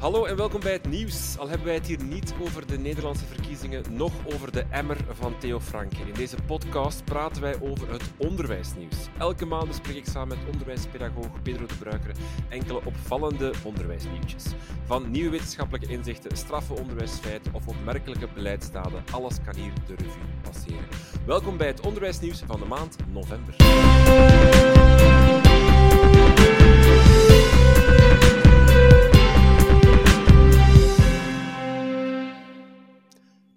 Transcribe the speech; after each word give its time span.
Hallo 0.00 0.24
en 0.24 0.36
welkom 0.36 0.60
bij 0.60 0.72
het 0.72 0.88
nieuws. 0.88 1.38
Al 1.38 1.48
hebben 1.48 1.66
wij 1.66 1.74
het 1.74 1.86
hier 1.86 2.02
niet 2.04 2.34
over 2.40 2.66
de 2.66 2.78
Nederlandse 2.78 3.24
verkiezingen, 3.24 3.84
nog 3.90 4.12
over 4.34 4.52
de 4.52 4.64
emmer 4.70 4.96
van 5.08 5.38
Theo 5.38 5.60
Franke. 5.60 5.96
In 5.96 6.14
deze 6.14 6.36
podcast 6.46 7.04
praten 7.04 7.42
wij 7.42 7.60
over 7.60 7.92
het 7.92 8.02
onderwijsnieuws. 8.16 8.96
Elke 9.18 9.46
maand 9.46 9.66
bespreek 9.66 9.96
ik 9.96 10.06
samen 10.06 10.38
met 10.38 10.52
onderwijspedagoog 10.52 11.42
Pedro 11.42 11.66
de 11.66 11.74
Bruikere 11.74 12.12
enkele 12.48 12.84
opvallende 12.84 13.52
onderwijsnieuwtjes. 13.64 14.44
Van 14.84 15.10
nieuwe 15.10 15.30
wetenschappelijke 15.30 15.92
inzichten, 15.92 16.36
straffe 16.36 16.74
onderwijsfeiten 16.74 17.54
of 17.54 17.68
opmerkelijke 17.68 18.28
beleidsdaden, 18.34 19.04
alles 19.10 19.36
kan 19.44 19.56
hier 19.56 19.72
de 19.86 19.94
revue 19.94 20.22
passeren. 20.42 20.88
Welkom 21.26 21.56
bij 21.56 21.66
het 21.66 21.80
onderwijsnieuws 21.80 22.42
van 22.46 22.60
de 22.60 22.66
maand 22.66 22.96
november. 23.12 23.54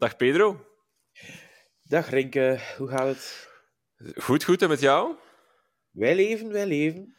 Dag 0.03 0.16
Pedro. 0.16 0.66
Dag 1.84 2.09
Renke, 2.09 2.59
hoe 2.77 2.88
gaat 2.88 3.07
het? 3.07 3.49
Goed, 4.16 4.44
goed. 4.44 4.61
En 4.61 4.70
met 4.70 4.80
jou? 4.80 5.16
Wij 5.91 6.16
leven, 6.16 6.52
wij 6.52 6.67
leven. 6.67 7.16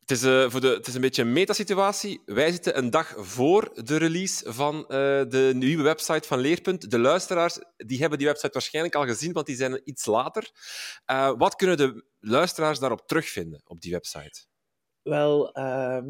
Het 0.00 0.10
is, 0.10 0.22
uh, 0.22 0.50
voor 0.50 0.60
de, 0.60 0.68
het 0.68 0.86
is 0.86 0.94
een 0.94 1.00
beetje 1.00 1.22
een 1.22 1.32
metasituatie. 1.32 2.22
Wij 2.24 2.50
zitten 2.50 2.78
een 2.78 2.90
dag 2.90 3.14
voor 3.16 3.84
de 3.84 3.96
release 3.96 4.52
van 4.52 4.76
uh, 4.76 4.88
de 5.28 5.52
nieuwe 5.54 5.82
website 5.82 6.28
van 6.28 6.38
Leerpunt. 6.38 6.90
De 6.90 6.98
luisteraars 6.98 7.58
die 7.76 8.00
hebben 8.00 8.18
die 8.18 8.26
website 8.26 8.52
waarschijnlijk 8.52 8.94
al 8.94 9.06
gezien, 9.06 9.32
want 9.32 9.46
die 9.46 9.56
zijn 9.56 9.80
iets 9.84 10.06
later. 10.06 10.50
Uh, 11.10 11.32
wat 11.36 11.56
kunnen 11.56 11.76
de 11.76 12.04
luisteraars 12.18 12.78
daarop 12.78 13.06
terugvinden, 13.06 13.62
op 13.64 13.80
die 13.80 13.92
website? 13.92 14.44
Wel, 15.02 15.58
uh, 15.58 16.02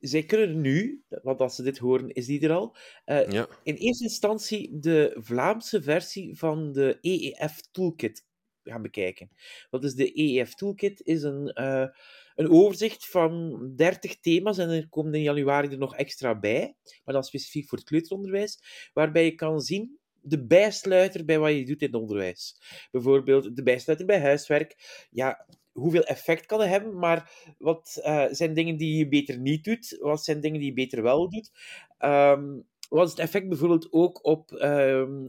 zij 0.00 0.22
kunnen 0.22 0.60
nu, 0.60 1.04
want 1.08 1.40
als 1.40 1.54
ze 1.54 1.62
dit 1.62 1.78
horen, 1.78 2.08
is 2.08 2.26
die 2.26 2.40
er 2.40 2.52
al, 2.52 2.76
uh, 3.06 3.30
ja. 3.30 3.48
in 3.62 3.74
eerste 3.74 4.04
instantie 4.04 4.78
de 4.78 5.16
Vlaamse 5.18 5.82
versie 5.82 6.38
van 6.38 6.72
de 6.72 6.98
EEF 7.00 7.60
Toolkit 7.70 8.28
gaan 8.62 8.82
bekijken. 8.82 9.30
Wat 9.70 9.84
is 9.84 9.94
de 9.94 10.18
EEF 10.18 10.54
Toolkit? 10.54 11.00
Is 11.04 11.22
een, 11.22 11.52
uh, 11.60 11.86
een 12.34 12.50
overzicht 12.50 13.06
van 13.06 13.58
30 13.76 14.20
thema's 14.20 14.58
en 14.58 14.70
er 14.70 14.88
komen 14.88 15.14
in 15.14 15.22
januari 15.22 15.68
er 15.68 15.78
nog 15.78 15.96
extra 15.96 16.38
bij, 16.38 16.76
maar 17.04 17.14
dan 17.14 17.24
specifiek 17.24 17.68
voor 17.68 17.78
het 17.78 17.86
kleuteronderwijs, 17.86 18.58
waarbij 18.92 19.24
je 19.24 19.34
kan 19.34 19.60
zien 19.60 19.98
de 20.22 20.46
bijsluiter 20.46 21.24
bij 21.24 21.38
wat 21.38 21.52
je 21.52 21.64
doet 21.64 21.80
in 21.80 21.86
het 21.86 22.00
onderwijs. 22.00 22.60
Bijvoorbeeld 22.90 23.56
de 23.56 23.62
bijsluiter 23.62 24.06
bij 24.06 24.20
huiswerk. 24.20 25.06
Ja, 25.10 25.46
hoeveel 25.72 26.04
effect 26.04 26.46
kan 26.46 26.60
het 26.60 26.68
hebben, 26.68 26.98
maar 26.98 27.32
wat 27.58 28.00
uh, 28.04 28.26
zijn 28.30 28.54
dingen 28.54 28.76
die 28.76 28.96
je 28.96 29.08
beter 29.08 29.38
niet 29.38 29.64
doet? 29.64 29.96
Wat 30.00 30.24
zijn 30.24 30.40
dingen 30.40 30.58
die 30.58 30.68
je 30.68 30.74
beter 30.74 31.02
wel 31.02 31.28
doet? 31.28 31.50
Um, 31.98 32.68
wat 32.88 33.04
is 33.04 33.10
het 33.10 33.20
effect 33.20 33.48
bijvoorbeeld 33.48 33.92
ook 33.92 34.24
op 34.24 34.52
um, 34.52 35.26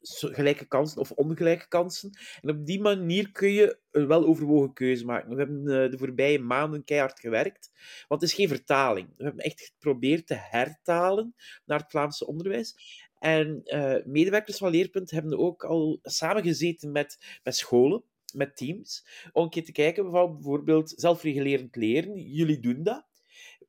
gelijke 0.00 0.64
kansen 0.64 1.00
of 1.00 1.10
ongelijke 1.10 1.68
kansen? 1.68 2.10
En 2.40 2.50
op 2.50 2.66
die 2.66 2.80
manier 2.80 3.32
kun 3.32 3.50
je 3.52 3.78
een 3.90 4.06
weloverwogen 4.06 4.72
keuze 4.72 5.04
maken. 5.04 5.30
We 5.30 5.36
hebben 5.36 5.60
uh, 5.60 5.90
de 5.90 5.98
voorbije 5.98 6.38
maanden 6.38 6.84
keihard 6.84 7.20
gewerkt, 7.20 7.70
want 8.08 8.20
het 8.20 8.30
is 8.30 8.36
geen 8.36 8.48
vertaling. 8.48 9.08
We 9.16 9.24
hebben 9.24 9.44
echt 9.44 9.60
geprobeerd 9.60 10.26
te 10.26 10.36
hertalen 10.38 11.34
naar 11.64 11.78
het 11.78 11.90
Vlaamse 11.90 12.26
onderwijs. 12.26 12.74
En 13.18 13.60
uh, 13.64 13.96
medewerkers 14.04 14.58
van 14.58 14.70
Leerpunt 14.70 15.10
hebben 15.10 15.38
ook 15.38 15.64
al 15.64 15.98
samengezeten 16.02 16.92
met, 16.92 17.38
met 17.42 17.56
scholen 17.56 18.04
met 18.34 18.56
teams, 18.56 19.06
om 19.32 19.42
een 19.42 19.50
keer 19.50 19.64
te 19.64 19.72
kijken 19.72 20.10
bijvoorbeeld 20.10 20.92
zelfregulerend 20.96 21.76
leren. 21.76 22.16
Jullie 22.16 22.60
doen 22.60 22.82
dat. 22.82 23.06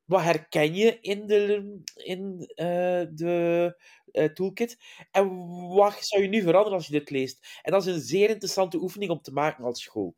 Wat 0.04 0.22
herken 0.22 0.74
je 0.74 0.98
in 1.00 1.26
de, 1.26 1.80
in, 1.94 2.40
uh, 2.40 2.66
de 3.10 3.76
uh, 4.12 4.24
toolkit? 4.24 4.78
En 5.10 5.46
wat 5.68 6.06
zou 6.06 6.22
je 6.22 6.28
nu 6.28 6.42
veranderen 6.42 6.78
als 6.78 6.86
je 6.86 6.92
dit 6.92 7.10
leest? 7.10 7.60
En 7.62 7.72
dat 7.72 7.86
is 7.86 7.94
een 7.94 8.00
zeer 8.00 8.30
interessante 8.30 8.80
oefening 8.80 9.10
om 9.10 9.20
te 9.20 9.32
maken 9.32 9.64
als 9.64 9.82
school. 9.82 10.14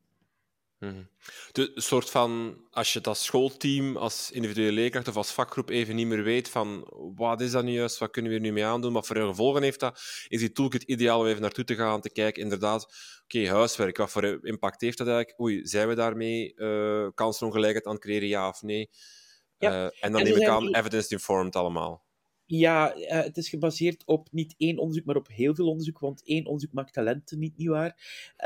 Mm-hmm. 0.78 1.08
De 1.52 1.72
soort 1.74 2.10
van, 2.10 2.60
als 2.70 2.92
je 2.92 2.98
het 2.98 3.08
als 3.08 3.24
schoolteam, 3.24 3.96
als 3.96 4.30
individuele 4.30 4.72
leerkracht 4.72 5.08
of 5.08 5.16
als 5.16 5.32
vakgroep 5.32 5.68
even 5.68 5.94
niet 5.94 6.06
meer 6.06 6.22
weet 6.22 6.48
van 6.48 6.86
wat 7.14 7.40
is 7.40 7.50
dat 7.50 7.64
nu 7.64 7.72
juist, 7.72 7.98
wat 7.98 8.10
kunnen 8.10 8.30
we 8.30 8.36
er 8.36 8.42
nu 8.42 8.52
mee 8.52 8.64
aandoen, 8.64 8.92
wat 8.92 9.06
voor 9.06 9.16
gevolgen 9.16 9.62
heeft 9.62 9.80
dat, 9.80 10.00
is 10.28 10.40
die 10.40 10.52
toolkit 10.52 10.82
ideaal 10.82 11.20
om 11.20 11.26
even 11.26 11.40
naartoe 11.40 11.64
te 11.64 11.74
gaan, 11.74 12.00
te 12.00 12.12
kijken, 12.12 12.42
inderdaad, 12.42 12.84
oké, 12.84 13.38
okay, 13.38 13.50
huiswerk, 13.50 13.96
wat 13.96 14.10
voor 14.10 14.46
impact 14.46 14.80
heeft 14.80 14.98
dat 14.98 15.06
eigenlijk? 15.06 15.40
Oei, 15.40 15.66
zijn 15.66 15.88
we 15.88 15.94
daarmee 15.94 16.52
uh, 16.56 17.08
kansenongelijkheid 17.14 17.86
aan 17.86 17.92
het 17.92 18.02
creëren, 18.02 18.28
ja 18.28 18.48
of 18.48 18.62
nee? 18.62 18.90
Ja. 19.58 19.70
Uh, 19.70 19.82
en 20.00 20.12
dan 20.12 20.20
en 20.20 20.26
neem 20.26 20.36
ik 20.36 20.48
aan, 20.48 20.74
evidence-informed 20.74 21.56
allemaal. 21.56 22.04
Ja, 22.46 22.96
uh, 22.96 23.06
het 23.08 23.36
is 23.36 23.48
gebaseerd 23.48 24.02
op 24.04 24.28
niet 24.30 24.54
één 24.56 24.78
onderzoek, 24.78 25.04
maar 25.04 25.16
op 25.16 25.28
heel 25.28 25.54
veel 25.54 25.68
onderzoek, 25.68 25.98
want 25.98 26.24
één 26.24 26.44
onderzoek 26.44 26.72
maakt 26.72 26.92
talenten 26.92 27.38
niet, 27.38 27.56
niet 27.56 27.68
waar. 27.68 27.96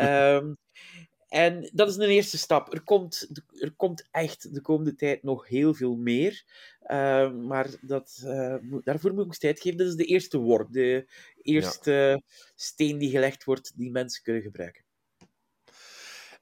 Um, 0.00 0.58
En 1.30 1.70
dat 1.72 1.88
is 1.88 1.96
een 1.96 2.08
eerste 2.08 2.38
stap. 2.38 2.72
Er 2.72 2.82
komt, 2.82 3.28
er 3.60 3.72
komt 3.76 4.08
echt 4.10 4.54
de 4.54 4.60
komende 4.60 4.94
tijd 4.94 5.22
nog 5.22 5.48
heel 5.48 5.74
veel 5.74 5.96
meer. 5.96 6.44
Uh, 6.86 7.32
maar 7.32 7.68
dat, 7.80 8.22
uh, 8.24 8.54
daarvoor 8.84 9.14
moet 9.14 9.26
ik 9.26 9.36
tijd 9.36 9.60
geven. 9.60 9.78
Dat 9.78 9.86
is 9.86 9.94
de 9.94 10.04
eerste 10.04 10.38
worp, 10.38 10.72
de 10.72 11.06
eerste 11.42 12.22
steen 12.54 12.98
die 12.98 13.10
gelegd 13.10 13.44
wordt 13.44 13.72
die 13.76 13.91
mensen 13.91 14.22
kunnen 14.22 14.42
gebruiken. 14.42 14.84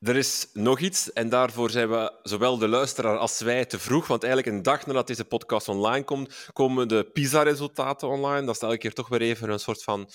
Er 0.00 0.16
is 0.16 0.49
nog 0.53 0.81
iets, 0.81 1.12
en 1.12 1.28
daarvoor 1.28 1.70
zijn 1.70 1.91
we 1.91 2.12
zowel 2.22 2.59
de 2.59 2.69
luisteraar 2.69 3.19
als 3.19 3.41
wij 3.41 3.65
te 3.65 3.78
vroeg, 3.78 4.06
want 4.06 4.25
eigenlijk 4.25 4.56
een 4.56 4.62
dag 4.62 4.87
nadat 4.87 5.06
deze 5.06 5.25
podcast 5.25 5.69
online 5.69 6.05
komt, 6.05 6.49
komen 6.53 6.88
de 6.88 7.10
PISA-resultaten 7.12 8.09
online. 8.09 8.47
Dat 8.47 8.55
is 8.55 8.60
elke 8.60 8.78
keer 8.78 8.93
toch 8.93 9.09
weer 9.09 9.20
even 9.20 9.50
een 9.50 9.59
soort 9.59 9.82
van 9.82 10.10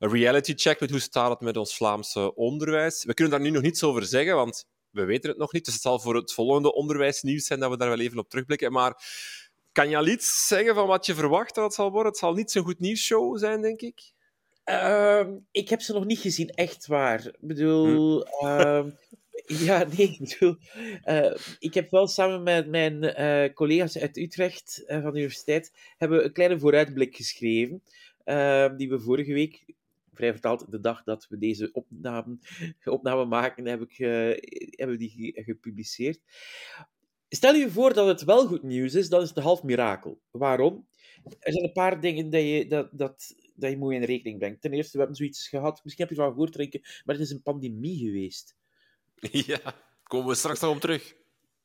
een 0.00 0.10
reality 0.10 0.52
check 0.56 0.80
met 0.80 0.90
hoe 0.90 1.00
staat 1.00 1.30
het 1.30 1.40
met 1.40 1.56
ons 1.56 1.76
Vlaamse 1.76 2.34
onderwijs. 2.34 3.04
We 3.04 3.14
kunnen 3.14 3.32
daar 3.32 3.42
nu 3.42 3.50
nog 3.50 3.62
niets 3.62 3.82
over 3.82 4.04
zeggen, 4.04 4.34
want 4.34 4.66
we 4.90 5.04
weten 5.04 5.30
het 5.30 5.38
nog 5.38 5.52
niet. 5.52 5.64
Dus 5.64 5.74
het 5.74 5.82
zal 5.82 5.98
voor 5.98 6.14
het 6.14 6.32
volgende 6.32 6.74
onderwijsnieuws 6.74 7.44
zijn 7.44 7.60
dat 7.60 7.70
we 7.70 7.76
daar 7.76 7.88
wel 7.88 8.00
even 8.00 8.18
op 8.18 8.28
terugblikken. 8.28 8.72
Maar 8.72 9.04
kan 9.72 9.88
je 9.88 9.96
al 9.96 10.06
iets 10.06 10.46
zeggen 10.46 10.74
van 10.74 10.86
wat 10.86 11.06
je 11.06 11.14
verwacht 11.14 11.54
dat 11.54 11.64
het 11.64 11.74
zal 11.74 11.90
worden? 11.90 12.10
Het 12.10 12.20
zal 12.20 12.34
niet 12.34 12.50
zo'n 12.50 12.64
goed 12.64 12.80
nieuwsshow 12.80 13.38
zijn, 13.38 13.62
denk 13.62 13.80
ik. 13.80 14.12
Uh, 14.64 15.26
ik 15.50 15.68
heb 15.68 15.80
ze 15.80 15.92
nog 15.92 16.04
niet 16.04 16.18
gezien, 16.18 16.48
echt 16.48 16.86
waar. 16.86 17.26
Ik 17.26 17.36
bedoel... 17.40 18.26
Hm. 18.38 18.46
Uh, 18.46 18.84
ja, 19.66 19.84
nee, 19.96 20.08
ik 20.08 20.18
bedoel... 20.18 20.56
Uh, 21.04 21.36
ik 21.58 21.74
heb 21.74 21.90
wel 21.90 22.06
samen 22.06 22.42
met 22.42 22.68
mijn 22.68 23.20
uh, 23.20 23.54
collega's 23.54 23.98
uit 23.98 24.16
Utrecht 24.16 24.82
uh, 24.86 25.02
van 25.02 25.12
de 25.12 25.18
universiteit 25.18 25.72
hebben 25.96 26.24
een 26.24 26.32
kleine 26.32 26.58
vooruitblik 26.58 27.16
geschreven. 27.16 27.82
Ehm, 28.24 28.76
die 28.76 28.88
we 28.88 29.00
vorige 29.00 29.32
week 29.32 29.64
vrij 30.12 30.32
vertaald, 30.32 30.70
de 30.70 30.80
dag 30.80 31.02
dat 31.02 31.26
we 31.28 31.38
deze 31.38 31.72
opname, 31.72 32.38
opname 32.84 33.24
maken, 33.24 33.66
heb 33.66 33.80
ik, 33.82 33.98
uh, 33.98 34.08
hebben 34.70 34.98
we 34.98 35.08
die 35.08 35.42
gepubliceerd. 35.44 36.20
Stel 37.28 37.54
je 37.54 37.70
voor 37.70 37.94
dat 37.94 38.06
het 38.06 38.24
wel 38.24 38.46
goed 38.46 38.62
nieuws 38.62 38.94
is, 38.94 39.08
dan 39.08 39.22
is 39.22 39.28
het 39.28 39.36
een 39.36 39.42
half 39.42 39.62
mirakel. 39.62 40.20
Waarom? 40.30 40.88
Er 41.38 41.52
zijn 41.52 41.64
een 41.64 41.72
paar 41.72 42.00
dingen 42.00 42.30
dat 42.30 42.42
je, 42.42 42.66
dat, 42.66 42.88
dat, 42.92 43.34
dat 43.54 43.70
je 43.70 43.76
moet 43.76 43.92
in 43.92 44.02
rekening 44.02 44.38
brengt. 44.38 44.60
Ten 44.60 44.72
eerste, 44.72 44.92
we 44.92 44.98
hebben 44.98 45.16
zoiets 45.16 45.48
gehad, 45.48 45.80
misschien 45.84 46.06
heb 46.06 46.14
je 46.14 46.20
ervan 46.20 46.34
gehoord, 46.34 46.56
Renke, 46.56 46.80
maar 47.04 47.14
het 47.14 47.24
is 47.24 47.30
een 47.30 47.42
pandemie 47.42 47.98
geweest. 47.98 48.56
Ja, 49.46 49.74
komen 50.02 50.28
we 50.28 50.34
straks 50.34 50.60
nog 50.60 50.74
op 50.74 50.80
terug. 50.80 51.14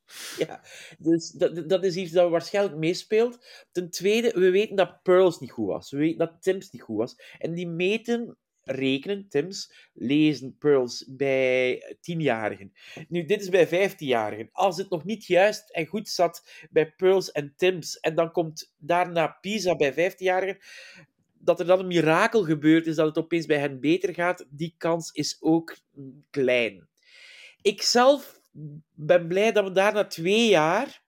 Ja, 0.38 0.62
dus 0.98 1.30
dat, 1.30 1.68
dat 1.68 1.84
is 1.84 1.96
iets 1.96 2.12
dat 2.12 2.30
waarschijnlijk 2.30 2.76
meespeelt. 2.76 3.46
Ten 3.72 3.90
tweede, 3.90 4.30
we 4.30 4.50
weten 4.50 4.76
dat 4.76 5.02
Pearls 5.02 5.38
niet 5.38 5.50
goed 5.50 5.66
was. 5.66 5.90
We 5.90 5.96
weten 5.96 6.18
dat 6.18 6.42
Tim's 6.42 6.70
niet 6.70 6.82
goed 6.82 6.96
was. 6.96 7.20
En 7.38 7.54
die 7.54 7.68
meten 7.68 8.36
rekenen, 8.66 9.28
Tims, 9.28 9.72
lezen 9.92 10.56
Pearls 10.58 11.04
bij 11.08 11.96
tienjarigen. 12.00 12.72
Nu, 13.08 13.24
dit 13.24 13.40
is 13.40 13.48
bij 13.48 13.68
vijftienjarigen. 13.68 14.48
Als 14.52 14.76
het 14.76 14.90
nog 14.90 15.04
niet 15.04 15.24
juist 15.26 15.70
en 15.70 15.86
goed 15.86 16.08
zat 16.08 16.66
bij 16.70 16.92
Pearls 16.92 17.30
en 17.32 17.54
Tims, 17.56 18.00
en 18.00 18.14
dan 18.14 18.32
komt 18.32 18.74
daarna 18.76 19.38
Pisa 19.40 19.76
bij 19.76 19.92
vijftienjarigen, 19.92 20.58
dat 21.32 21.60
er 21.60 21.66
dan 21.66 21.78
een 21.78 21.86
mirakel 21.86 22.42
gebeurt, 22.42 22.86
is 22.86 22.96
dat 22.96 23.06
het 23.06 23.18
opeens 23.18 23.46
bij 23.46 23.58
hen 23.58 23.80
beter 23.80 24.14
gaat, 24.14 24.46
die 24.50 24.74
kans 24.78 25.10
is 25.10 25.36
ook 25.40 25.76
klein. 26.30 26.88
Ik 27.62 27.82
zelf 27.82 28.40
ben 28.92 29.28
blij 29.28 29.52
dat 29.52 29.64
we 29.64 29.72
daar 29.72 29.92
na 29.92 30.06
twee 30.06 30.48
jaar 30.48 31.02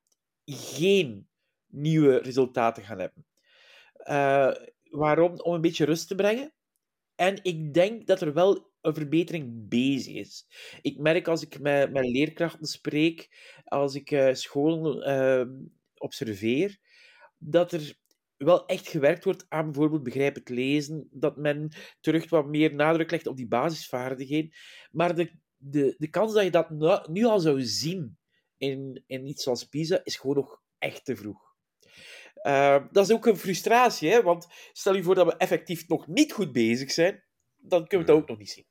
geen 0.44 1.28
nieuwe 1.66 2.18
resultaten 2.18 2.82
gaan 2.82 2.98
hebben. 2.98 3.26
Uh, 4.08 4.54
waarom? 4.90 5.40
Om 5.40 5.54
een 5.54 5.60
beetje 5.60 5.84
rust 5.84 6.08
te 6.08 6.14
brengen. 6.14 6.52
En 7.14 7.38
ik 7.42 7.74
denk 7.74 8.06
dat 8.06 8.20
er 8.20 8.34
wel 8.34 8.72
een 8.80 8.94
verbetering 8.94 9.68
bezig 9.68 10.14
is. 10.14 10.46
Ik 10.82 10.98
merk 10.98 11.28
als 11.28 11.42
ik 11.42 11.60
met, 11.60 11.90
leerkrachten 11.92 12.66
spreek, 12.66 13.28
als 13.64 13.94
ik 13.94 14.10
uh, 14.10 14.34
scholen 14.34 15.08
uh, 15.08 15.66
observeer, 15.94 16.78
dat 17.38 17.72
er 17.72 17.96
wel 18.36 18.66
echt 18.66 18.88
gewerkt 18.88 19.24
wordt 19.24 19.46
aan 19.48 19.64
bijvoorbeeld 19.64 20.02
begrijpend 20.02 20.48
lezen, 20.48 21.08
dat 21.10 21.36
men 21.36 21.72
terug 22.00 22.28
wat 22.28 22.46
meer 22.46 22.74
nadruk 22.74 23.10
legt 23.10 23.26
op 23.26 23.36
die 23.36 23.48
basisvaardigheden. 23.48 24.52
Maar 24.90 25.14
de, 25.14 25.30
de, 25.58 25.94
de 25.98 26.08
kans 26.08 26.32
dat 26.32 26.44
je 26.44 26.50
dat 26.50 26.70
nu, 26.70 26.98
nu 27.06 27.24
al 27.24 27.40
zou 27.40 27.62
zien 27.62 28.18
in, 28.56 29.04
in 29.06 29.26
iets 29.26 29.42
zoals 29.42 29.64
PISA 29.64 30.00
is 30.04 30.16
gewoon 30.16 30.36
nog 30.36 30.62
echt 30.78 31.04
te 31.04 31.16
vroeg. 31.16 31.46
Uh, 32.42 32.84
dat 32.90 33.08
is 33.08 33.14
ook 33.14 33.26
een 33.26 33.36
frustratie, 33.36 34.10
hè? 34.10 34.22
want 34.22 34.46
stel 34.72 34.94
je 34.94 35.02
voor 35.02 35.14
dat 35.14 35.26
we 35.26 35.36
effectief 35.36 35.88
nog 35.88 36.06
niet 36.06 36.32
goed 36.32 36.52
bezig 36.52 36.90
zijn, 36.90 37.24
dan 37.56 37.86
kunnen 37.86 38.06
we 38.06 38.12
dat 38.12 38.22
ook 38.22 38.28
nog 38.28 38.38
niet 38.38 38.50
zien. 38.50 38.66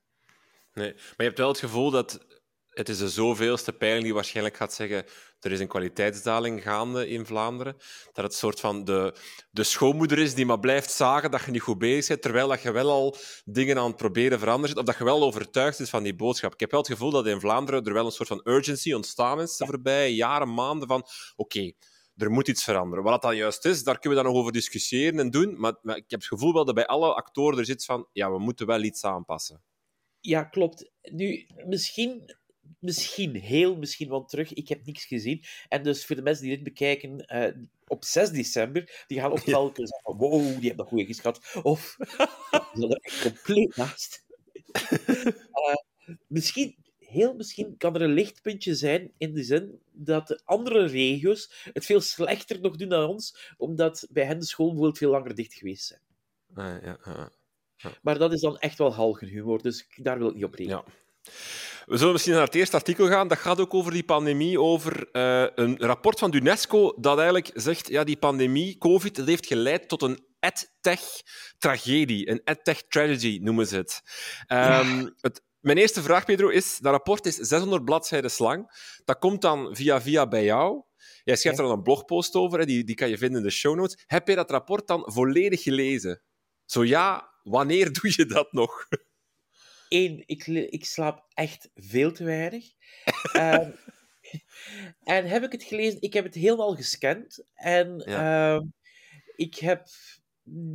Nee, 0.74 0.94
maar 0.94 1.16
je 1.18 1.24
hebt 1.24 1.38
wel 1.38 1.48
het 1.48 1.60
gevoel 1.60 1.92
dat 1.92 2.37
het 2.78 2.90
is 2.90 2.98
de 2.98 3.10
zoveelste 3.10 3.74
peiling 3.74 4.04
die 4.04 4.14
waarschijnlijk 4.14 4.58
gaat 4.58 4.74
zeggen 4.74 5.06
er 5.40 5.52
is 5.52 5.60
een 5.60 5.68
kwaliteitsdaling 5.68 6.62
gaande 6.64 7.08
in 7.10 7.26
Vlaanderen. 7.26 7.78
Dat 8.14 8.24
het 8.24 8.34
soort 8.34 8.60
van 8.60 8.86
de, 8.86 9.16
de 9.52 9.64
schoonmoeder 9.64 10.20
is 10.20 10.34
die 10.34 10.46
maar 10.46 10.60
blijft 10.60 10.92
zagen 10.92 11.32
dat 11.32 11.44
je 11.44 11.52
niet 11.52 11.62
goed 11.62 11.78
bezig 11.78 12.08
bent, 12.08 12.22
terwijl 12.22 12.48
dat 12.48 12.62
je 12.62 12.72
wel 12.72 12.90
al 12.90 13.16
dingen 13.46 13.78
aan 13.78 13.88
het 13.88 13.96
proberen 13.96 14.40
veranderen 14.40 14.70
zit, 14.70 14.78
of 14.78 14.86
dat 14.86 14.98
je 14.98 15.04
wel 15.04 15.24
overtuigd 15.24 15.80
is 15.80 15.90
van 15.90 16.04
die 16.04 16.16
boodschap. 16.16 16.54
Ik 16.54 16.60
heb 16.60 16.72
wel 16.72 16.80
het 16.80 16.90
gevoel 16.90 17.12
dat 17.12 17.28
in 17.28 17.40
Vlaanderen 17.40 17.84
er 17.84 17.94
wel 17.94 18.06
een 18.06 18.12
soort 18.12 18.28
van 18.28 18.42
urgency 18.44 18.94
ontstaan 18.94 19.42
is 19.42 19.58
de 19.58 19.66
voorbije 19.66 20.16
jaren, 20.16 20.54
maanden 20.54 20.88
van 20.88 21.06
oké, 21.36 21.72
er 22.16 22.32
moet 22.32 22.48
iets 22.48 22.64
veranderen. 22.64 23.04
Wat 23.04 23.22
dat 23.22 23.36
juist 23.36 23.66
is, 23.66 23.84
daar 23.84 24.00
kunnen 24.00 24.18
we 24.18 24.24
dan 24.24 24.34
nog 24.34 24.42
over 24.42 24.54
discussiëren 24.54 25.20
en 25.20 25.30
doen, 25.30 25.60
maar, 25.60 25.74
maar 25.82 25.96
ik 25.96 26.06
heb 26.08 26.20
het 26.20 26.30
gevoel 26.30 26.54
wel 26.54 26.66
dat 26.66 26.76
bij 26.76 26.86
alle 26.86 27.14
actoren 27.14 27.60
er 27.60 27.66
zit 27.66 27.86
van 27.86 28.08
ja, 28.12 28.32
we 28.32 28.40
moeten 28.40 28.66
wel 28.66 28.84
iets 28.84 29.04
aanpassen. 29.04 29.64
Ja, 30.20 30.44
klopt. 30.44 30.92
Nu, 31.02 31.48
misschien 31.66 32.36
misschien, 32.80 33.36
heel 33.36 33.76
misschien, 33.76 34.10
want 34.10 34.30
terug, 34.30 34.54
ik 34.54 34.68
heb 34.68 34.86
niks 34.86 35.06
gezien. 35.06 35.44
En 35.68 35.84
dus 35.84 36.06
voor 36.06 36.16
de 36.16 36.22
mensen 36.22 36.44
die 36.46 36.56
dit 36.56 36.64
bekijken, 36.64 37.36
uh, 37.36 37.66
op 37.88 38.04
6 38.04 38.30
december, 38.30 39.04
die 39.08 39.20
gaan 39.20 39.32
ofwel 39.32 39.66
ja. 39.66 39.72
zeggen 39.74 40.00
van, 40.04 40.18
wow, 40.18 40.42
die 40.42 40.68
hebben 40.68 40.76
dat 40.76 40.88
goed 40.88 41.06
geschat. 41.06 41.60
Of, 41.64 41.96
dat 42.74 43.00
is 43.02 43.22
compleet 43.22 43.76
naast. 43.76 44.26
uh, 44.92 45.76
misschien, 46.28 46.76
heel 47.00 47.34
misschien 47.34 47.78
kan 47.78 47.96
er 47.96 48.02
een 48.02 48.14
lichtpuntje 48.14 48.76
zijn 48.76 49.12
in 49.18 49.34
de 49.34 49.44
zin 49.44 49.80
dat 49.92 50.28
de 50.28 50.42
andere 50.46 50.86
regio's 50.86 51.70
het 51.74 51.86
veel 51.86 52.02
slechter 52.02 52.60
nog 52.60 52.76
doen 52.76 52.90
dan 52.90 53.10
ons, 53.10 53.54
omdat 53.58 54.08
bij 54.10 54.26
hen 54.26 54.40
de 54.40 54.46
bijvoorbeeld 54.46 54.98
veel 54.98 55.12
langer 55.12 55.36
dicht 55.36 55.54
geweest 55.54 55.86
zijn. 55.86 56.02
Uh, 56.56 56.84
ja, 56.84 57.00
ja. 57.78 57.92
Maar 58.02 58.18
dat 58.18 58.34
is 58.34 58.42
dan 58.42 58.58
echt 58.58 58.78
wel 58.78 58.94
halgenhumor, 58.94 59.62
dus 59.62 59.88
daar 59.96 60.18
wil 60.18 60.28
ik 60.28 60.36
niet 60.36 60.44
op 60.44 60.54
rekenen. 60.54 60.84
Ja. 60.86 60.94
We 61.88 61.98
zullen 61.98 62.14
misschien 62.14 62.34
naar 62.34 62.44
het 62.44 62.56
eerste 62.56 62.76
artikel 62.76 63.08
gaan. 63.08 63.28
Dat 63.28 63.38
gaat 63.38 63.60
ook 63.60 63.74
over 63.74 63.92
die 63.92 64.04
pandemie, 64.04 64.60
over 64.60 65.10
uh, 65.12 65.48
een 65.56 65.78
rapport 65.78 66.20
van 66.20 66.34
UNESCO 66.34 66.94
dat 67.00 67.18
eigenlijk 67.18 67.52
zegt 67.54 67.88
ja, 67.88 68.04
die 68.04 68.18
pandemie, 68.18 68.78
COVID, 68.78 69.16
dat 69.16 69.28
heeft 69.28 69.46
geleid 69.46 69.88
tot 69.88 70.02
een 70.02 70.26
edtech-tragedie. 70.40 72.30
Een 72.30 72.42
edtech-tragedy 72.44 73.40
noemen 73.42 73.68
ze 73.68 73.76
het. 73.76 74.02
Um, 74.48 75.16
het. 75.20 75.42
Mijn 75.60 75.78
eerste 75.78 76.02
vraag, 76.02 76.26
Pedro, 76.26 76.48
is... 76.48 76.78
Dat 76.78 76.92
rapport 76.92 77.26
is 77.26 77.36
600 77.36 77.86
bladzijden 77.86 78.32
lang. 78.38 78.72
Dat 79.06 79.20
komt 79.20 79.42
dan 79.42 79.76
via 79.76 80.02
via 80.02 80.28
bij 80.28 80.44
jou. 80.44 80.84
Jij 81.24 81.36
schrijft 81.36 81.60
er 81.60 81.66
dan 81.66 81.74
een 81.74 81.84
blogpost 81.84 82.36
over, 82.36 82.66
die, 82.66 82.84
die 82.84 82.96
kan 82.96 83.10
je 83.10 83.18
vinden 83.18 83.38
in 83.38 83.48
de 83.48 83.54
show 83.54 83.76
notes. 83.76 84.04
Heb 84.06 84.28
je 84.28 84.36
dat 84.36 84.52
rapport 84.52 84.88
dan 84.88 85.04
volledig 85.06 85.64
gelezen? 85.64 86.22
Zo 86.66 86.86
ja, 86.86 87.34
wanneer 87.44 87.94
doe 88.02 88.14
je 88.16 88.26
dat 88.26 88.52
nog? 88.52 88.88
Eén, 89.90 90.24
ik, 90.26 90.48
ik 90.48 90.86
slaap 90.86 91.26
echt 91.34 91.70
veel 91.76 92.12
te 92.12 92.24
weinig. 92.24 92.66
um, 93.36 93.74
en 95.04 95.26
heb 95.26 95.44
ik 95.44 95.52
het 95.52 95.64
gelezen? 95.64 96.02
Ik 96.02 96.14
heb 96.14 96.24
het 96.24 96.36
helemaal 96.36 96.76
gescand. 96.76 97.46
En 97.54 98.02
ja. 98.06 98.56
uh, 98.56 98.62
ik 99.36 99.56
heb, 99.56 99.88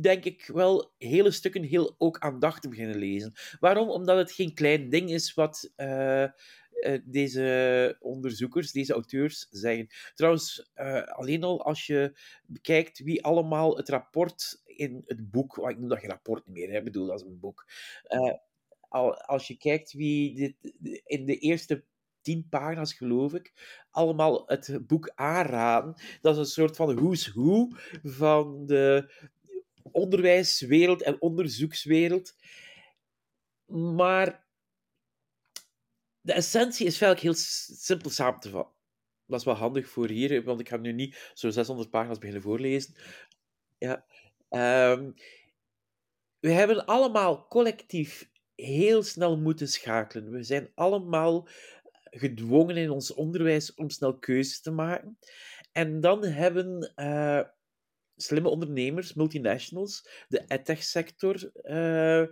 denk 0.01 0.23
ik, 0.23 0.49
wel 0.53 0.93
hele 0.97 1.31
stukken 1.31 1.63
heel 1.63 1.95
ook 1.97 2.19
aandachtig 2.19 2.69
beginnen 2.69 2.97
lezen. 2.97 3.33
Waarom? 3.59 3.89
Omdat 3.89 4.17
het 4.17 4.31
geen 4.31 4.53
klein 4.53 4.89
ding 4.89 5.09
is 5.09 5.33
wat 5.33 5.71
uh, 5.77 6.23
uh, 6.23 6.99
deze 7.03 7.97
onderzoekers, 7.99 8.71
deze 8.71 8.93
auteurs 8.93 9.47
zeggen. 9.49 9.87
Trouwens, 10.13 10.71
uh, 10.75 11.03
alleen 11.03 11.43
al 11.43 11.63
als 11.63 11.87
je 11.87 12.17
bekijkt 12.45 12.99
wie 12.99 13.23
allemaal 13.23 13.77
het 13.77 13.89
rapport 13.89 14.61
in 14.65 15.03
het 15.05 15.31
boek, 15.31 15.57
ik 15.57 15.79
noem 15.79 15.89
dat 15.89 15.99
geen 15.99 16.09
rapport 16.09 16.47
meer, 16.47 16.69
hè, 16.69 16.77
ik 16.77 16.83
bedoel, 16.83 17.07
dat 17.07 17.19
is 17.19 17.27
een 17.27 17.39
boek 17.39 17.65
als 19.25 19.47
je 19.47 19.57
kijkt 19.57 19.93
wie 19.93 20.35
dit, 20.35 20.73
in 21.05 21.25
de 21.25 21.37
eerste 21.37 21.83
tien 22.21 22.47
pagina's, 22.49 22.93
geloof 22.93 23.33
ik, 23.33 23.53
allemaal 23.91 24.43
het 24.45 24.87
boek 24.87 25.11
aanraden. 25.15 25.95
Dat 26.21 26.33
is 26.33 26.39
een 26.39 26.45
soort 26.45 26.75
van 26.75 26.95
who's 26.95 27.27
who 27.27 27.67
van 28.03 28.65
de 28.65 29.11
onderwijswereld 29.91 31.01
en 31.01 31.21
onderzoekswereld. 31.21 32.35
Maar 33.95 34.45
de 36.21 36.33
essentie 36.33 36.85
is 36.85 37.01
eigenlijk 37.01 37.21
heel 37.21 37.45
simpel 37.75 38.09
samen 38.09 38.39
te 38.39 38.49
vatten. 38.49 38.75
Dat 39.25 39.39
is 39.39 39.45
wel 39.45 39.55
handig 39.55 39.89
voor 39.89 40.07
hier, 40.07 40.43
want 40.43 40.59
ik 40.59 40.69
ga 40.69 40.77
nu 40.77 40.91
niet 40.91 41.31
zo 41.33 41.49
600 41.49 41.89
pagina's 41.89 42.17
beginnen 42.17 42.43
voorlezen. 42.43 42.95
Ja. 43.77 44.05
Um, 44.49 45.13
we 46.39 46.51
hebben 46.51 46.85
allemaal 46.85 47.47
collectief 47.47 48.29
heel 48.65 49.03
snel 49.03 49.37
moeten 49.37 49.67
schakelen. 49.67 50.31
We 50.31 50.43
zijn 50.43 50.71
allemaal 50.75 51.47
gedwongen 52.03 52.77
in 52.77 52.89
ons 52.89 53.13
onderwijs 53.13 53.73
om 53.73 53.89
snel 53.89 54.17
keuzes 54.17 54.61
te 54.61 54.71
maken. 54.71 55.17
En 55.71 56.01
dan 56.01 56.25
hebben 56.25 56.93
uh, 56.95 57.41
slimme 58.15 58.49
ondernemers, 58.49 59.13
multinationals, 59.13 60.07
de 60.27 60.43
edtech-sector, 60.47 61.51
uh, 61.63 62.23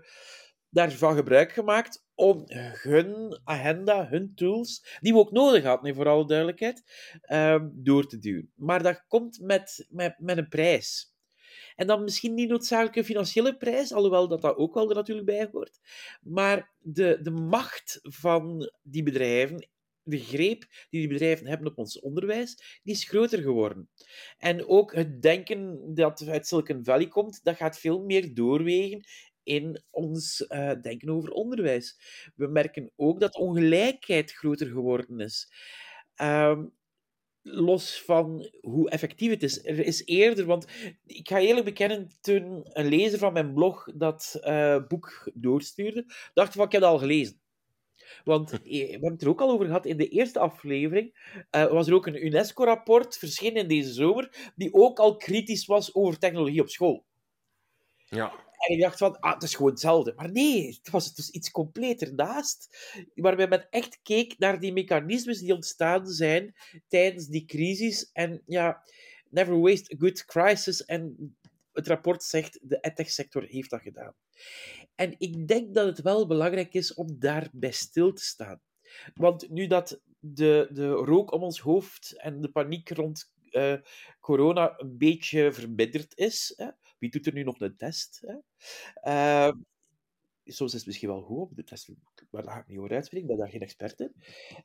daarvan 0.70 1.16
gebruik 1.16 1.52
gemaakt 1.52 2.06
om 2.16 2.44
hun 2.82 3.40
agenda, 3.44 4.08
hun 4.08 4.32
tools, 4.36 4.98
die 5.00 5.14
we 5.14 5.20
ook 5.20 5.32
nodig 5.32 5.64
hadden, 5.64 5.96
voor 5.96 6.08
alle 6.08 6.28
duidelijkheid, 6.28 6.84
uh, 7.26 7.64
door 7.72 8.08
te 8.08 8.18
duwen. 8.18 8.52
Maar 8.56 8.84
dat 8.84 9.04
komt 9.08 9.40
met, 9.40 9.86
met, 9.90 10.16
met 10.18 10.38
een 10.38 10.48
prijs. 10.48 11.11
En 11.82 11.88
dan 11.88 12.04
misschien 12.04 12.34
niet 12.34 12.50
noodzakelijk 12.50 12.96
een 12.96 13.04
financiële 13.04 13.58
prijs, 13.58 13.94
alhoewel 13.94 14.28
dat 14.28 14.42
dat 14.42 14.56
ook 14.56 14.74
wel 14.74 14.90
er 14.90 14.96
natuurlijk 14.96 15.28
bij 15.28 15.50
hoort. 15.52 15.80
Maar 16.22 16.72
de, 16.80 17.20
de 17.22 17.32
macht 17.32 18.00
van 18.02 18.72
die 18.82 19.04
bedrijven, 19.04 19.68
de 20.04 20.20
greep 20.20 20.66
die 20.90 21.00
die 21.00 21.08
bedrijven 21.08 21.48
hebben 21.48 21.68
op 21.68 21.78
ons 21.78 22.00
onderwijs, 22.00 22.80
die 22.84 22.94
is 22.94 23.04
groter 23.04 23.42
geworden. 23.42 23.90
En 24.38 24.68
ook 24.68 24.96
het 24.96 25.22
denken 25.22 25.94
dat 25.94 26.28
uit 26.28 26.48
Silicon 26.48 26.84
Valley 26.84 27.08
komt, 27.08 27.44
dat 27.44 27.56
gaat 27.56 27.80
veel 27.80 28.04
meer 28.04 28.34
doorwegen 28.34 29.04
in 29.44 29.84
ons 29.90 30.46
uh, 30.48 30.72
denken 30.82 31.10
over 31.10 31.30
onderwijs. 31.30 32.00
We 32.36 32.48
merken 32.48 32.92
ook 32.96 33.20
dat 33.20 33.36
ongelijkheid 33.36 34.32
groter 34.32 34.68
geworden 34.68 35.20
is. 35.20 35.52
Um, 36.22 36.74
los 37.42 38.02
van 38.02 38.50
hoe 38.62 38.90
effectief 38.90 39.30
het 39.30 39.44
is. 39.44 39.66
Er 39.66 39.86
is 39.86 40.06
eerder, 40.06 40.46
want 40.46 40.68
ik 41.06 41.30
ga 41.30 41.40
eerlijk 41.40 41.66
bekennen, 41.66 42.10
toen 42.22 42.60
een 42.64 42.88
lezer 42.88 43.20
van 43.20 43.34
mijn 43.34 43.54
blog 43.54 43.88
dat 43.96 44.40
uh, 44.42 44.88
boek 44.88 45.32
doorstuurde, 45.34 46.06
dacht 46.34 46.48
ik 46.48 46.56
van, 46.56 46.66
ik 46.66 46.72
heb 46.72 46.82
het 46.82 46.90
al 46.90 46.98
gelezen. 46.98 47.40
Want 48.24 48.52
we 48.52 48.88
hebben 48.92 49.12
het 49.12 49.22
er 49.22 49.30
ook 49.30 49.42
al 49.42 49.50
over 49.50 49.66
gehad 49.66 49.86
in 49.86 49.98
de 49.98 50.08
eerste 50.08 50.40
aflevering. 50.40 51.36
Uh, 51.56 51.72
was 51.72 51.88
er 51.88 51.94
ook 51.94 52.08
een 52.08 52.26
UNESCO-rapport 52.26 53.18
verschenen 53.18 53.62
in 53.62 53.68
deze 53.68 53.94
zomer, 53.94 54.52
die 54.56 54.74
ook 54.74 55.00
al 55.00 55.18
kritisch 55.18 55.66
was 55.66 55.96
over 55.96 56.20
technologie 56.20 56.62
op 56.62 56.70
school. 56.70 57.06
Ja. 58.16 58.32
En 58.58 58.76
ik 58.76 58.82
dacht 58.82 58.98
van, 58.98 59.20
ah, 59.20 59.34
het 59.34 59.44
is 59.44 59.56
gewoon 59.56 59.72
hetzelfde. 59.72 60.14
Maar 60.16 60.32
nee, 60.32 60.68
het 60.68 60.90
was 60.90 61.16
dus 61.16 61.30
iets 61.30 61.52
compleet 61.52 62.02
ernaast. 62.02 62.78
Waarbij 63.16 63.48
men 63.48 63.70
echt 63.70 64.00
keek 64.04 64.38
naar 64.38 64.60
die 64.60 64.74
mechanismes 64.74 65.40
die 65.40 65.54
ontstaan 65.54 66.08
zijn 66.08 66.56
tijdens 66.88 67.28
die 67.28 67.46
crisis. 67.46 68.10
En 68.14 68.42
ja, 68.46 68.84
never 69.30 69.60
waste 69.60 69.94
a 69.94 69.98
good 70.00 70.26
crisis. 70.26 70.86
En 70.86 71.36
het 71.74 71.88
rapport 71.88 72.24
zegt, 72.24 72.60
de 72.62 72.78
edtech-sector 72.82 73.44
heeft 73.44 73.70
dat 73.70 73.82
gedaan. 73.82 74.14
En 74.96 75.16
ik 75.18 75.48
denk 75.48 75.74
dat 75.74 75.86
het 75.86 76.02
wel 76.02 76.28
belangrijk 76.28 76.74
is 76.74 76.94
om 76.94 77.20
daarbij 77.20 77.72
stil 77.72 78.14
te 78.14 78.24
staan. 78.24 78.62
Want 79.14 79.50
nu 79.50 79.68
dat 79.68 80.02
de, 80.20 80.70
de 80.72 80.88
rook 80.88 81.32
om 81.32 81.44
ons 81.44 81.60
hoofd 81.60 82.14
en 82.18 82.42
de 82.42 82.52
paniek 82.52 82.90
rond 82.90 83.34
uh, 83.52 83.76
corona 84.20 84.74
een 84.78 84.98
beetje 84.98 85.52
verminderd 85.52 86.18
is, 86.18 86.54
hè, 86.56 86.68
wie 87.02 87.10
doet 87.10 87.26
er 87.26 87.34
nu 87.34 87.44
nog 87.44 87.60
een 87.60 87.78
test? 87.78 88.24
Hè? 88.26 88.36
Uh, 89.48 89.54
soms 90.46 90.72
is 90.72 90.78
het 90.78 90.88
misschien 90.88 91.10
wel 91.10 91.22
goed 91.22 91.38
om 91.38 91.56
de 91.56 91.64
test, 91.64 91.90
maar 92.30 92.44
daar 92.44 92.54
ga 92.54 92.60
ik 92.60 92.68
niet 92.68 92.78
over 92.78 92.92
uitspreken, 92.92 93.30
ik 93.30 93.36
ben 93.36 93.44
daar 93.44 93.54
geen 93.54 93.62
expert 93.62 94.00
in. 94.00 94.14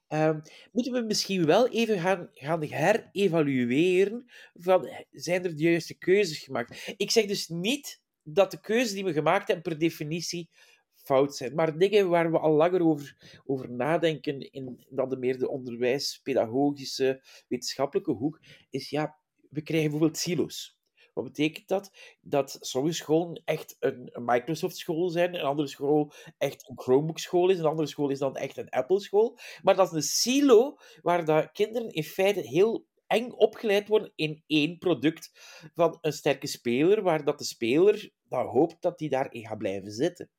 Uh, 0.09 0.39
moeten 0.73 0.93
we 0.93 1.01
misschien 1.01 1.45
wel 1.45 1.69
even 1.69 1.99
gaan, 1.99 2.31
gaan 2.33 2.63
herevalueren 2.63 4.31
van, 4.55 4.89
zijn 5.11 5.45
er 5.45 5.57
de 5.57 5.63
juiste 5.63 5.95
keuzes 5.95 6.39
gemaakt? 6.39 6.95
Ik 6.97 7.11
zeg 7.11 7.27
dus 7.27 7.49
niet 7.49 8.01
dat 8.23 8.51
de 8.51 8.61
keuzes 8.61 8.93
die 8.93 9.05
we 9.05 9.13
gemaakt 9.13 9.47
hebben 9.47 9.65
per 9.65 9.79
definitie 9.79 10.49
fout 10.95 11.37
zijn. 11.37 11.55
Maar 11.55 11.79
dingen 11.79 12.09
waar 12.09 12.31
we 12.31 12.39
al 12.39 12.53
langer 12.53 12.83
over, 12.83 13.41
over 13.45 13.71
nadenken, 13.71 14.53
in 14.53 14.87
dan 14.89 15.09
de 15.09 15.17
meer 15.17 15.39
de 15.39 15.49
onderwijs, 15.49 16.21
pedagogische, 16.23 17.23
wetenschappelijke 17.49 18.13
hoek, 18.13 18.41
is 18.71 18.91
ja, 18.91 19.19
we 19.51 19.63
krijgen 19.63 19.91
bijvoorbeeld 19.91 20.21
silo's. 20.21 20.76
Wat 21.17 21.25
betekent 21.25 21.69
dat? 21.69 21.91
Dat 22.21 22.59
sommige 22.61 22.95
scholen 22.95 23.43
echt 23.45 23.77
een, 23.81 24.13
Microsoft-school 24.15 25.09
zijn, 25.09 25.35
een 25.35 25.41
andere 25.41 25.69
school 25.69 26.13
echt 26.39 26.69
een 26.69 26.79
Chromebook-school 26.79 27.51
is, 27.51 27.59
een 27.59 27.65
andere 27.65 27.89
school 27.89 28.09
is 28.09 28.19
dan 28.19 28.37
echt 28.37 28.57
een 28.57 28.69
Apple-school. 28.69 29.39
Maar 29.63 29.77
dat 29.77 29.87
is 29.87 29.93
een 29.93 30.03
silo 30.03 30.77
waar 31.03 31.25
dat 31.25 31.53
kinderen 31.53 31.91
in 31.91 32.03
feite 32.03 32.41
heel 32.41 32.87
eng 33.07 33.31
opgeleid 33.31 33.89
worden 33.89 34.13
in 34.15 34.43
één 34.47 34.79
product 34.79 35.31
van 35.75 35.99
een 36.01 36.13
sterke 36.13 36.47
speler, 36.47 37.03
waar 37.03 37.25
dat 37.25 37.39
de 37.39 37.45
speler 37.45 38.11
dan 38.29 38.47
hoopt 38.47 38.83
dat 38.83 39.01
hij 39.01 39.09
daarin 39.09 39.47
gaat 39.47 39.59
blijven 39.59 39.93
zitten. 39.93 40.31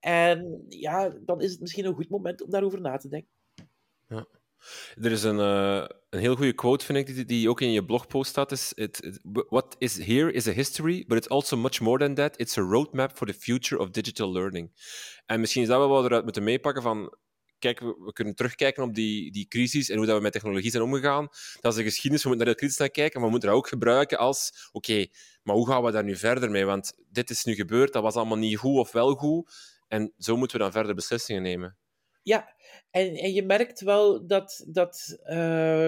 En 0.00 0.64
ja, 0.68 1.08
dan 1.08 1.40
is 1.40 1.50
het 1.50 1.60
misschien 1.60 1.84
een 1.84 1.94
goed 1.94 2.10
moment 2.10 2.42
om 2.42 2.50
daarover 2.50 2.80
na 2.80 2.96
te 2.96 3.08
denken. 3.08 3.30
Ja. 4.08 4.26
Er 5.02 5.12
is 5.12 5.22
een, 5.22 5.38
uh, 5.38 5.84
een 6.10 6.20
heel 6.20 6.36
goede 6.36 6.52
quote, 6.52 6.84
vind 6.84 6.98
ik, 6.98 7.14
die, 7.14 7.24
die 7.24 7.48
ook 7.48 7.60
in 7.60 7.72
je 7.72 7.84
blogpost 7.84 8.30
staat. 8.30 8.52
Is, 8.52 8.72
it, 8.74 9.18
what 9.48 9.76
is 9.78 10.04
here 10.04 10.32
is 10.32 10.46
a 10.46 10.52
history, 10.52 11.04
but 11.06 11.16
it's 11.16 11.28
also 11.28 11.56
much 11.56 11.80
more 11.80 11.98
than 11.98 12.14
that. 12.14 12.38
It's 12.38 12.58
a 12.58 12.62
roadmap 12.62 13.16
for 13.16 13.26
the 13.26 13.34
future 13.34 13.80
of 13.80 13.90
digital 13.90 14.32
learning. 14.32 14.70
En 15.26 15.40
misschien 15.40 15.62
is 15.62 15.68
dat 15.68 15.78
wel 15.78 15.88
wat 15.88 16.02
we 16.02 16.08
eruit 16.08 16.24
moeten 16.24 16.42
meepakken 16.42 16.82
van... 16.82 17.16
Kijk, 17.58 17.80
we, 17.80 18.12
kunnen 18.12 18.34
terugkijken 18.34 18.82
op 18.82 18.94
die, 18.94 19.32
die 19.32 19.48
crisis 19.48 19.88
en 19.88 19.96
hoe 19.96 20.06
dat 20.06 20.16
we 20.16 20.22
met 20.22 20.32
technologie 20.32 20.70
zijn 20.70 20.82
omgegaan. 20.82 21.28
Dat 21.60 21.72
is 21.72 21.78
een 21.78 21.84
geschiedenis, 21.84 22.22
we 22.22 22.28
moeten 22.28 22.46
daar 22.46 22.54
heel 22.54 22.64
kritisch 22.64 22.78
naar 22.78 22.90
kijken, 22.90 23.14
maar 23.14 23.24
we 23.24 23.30
moeten 23.30 23.48
dat 23.48 23.58
ook 23.58 23.68
gebruiken 23.68 24.18
als... 24.18 24.68
Oké, 24.72 25.06
maar 25.42 25.56
hoe 25.56 25.68
gaan 25.68 25.82
we 25.82 25.90
daar 25.90 26.04
nu 26.04 26.16
verder 26.16 26.50
mee? 26.50 26.64
Want 26.64 26.92
dit 27.10 27.30
is 27.30 27.44
nu 27.44 27.54
gebeurd, 27.54 27.92
dat 27.92 28.02
was 28.02 28.14
allemaal 28.14 28.38
niet 28.38 28.58
goed 28.58 28.78
of 28.78 28.92
wel 28.92 29.14
goed. 29.14 29.50
En 29.88 30.12
zo 30.18 30.36
moeten 30.36 30.56
we 30.56 30.62
dan 30.62 30.72
verder 30.72 30.94
beslissingen 30.94 31.42
nemen. 31.42 31.76
Ja, 32.22 32.54
en, 32.90 33.16
en 33.16 33.32
je 33.32 33.42
merkt 33.42 33.80
wel 33.80 34.26
dat, 34.26 34.64
dat 34.68 35.18
uh, 35.24 35.86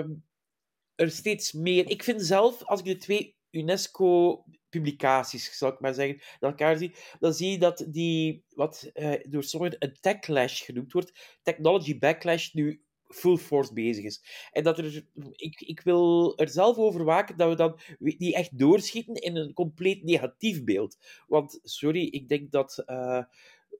er 0.94 1.10
steeds 1.10 1.52
meer. 1.52 1.90
Ik 1.90 2.02
vind 2.02 2.22
zelf, 2.22 2.64
als 2.64 2.80
ik 2.80 2.86
de 2.86 2.96
twee 2.96 3.36
UNESCO-publicaties, 3.50 5.58
zal 5.58 5.72
ik 5.72 5.80
maar 5.80 5.94
zeggen, 5.94 6.22
dat 6.38 6.50
elkaar 6.50 6.76
zie, 6.76 6.94
dan 7.18 7.34
zie 7.34 7.50
je 7.50 7.58
dat 7.58 7.86
die, 7.88 8.44
wat 8.48 8.90
uh, 8.94 9.14
door 9.28 9.42
sommigen 9.42 9.76
een 9.78 9.96
techlash 10.00 10.64
genoemd 10.64 10.92
wordt, 10.92 11.38
technology 11.42 11.98
backlash, 11.98 12.52
nu 12.52 12.82
full 13.08 13.36
force 13.36 13.72
bezig 13.72 14.04
is. 14.04 14.48
En 14.52 14.64
dat 14.64 14.78
er, 14.78 15.04
ik, 15.30 15.60
ik 15.60 15.80
wil 15.80 16.38
er 16.38 16.48
zelf 16.48 16.76
over 16.76 17.04
waken 17.04 17.36
dat 17.36 17.48
we 17.48 17.56
dan 17.56 17.80
die 17.98 18.34
echt 18.34 18.58
doorschieten 18.58 19.14
in 19.14 19.36
een 19.36 19.52
compleet 19.52 20.04
negatief 20.04 20.64
beeld. 20.64 20.98
Want, 21.26 21.60
sorry, 21.62 22.06
ik 22.06 22.28
denk 22.28 22.50
dat. 22.50 22.82
Uh, 22.86 23.22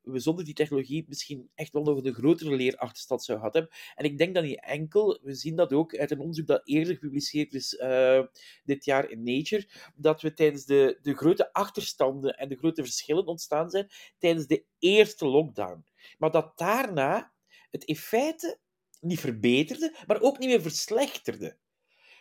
we 0.05 0.19
zonder 0.19 0.45
die 0.45 0.55
technologie 0.55 1.05
misschien 1.09 1.51
echt 1.55 1.73
wel 1.73 1.83
nog 1.83 2.05
een 2.05 2.15
grotere 2.15 2.57
leerachterstand 2.57 3.25
zouden 3.25 3.47
gehad 3.47 3.63
hebben. 3.63 3.81
En 3.95 4.05
ik 4.05 4.19
denk 4.19 4.35
dat 4.35 4.45
niet 4.45 4.65
enkel, 4.65 5.19
we 5.23 5.35
zien 5.35 5.57
dat 5.57 5.73
ook 5.73 5.97
uit 5.97 6.11
een 6.11 6.19
onderzoek 6.19 6.47
dat 6.47 6.61
eerder 6.65 6.95
gepubliceerd 6.95 7.55
is 7.55 7.73
uh, 7.73 8.23
dit 8.65 8.85
jaar 8.85 9.11
in 9.11 9.23
Nature, 9.23 9.69
dat 9.95 10.23
we 10.23 10.35
tijdens 10.35 10.65
de, 10.65 10.99
de 11.03 11.15
grote 11.15 11.53
achterstanden 11.53 12.39
en 12.39 12.49
de 12.49 12.57
grote 12.57 12.83
verschillen 12.83 13.27
ontstaan 13.27 13.71
zijn 13.71 13.91
tijdens 14.19 14.47
de 14.47 14.65
eerste 14.79 15.27
lockdown. 15.27 15.85
Maar 16.19 16.31
dat 16.31 16.59
daarna 16.59 17.33
het 17.71 17.85
in 17.85 17.97
feite 17.97 18.59
niet 19.01 19.21
verbeterde, 19.21 19.97
maar 20.07 20.21
ook 20.21 20.39
niet 20.39 20.49
meer 20.49 20.63
verslechterde. 20.63 21.57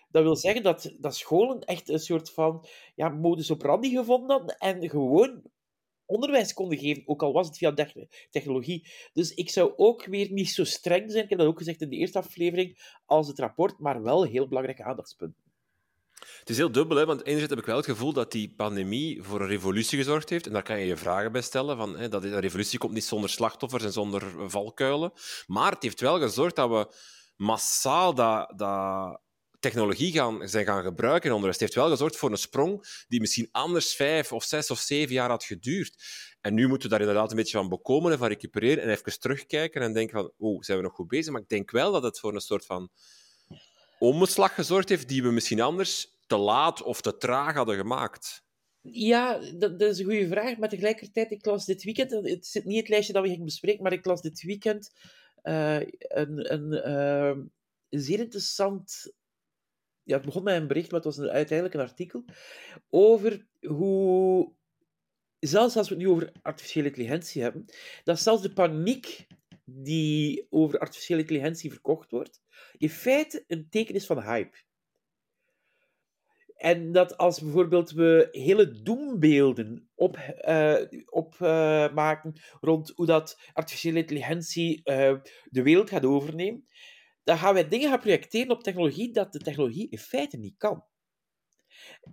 Dat 0.09 0.23
wil 0.23 0.35
zeggen 0.35 0.63
dat, 0.63 0.93
dat 0.97 1.15
scholen 1.15 1.61
echt 1.61 1.89
een 1.89 1.99
soort 1.99 2.31
van 2.31 2.65
ja, 2.95 3.09
modus 3.09 3.51
operandi 3.51 3.89
gevonden 3.89 4.37
hadden 4.37 4.57
en 4.57 4.89
gewoon 4.89 5.43
onderwijs 6.13 6.53
konden 6.53 6.77
geven, 6.77 7.03
ook 7.05 7.23
al 7.23 7.33
was 7.33 7.47
het 7.47 7.57
via 7.57 7.73
technologie. 8.29 8.87
Dus 9.13 9.33
ik 9.33 9.49
zou 9.49 9.73
ook 9.75 10.05
weer 10.05 10.31
niet 10.31 10.49
zo 10.49 10.63
streng 10.63 11.11
zijn, 11.11 11.23
ik 11.23 11.29
heb 11.29 11.39
dat 11.39 11.47
ook 11.47 11.57
gezegd 11.57 11.81
in 11.81 11.89
de 11.89 11.95
eerste 11.95 12.17
aflevering, 12.17 12.97
als 13.05 13.27
het 13.27 13.39
rapport, 13.39 13.79
maar 13.79 14.03
wel 14.03 14.23
heel 14.23 14.47
belangrijke 14.47 14.83
aandachtspunten. 14.83 15.41
Het 16.39 16.49
is 16.49 16.57
heel 16.57 16.71
dubbel, 16.71 16.97
hè? 16.97 17.05
want 17.05 17.19
enerzijds 17.21 17.49
heb 17.49 17.59
ik 17.59 17.65
wel 17.65 17.75
het 17.75 17.85
gevoel 17.85 18.13
dat 18.13 18.31
die 18.31 18.53
pandemie 18.55 19.23
voor 19.23 19.41
een 19.41 19.47
revolutie 19.47 19.97
gezorgd 19.97 20.29
heeft. 20.29 20.45
En 20.45 20.53
daar 20.53 20.63
kan 20.63 20.79
je 20.79 20.85
je 20.85 20.97
vragen 20.97 21.31
bij 21.31 21.41
stellen. 21.41 21.77
Van, 21.77 21.97
hè, 21.97 22.09
dat 22.09 22.23
een 22.23 22.39
revolutie 22.39 22.79
komt 22.79 22.93
niet 22.93 23.03
zonder 23.03 23.29
slachtoffers 23.29 23.83
en 23.83 23.91
zonder 23.91 24.49
valkuilen. 24.51 25.11
Maar 25.47 25.71
het 25.71 25.83
heeft 25.83 25.99
wel 25.99 26.19
gezorgd 26.19 26.55
dat 26.55 26.69
we 26.69 26.95
massaal 27.35 28.13
dat, 28.13 28.53
dat 28.55 29.21
technologie 29.63 30.11
gaan, 30.11 30.47
zijn 30.47 30.65
gaan 30.65 30.83
gebruiken 30.83 31.29
onderwijs. 31.29 31.59
Het 31.59 31.63
heeft 31.63 31.85
wel 31.85 31.89
gezorgd 31.89 32.15
voor 32.15 32.31
een 32.31 32.37
sprong 32.37 33.03
die 33.07 33.19
misschien 33.19 33.49
anders 33.51 33.95
vijf 33.95 34.31
of 34.31 34.43
zes 34.43 34.71
of 34.71 34.79
zeven 34.79 35.13
jaar 35.13 35.29
had 35.29 35.43
geduurd. 35.43 35.95
En 36.41 36.53
nu 36.53 36.67
moeten 36.67 36.89
we 36.89 36.95
daar 36.95 37.07
inderdaad 37.07 37.31
een 37.31 37.37
beetje 37.37 37.57
van 37.57 37.69
bekomen 37.69 38.11
en 38.11 38.17
van 38.17 38.27
recupereren 38.27 38.83
en 38.83 38.89
even 38.89 39.19
terugkijken 39.19 39.81
en 39.81 39.93
denken 39.93 40.19
van, 40.19 40.31
oh, 40.37 40.61
zijn 40.61 40.77
we 40.77 40.83
nog 40.83 40.93
goed 40.93 41.07
bezig? 41.07 41.31
Maar 41.31 41.41
ik 41.41 41.49
denk 41.49 41.71
wel 41.71 41.91
dat 41.91 42.03
het 42.03 42.19
voor 42.19 42.33
een 42.33 42.41
soort 42.41 42.65
van 42.65 42.89
omslag 43.99 44.55
gezorgd 44.55 44.89
heeft 44.89 45.07
die 45.07 45.23
we 45.23 45.31
misschien 45.31 45.61
anders 45.61 46.13
te 46.27 46.37
laat 46.37 46.81
of 46.81 47.01
te 47.01 47.17
traag 47.17 47.55
hadden 47.55 47.75
gemaakt. 47.75 48.43
Ja, 48.81 49.39
dat, 49.55 49.81
is 49.81 49.99
een 49.99 50.05
goede 50.05 50.27
vraag. 50.27 50.57
Maar 50.57 50.69
tegelijkertijd, 50.69 51.31
ik 51.31 51.45
las 51.45 51.65
dit 51.65 51.83
weekend, 51.83 52.11
het 52.11 52.47
zit 52.47 52.65
niet 52.65 52.79
het 52.79 52.89
lijstje 52.89 53.13
dat 53.13 53.23
we 53.23 53.29
gingen 53.29 53.45
bespreken, 53.45 53.83
maar 53.83 53.93
ik 53.93 54.05
las 54.05 54.21
dit 54.21 54.41
weekend 54.41 54.91
uh, 55.43 55.79
een, 55.97 56.53
een, 56.53 56.89
een 56.89 57.51
zeer 57.89 58.19
interessant 58.19 59.13
ja, 60.03 60.15
het 60.15 60.25
begon 60.25 60.43
met 60.43 60.55
een 60.55 60.67
bericht, 60.67 60.91
maar 60.91 61.01
het 61.01 61.15
was 61.15 61.27
uiteindelijk 61.27 61.73
een 61.73 61.87
artikel 61.87 62.25
over 62.89 63.47
hoe, 63.59 64.53
zelfs 65.39 65.77
als 65.77 65.89
we 65.89 65.95
het 65.95 66.03
nu 66.03 66.09
over 66.09 66.31
artificiële 66.41 66.87
intelligentie 66.87 67.41
hebben, 67.41 67.65
dat 68.03 68.19
zelfs 68.19 68.41
de 68.41 68.53
paniek 68.53 69.27
die 69.65 70.47
over 70.49 70.79
artificiële 70.79 71.19
intelligentie 71.19 71.71
verkocht 71.71 72.11
wordt, 72.11 72.41
in 72.77 72.89
feite 72.89 73.43
een 73.47 73.69
teken 73.69 73.95
is 73.95 74.05
van 74.05 74.21
hype. 74.21 74.57
En 76.55 76.91
dat 76.91 77.17
als 77.17 77.41
bijvoorbeeld 77.41 77.91
we 77.91 78.27
hele 78.31 78.81
doembeelden 78.81 79.89
opmaken 79.95 81.03
op, 81.09 81.35
uh, 81.39 82.33
rond 82.59 82.91
hoe 82.95 83.05
dat 83.05 83.39
artificiële 83.53 83.99
intelligentie 83.99 84.81
uh, 84.83 85.15
de 85.45 85.63
wereld 85.63 85.89
gaat 85.89 86.05
overnemen, 86.05 86.65
dan 87.23 87.37
gaan 87.37 87.53
wij 87.53 87.67
dingen 87.67 87.89
gaan 87.89 87.99
projecteren 87.99 88.51
op 88.51 88.63
technologie 88.63 89.11
dat 89.11 89.33
de 89.33 89.39
technologie 89.39 89.89
in 89.89 89.97
feite 89.97 90.37
niet 90.37 90.57
kan. 90.57 90.83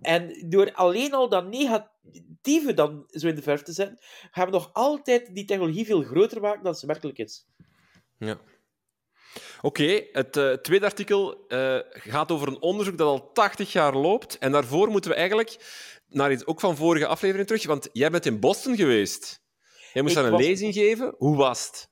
En 0.01 0.49
door 0.49 0.73
alleen 0.73 1.13
al 1.13 1.29
dat 1.29 1.47
negatieve 1.47 2.73
dan 2.73 3.03
zo 3.07 3.27
in 3.27 3.35
de 3.35 3.41
verf 3.41 3.61
te 3.61 3.73
zetten, 3.73 3.97
gaan 4.31 4.45
we 4.45 4.51
nog 4.51 4.73
altijd 4.73 5.35
die 5.35 5.45
technologie 5.45 5.85
veel 5.85 6.01
groter 6.01 6.41
maken 6.41 6.63
dan 6.63 6.75
ze 6.75 6.85
werkelijk 6.85 7.17
is. 7.17 7.47
Ja. 8.17 8.39
Oké, 9.61 10.03
het 10.11 10.37
uh, 10.37 10.53
tweede 10.53 10.85
artikel 10.85 11.45
uh, 11.47 11.79
gaat 11.89 12.31
over 12.31 12.47
een 12.47 12.61
onderzoek 12.61 12.97
dat 12.97 13.07
al 13.07 13.31
80 13.31 13.71
jaar 13.71 13.95
loopt. 13.95 14.37
En 14.37 14.51
daarvoor 14.51 14.89
moeten 14.89 15.11
we 15.11 15.17
eigenlijk 15.17 15.57
naar 16.07 16.31
iets 16.31 16.45
ook 16.45 16.59
van 16.59 16.75
vorige 16.75 17.07
aflevering 17.07 17.47
terug, 17.47 17.65
want 17.65 17.89
jij 17.91 18.11
bent 18.11 18.25
in 18.25 18.39
Boston 18.39 18.75
geweest. 18.75 19.43
Jij 19.93 20.01
moest 20.01 20.15
daar 20.15 20.25
een 20.25 20.35
lezing 20.35 20.73
geven. 20.73 21.15
Hoe 21.17 21.35
was 21.35 21.67
het? 21.67 21.89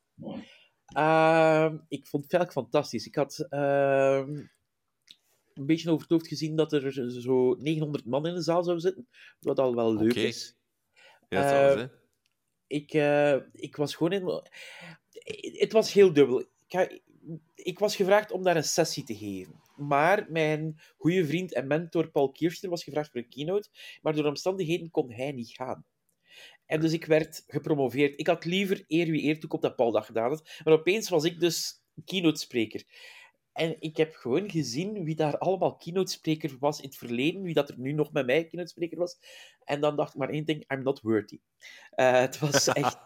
Uh, 0.98 1.74
ik 1.88 2.08
vond 2.08 2.24
het 2.24 2.34
eigenlijk 2.34 2.51
fantastisch. 2.51 3.05
Ik 3.05 3.15
had 3.15 3.48
uh, 3.50 4.24
een 5.53 5.65
beetje 5.65 5.89
over 5.89 6.01
het 6.01 6.12
hoofd 6.12 6.27
gezien 6.27 6.55
dat 6.55 6.74
er 6.74 6.91
zo 7.22 7.53
900 7.53 8.05
man 8.05 8.27
in 8.27 8.34
de 8.34 8.41
zaal 8.41 8.63
zou 8.63 8.79
zitten, 8.79 9.08
wat 9.39 9.60
al 9.60 9.75
wel 9.75 9.93
leuk 9.93 10.12
okay. 10.12 10.24
is. 10.24 10.58
Ja, 11.29 11.67
dat 11.67 11.77
uh, 11.77 11.86
ik, 12.67 12.93
eh, 12.93 13.36
ik 13.51 13.75
was 13.75 13.96
gewoon 13.96 14.12
in... 14.12 14.43
Het 15.60 15.72
was 15.72 15.93
heel 15.93 16.13
dubbel. 16.13 16.46
Ik, 16.67 17.01
ik 17.55 17.79
was 17.79 17.96
gevraagd 17.96 18.31
om 18.31 18.43
daar 18.43 18.55
een 18.55 18.63
sessie 18.63 19.03
te 19.03 19.15
geven. 19.15 19.62
Maar 19.75 20.25
mijn 20.29 20.79
goede 20.98 21.25
vriend 21.25 21.53
en 21.53 21.67
mentor 21.67 22.12
Paul 22.12 22.31
Kirster 22.31 22.69
was 22.69 22.84
gevraagd 22.84 23.12
voor 23.12 23.22
een 23.22 23.29
keynote, 23.29 23.69
maar 24.01 24.15
door 24.15 24.25
omstandigheden 24.25 24.91
kon 24.91 25.12
hij 25.12 25.31
niet 25.31 25.51
gaan. 25.51 25.86
En 26.69 26.79
dus 26.79 26.93
ik 26.93 27.05
werd 27.05 27.43
gepromoveerd. 27.47 28.19
Ik 28.19 28.27
had 28.27 28.45
liever 28.45 28.83
eer 28.88 29.11
wie 29.11 29.23
eer 29.23 29.39
toekomt 29.39 29.61
dat 29.61 29.75
Paul 29.75 29.91
dat 29.91 30.05
gedaan 30.05 30.29
had. 30.29 30.61
Maar 30.63 30.73
opeens 30.73 31.09
was 31.09 31.23
ik 31.23 31.39
dus 31.39 31.83
keynote-spreker. 32.05 32.83
En 33.53 33.75
ik 33.79 33.97
heb 33.97 34.15
gewoon 34.15 34.49
gezien 34.49 35.03
wie 35.03 35.15
daar 35.15 35.38
allemaal 35.38 35.77
keynote-spreker 35.77 36.55
was 36.59 36.79
in 36.79 36.85
het 36.85 36.97
verleden, 36.97 37.41
wie 37.41 37.53
dat 37.53 37.69
er 37.69 37.79
nu 37.79 37.91
nog 37.91 38.11
met 38.11 38.25
mij 38.25 38.45
keynote-spreker 38.45 38.97
was. 38.97 39.17
En 39.63 39.81
dan 39.81 39.95
dacht 39.95 40.13
ik 40.13 40.19
maar 40.19 40.29
één 40.29 40.45
ding, 40.45 40.71
I'm 40.71 40.83
not 40.83 41.01
worthy. 41.01 41.39
Uh, 41.95 42.19
het 42.19 42.39
was 42.39 42.67
echt... 42.83 42.99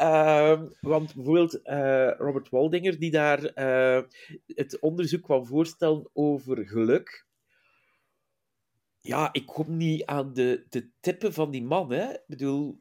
Uh, 0.00 0.62
want 0.80 1.14
bijvoorbeeld 1.14 1.60
uh, 1.64 2.10
Robert 2.18 2.48
Waldinger, 2.48 2.98
die 2.98 3.10
daar 3.10 3.40
het 4.46 4.78
onderzoek 4.80 5.22
kwam 5.22 5.46
voorstellen 5.46 6.10
over 6.12 6.66
geluk, 6.66 7.26
ja, 9.06 9.28
ik 9.32 9.46
kom 9.46 9.76
niet 9.76 10.04
aan 10.04 10.32
de, 10.32 10.64
de 10.68 10.88
tippen 11.00 11.32
van 11.32 11.50
die 11.50 11.62
man, 11.62 11.92
hè. 11.92 12.10
Ik 12.10 12.24
bedoel... 12.26 12.80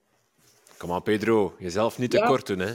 Kom 0.77 0.91
aan, 0.91 1.03
Pedro. 1.03 1.55
Jezelf 1.59 1.97
niet 1.97 2.11
te 2.11 2.19
kort 2.19 2.47
doen, 2.47 2.59
hè. 2.59 2.73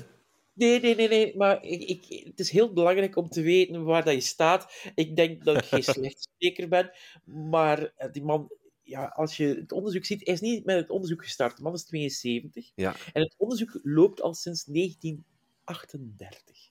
Nee, 0.53 0.81
nee, 0.81 0.95
nee, 0.95 1.09
nee. 1.09 1.37
Maar 1.37 1.65
ik, 1.65 1.83
ik, 1.83 2.27
het 2.27 2.41
is 2.41 2.51
heel 2.51 2.73
belangrijk 2.73 3.17
om 3.17 3.29
te 3.29 3.43
weten 3.43 3.85
waar 3.85 4.05
dat 4.05 4.15
je 4.15 4.21
staat. 4.21 4.91
Ik 4.95 5.17
denk 5.17 5.45
dat 5.45 5.57
ik 5.57 5.65
geen 5.65 5.83
slecht 5.95 6.23
spreker 6.23 6.69
ben. 6.69 6.91
Maar 7.25 7.93
eh, 7.97 8.13
die 8.13 8.25
man... 8.25 8.51
Ja, 8.83 9.05
als 9.05 9.37
je 9.37 9.47
het 9.47 9.73
onderzoek 9.73 10.05
ziet... 10.05 10.25
Hij 10.25 10.35
is 10.35 10.41
niet 10.41 10.65
met 10.65 10.77
het 10.77 10.91
onderzoek 10.91 11.23
gestart. 11.23 11.57
De 11.57 11.63
man 11.63 11.75
is 11.75 11.85
72. 11.85 12.71
Ja. 12.75 12.95
En 13.13 13.23
het 13.23 13.35
onderzoek 13.37 13.81
loopt 13.83 14.23
al 14.23 14.35
sinds 14.35 14.65
1938. 14.65 16.71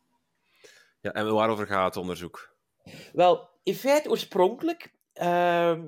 Ja, 1.02 1.14
en 1.14 1.34
waarover 1.34 1.68
gaat 1.68 1.86
het 1.86 2.04
onderzoek? 2.04 2.56
Wel, 3.14 3.50
in 3.64 3.76
feite 3.76 4.10
oorspronkelijk... 4.10 4.96
Uh, 5.22 5.82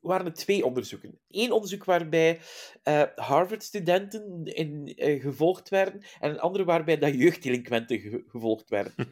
waren 0.00 0.26
er 0.26 0.32
twee 0.32 0.64
onderzoeken. 0.64 1.18
Eén 1.28 1.52
onderzoek 1.52 1.84
waarbij 1.84 2.40
uh, 2.84 3.02
Harvard-studenten 3.14 4.44
in, 4.44 4.92
uh, 4.96 5.22
gevolgd 5.22 5.68
werden, 5.68 6.02
en 6.20 6.30
een 6.30 6.40
andere 6.40 6.64
waarbij 6.64 6.98
dat 6.98 7.14
jeugddelinquenten 7.14 7.98
ge 7.98 8.24
gevolgd 8.26 8.68
werden. 8.68 8.94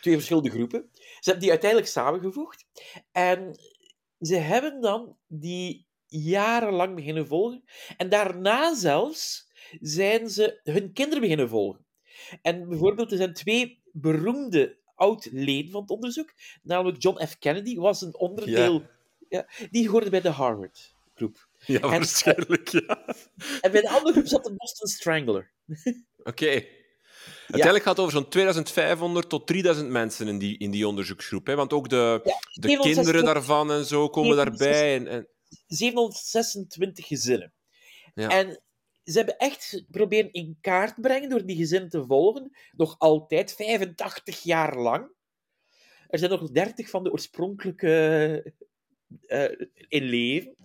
Twee 0.00 0.14
verschillende 0.14 0.50
groepen. 0.50 0.88
Ze 0.92 1.20
hebben 1.20 1.40
die 1.40 1.50
uiteindelijk 1.50 1.90
samengevoegd. 1.90 2.66
En 3.12 3.58
ze 4.20 4.34
hebben 4.34 4.80
dan 4.80 5.16
die 5.26 5.86
jarenlang 6.06 6.94
beginnen 6.94 7.26
volgen. 7.26 7.64
En 7.96 8.08
daarna 8.08 8.74
zelfs 8.74 9.50
zijn 9.80 10.30
ze 10.30 10.60
hun 10.62 10.92
kinderen 10.92 11.20
beginnen 11.20 11.48
volgen. 11.48 11.86
En 12.42 12.68
bijvoorbeeld, 12.68 13.10
er 13.10 13.16
zijn 13.16 13.34
twee 13.34 13.82
beroemde 13.92 14.78
oud-leden 14.94 15.70
van 15.70 15.80
het 15.80 15.90
onderzoek, 15.90 16.34
namelijk 16.62 17.02
John 17.02 17.26
F. 17.26 17.38
Kennedy 17.38 17.76
was 17.76 18.02
een 18.02 18.16
onderdeel... 18.16 18.72
Ja. 18.72 18.94
Die 19.70 19.88
hoorde 19.88 20.10
bij 20.10 20.20
de 20.20 20.28
Harvard-groep. 20.28 21.48
Ja, 21.58 21.80
en, 21.80 21.88
waarschijnlijk, 21.88 22.68
ja. 22.68 23.14
En 23.60 23.72
bij 23.72 23.80
de 23.80 23.88
andere 23.88 24.12
groep 24.12 24.26
zat 24.26 24.44
de 24.44 24.54
Boston 24.54 24.88
Strangler. 24.88 25.52
Oké. 26.22 26.64
Uiteindelijk 27.40 27.84
gaat 27.84 27.96
het 27.96 28.06
over 28.06 28.12
zo'n 28.12 28.28
2500 28.28 29.28
tot 29.28 29.46
3000 29.46 29.88
mensen 29.88 30.28
in 30.28 30.38
die, 30.38 30.58
in 30.58 30.70
die 30.70 30.88
onderzoeksgroep. 30.88 31.46
Hè? 31.46 31.54
Want 31.54 31.72
ook 31.72 31.88
de, 31.88 32.20
de 32.52 32.78
kinderen 32.78 33.24
daarvan 33.24 33.72
en 33.72 33.84
zo 33.84 34.08
komen 34.08 34.36
daarbij. 34.36 34.94
En, 34.94 35.06
en... 35.06 35.28
726 35.66 37.06
gezinnen. 37.06 37.52
Ja. 38.14 38.28
En 38.28 38.62
ze 39.04 39.16
hebben 39.16 39.36
echt 39.36 39.84
proberen 39.90 40.32
in 40.32 40.58
kaart 40.60 40.94
te 40.94 41.00
brengen 41.00 41.28
door 41.28 41.46
die 41.46 41.56
gezinnen 41.56 41.88
te 41.88 42.04
volgen. 42.06 42.56
Nog 42.72 42.98
altijd, 42.98 43.54
85 43.54 44.42
jaar 44.42 44.76
lang. 44.76 45.14
Er 46.08 46.18
zijn 46.18 46.30
nog 46.30 46.50
30 46.50 46.90
van 46.90 47.04
de 47.04 47.12
oorspronkelijke 47.12 48.54
uh, 49.26 49.60
in 49.88 50.02
leven. 50.02 50.56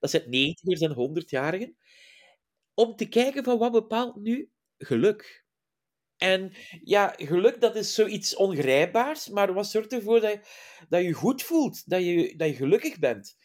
Dat 0.00 0.10
zijn 0.10 0.22
90ers 0.22 0.80
en 0.80 0.94
100-jarigen. 0.94 1.76
Om 2.74 2.96
te 2.96 3.08
kijken 3.08 3.44
van 3.44 3.58
wat 3.58 3.72
bepaalt 3.72 4.16
nu 4.16 4.50
geluk. 4.78 5.46
En 6.16 6.52
ja, 6.84 7.14
geluk 7.16 7.60
dat 7.60 7.76
is 7.76 7.94
zoiets 7.94 8.36
ongrijpbaars, 8.36 9.28
maar 9.28 9.52
wat 9.52 9.66
zorgt 9.66 9.92
ervoor 9.92 10.20
dat 10.20 10.32
je, 10.32 10.40
dat 10.88 11.02
je 11.02 11.12
goed 11.12 11.42
voelt, 11.42 11.88
dat 11.90 12.04
je, 12.04 12.36
dat 12.36 12.48
je 12.48 12.54
gelukkig 12.54 12.98
bent. 12.98 13.36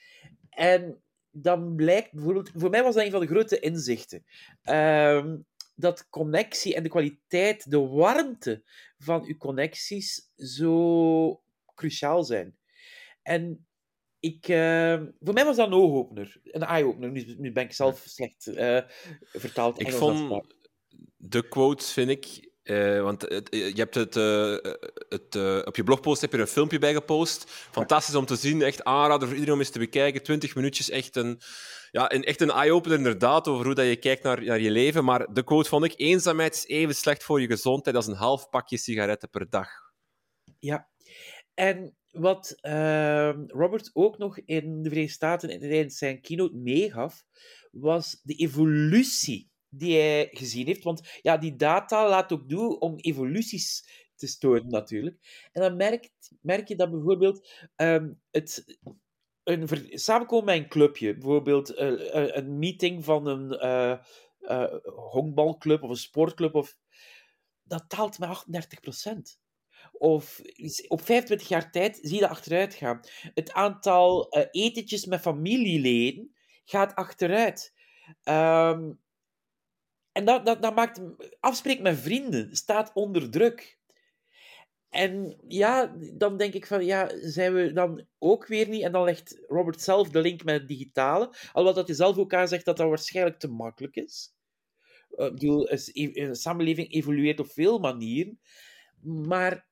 En 0.50 1.04
dan 1.32 1.76
blijkt 1.76 2.12
bijvoorbeeld, 2.12 2.52
voor 2.56 2.70
mij 2.70 2.84
was 2.84 2.96
dat 2.96 3.06
een 3.06 3.12
van 3.12 3.20
de 3.20 3.28
grote 3.28 3.60
inzichten, 3.60 4.26
ehm, 4.62 5.38
dat 5.76 6.10
connectie 6.10 6.76
en 6.76 6.84
de 6.84 6.90
kwaliteit, 6.90 7.72
de 7.72 7.80
warmte 7.80 8.64
van 8.98 9.26
uw 9.26 9.38
connecties 9.38 10.32
zo 10.36 11.42
cruciaal 11.76 12.24
zijn. 12.24 12.58
En 13.22 13.68
ik, 14.24 14.48
ehm, 14.48 15.06
voor 15.20 15.34
mij 15.34 15.46
was 15.46 15.56
dat 15.56 15.68
een 15.68 15.74
oogopener, 15.74 16.40
een 16.44 16.64
eye-opener. 16.64 17.12
Nu, 17.12 17.36
nu, 17.38 17.52
ben 17.52 17.64
ik 17.64 17.74
zelf 17.74 18.04
slecht 18.06 18.48
uh, 18.48 18.80
vertaald. 19.24 19.80
Ik 19.80 19.92
vond 19.92 20.44
de 21.18 21.48
quotes, 21.48 21.92
vind 21.92 22.10
ik, 22.10 22.52
uh, 22.64 23.02
want 23.02 23.32
uh, 23.32 23.40
je 23.52 23.74
hebt 23.76 23.96
het, 23.96 24.14
het 25.10 25.66
op 25.66 25.76
je 25.76 25.84
blogpost 25.84 26.22
heb 26.22 26.32
je 26.32 26.38
er 26.38 26.44
een 26.44 26.50
filmpje 26.50 26.80
bij 26.80 26.94
gepost. 26.94 27.44
Fantastisch 27.50 28.16
om 28.16 28.26
te 28.26 28.36
zien. 28.36 28.62
Echt 28.62 28.84
aanrader 28.84 29.28
voor 29.28 29.38
iedereen 29.38 29.54
om 29.54 29.60
eens 29.60 29.70
te 29.70 29.80
bekijken. 29.80 30.24
20 30.24 30.56
minuutjes, 30.56 30.90
echt 30.90 31.16
een, 31.16 31.42
ja, 31.92 32.12
een, 32.12 32.24
echt 32.24 32.42
een 32.42 32.52
eye-opener 32.52 32.98
inderdaad 32.98 33.48
over 33.48 33.66
hoe 33.66 33.76
dat 33.76 33.86
je 33.86 33.96
kijkt 33.96 34.24
naar, 34.24 34.44
naar 34.44 34.60
je 34.60 34.72
leven. 34.72 35.04
Maar 35.04 35.34
de 35.34 35.44
quote 35.44 35.70
vond 35.70 35.86
ik: 35.86 35.94
eenzaamheid 35.96 36.56
is 36.56 36.68
even 36.68 36.96
slecht 36.96 37.24
voor 37.24 37.42
je 37.42 37.48
gezondheid 37.48 37.96
als 37.96 38.08
een 38.08 38.16
half 38.16 38.50
pakje 38.50 38.78
sigaretten 38.78 39.30
per 39.30 39.50
dag. 39.50 39.70
Ja, 40.60 40.90
en 41.54 41.98
wat 42.14 42.56
ehm, 42.62 43.44
Robert 43.48 43.90
ook 43.94 44.18
nog 44.18 44.40
in 44.40 44.82
de 44.82 44.90
Verenigde 44.90 45.14
Staten 45.14 45.60
tijdens 45.60 45.98
zijn 45.98 46.22
keynote 46.22 46.56
meegaf, 46.56 47.26
was 47.72 48.20
de 48.24 48.34
evolutie 48.34 49.52
die 49.70 49.98
hij 49.98 50.30
gezien 50.32 50.66
heeft. 50.66 50.84
Want 50.84 51.20
ja, 51.22 51.38
die 51.38 51.56
data 51.56 52.10
laat 52.10 52.32
ook 52.32 52.50
toe 52.50 52.80
om 52.80 52.96
evoluties 52.98 53.88
te 54.16 54.28
storen, 54.28 54.68
natuurlijk. 54.68 55.48
En 55.52 55.62
dan 55.62 55.76
merk, 55.76 56.10
merk 56.42 56.68
je 56.68 56.76
dat 56.76 56.92
bijvoorbeeld 56.92 57.50
um, 57.76 58.22
het, 58.32 58.78
een 59.44 59.68
samenkomen 60.00 60.46
met 60.46 60.56
een 60.56 60.70
clubje, 60.70 61.14
bijvoorbeeld 61.14 61.72
uh, 61.72 62.36
een 62.36 62.60
meeting 62.60 63.04
van 63.04 63.28
een 63.28 63.52
uh, 63.52 64.74
honkbalclub 65.12 65.84
of 65.84 65.90
een 65.90 65.96
sportclub, 65.96 66.56
of, 66.56 66.78
dat 67.64 67.90
taalt 67.90 68.20
met 68.20 68.30
38 68.30 68.80
procent. 68.80 69.40
Of 70.04 70.42
op 70.88 71.02
25 71.02 71.48
jaar 71.48 71.72
tijd 71.72 72.00
zie 72.02 72.14
je 72.14 72.20
dat 72.20 72.30
achteruit 72.30 72.74
gaan. 72.74 73.00
Het 73.34 73.54
aantal 73.54 74.28
etentjes 74.52 75.06
met 75.06 75.22
familieleden 75.22 76.36
gaat 76.66 76.96
achteruit. 76.96 77.74
Um, 78.24 79.00
en 80.12 80.26
dat, 80.26 80.76
maakt 80.76 81.02
afspreken 81.40 81.84
met 81.84 82.00
vrienden 82.00 82.56
staat 82.56 82.92
onder 82.94 83.30
druk. 83.30 83.80
En 84.90 85.38
ja, 85.48 85.96
dan 86.14 86.38
denk 86.38 86.54
ik 86.54 86.66
van, 86.66 86.86
ja, 86.86 87.12
zijn 87.22 87.54
we 87.54 87.72
dan 87.72 88.06
ook 88.20 88.48
weer 88.48 88.68
niet... 88.68 88.84
En 88.84 88.92
dan 88.92 89.04
legt 89.04 89.44
Robert 89.48 89.82
zelf 89.82 90.10
de 90.10 90.22
link 90.22 90.44
met 90.44 90.60
het 90.60 90.68
digitale. 90.68 91.26
Alhoewel 91.52 91.74
dat 91.74 91.88
hij 91.88 91.96
zelf 91.96 92.18
ook 92.18 92.32
zegt 92.32 92.66
dat 92.66 92.78
dat 92.78 92.88
waarschijnlijk 92.88 93.40
te 93.40 93.48
makkelijk 93.48 93.96
is. 93.96 94.34
Uh, 95.12 95.26
ik 95.26 95.34
bedoel, 95.34 95.72
een 95.94 96.36
samenleving 96.36 96.92
evolueert 96.92 97.40
op 97.40 97.52
veel 97.52 97.80
manieren. 97.80 98.40
Maar 99.02 99.72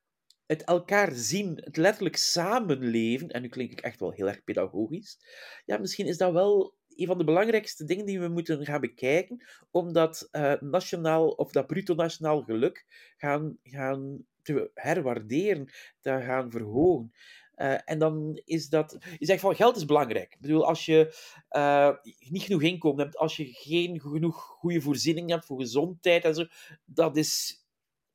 het 0.51 0.63
elkaar 0.63 1.11
zien, 1.11 1.61
het 1.63 1.77
letterlijk 1.77 2.17
samenleven... 2.17 3.29
En 3.29 3.41
nu 3.41 3.47
klink 3.47 3.71
ik 3.71 3.81
echt 3.81 3.99
wel 3.99 4.11
heel 4.11 4.27
erg 4.27 4.43
pedagogisch. 4.43 5.17
Ja, 5.65 5.77
misschien 5.77 6.05
is 6.05 6.17
dat 6.17 6.33
wel 6.33 6.75
een 6.87 7.07
van 7.07 7.17
de 7.17 7.23
belangrijkste 7.23 7.85
dingen 7.85 8.05
die 8.05 8.19
we 8.19 8.27
moeten 8.27 8.65
gaan 8.65 8.81
bekijken, 8.81 9.45
om 9.69 9.93
dat 9.93 10.29
uh, 10.31 10.53
nationaal 10.59 11.29
of 11.29 11.51
dat 11.51 11.67
bruto 11.67 11.95
nationaal 11.95 12.41
geluk 12.41 12.85
gaan, 13.17 13.57
gaan 13.63 14.25
te 14.41 14.71
herwaarderen, 14.73 15.71
te 15.99 16.09
gaan 16.09 16.51
verhogen. 16.51 17.11
Uh, 17.55 17.77
en 17.85 17.99
dan 17.99 18.41
is 18.45 18.69
dat. 18.69 18.97
Je 19.17 19.25
zegt 19.25 19.41
van 19.41 19.55
geld 19.55 19.75
is 19.75 19.85
belangrijk. 19.85 20.33
Ik 20.33 20.41
bedoel, 20.41 20.65
als 20.67 20.85
je 20.85 21.15
uh, 21.49 21.91
niet 22.29 22.43
genoeg 22.43 22.61
inkomen 22.61 23.03
hebt, 23.03 23.17
als 23.17 23.37
je 23.37 23.45
geen 23.45 24.01
genoeg 24.01 24.41
goede 24.41 24.81
voorzieningen 24.81 25.31
hebt 25.31 25.45
voor 25.45 25.59
gezondheid 25.59 26.23
en 26.23 26.35
zo, 26.35 26.45
dat 26.85 27.17
is 27.17 27.65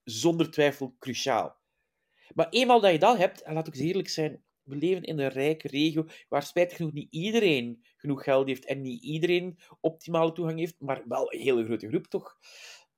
zonder 0.04 0.50
twijfel 0.50 0.96
cruciaal. 0.98 1.64
Maar 2.34 2.48
eenmaal 2.48 2.80
dat 2.80 2.92
je 2.92 2.98
dat 2.98 3.18
hebt, 3.18 3.42
en 3.42 3.54
laat 3.54 3.66
eens 3.66 3.78
eerlijk 3.78 4.08
zijn, 4.08 4.42
we 4.62 4.76
leven 4.76 5.02
in 5.02 5.18
een 5.18 5.28
rijke 5.28 5.68
regio 5.68 6.06
waar 6.28 6.42
spijtig 6.42 6.76
genoeg 6.76 6.92
niet 6.92 7.12
iedereen 7.12 7.84
genoeg 7.96 8.22
geld 8.22 8.46
heeft 8.46 8.64
en 8.66 8.82
niet 8.82 9.02
iedereen 9.02 9.58
optimale 9.80 10.32
toegang 10.32 10.58
heeft, 10.58 10.80
maar 10.80 11.02
wel 11.08 11.32
een 11.32 11.40
hele 11.40 11.64
grote 11.64 11.88
groep 11.88 12.06
toch. 12.06 12.38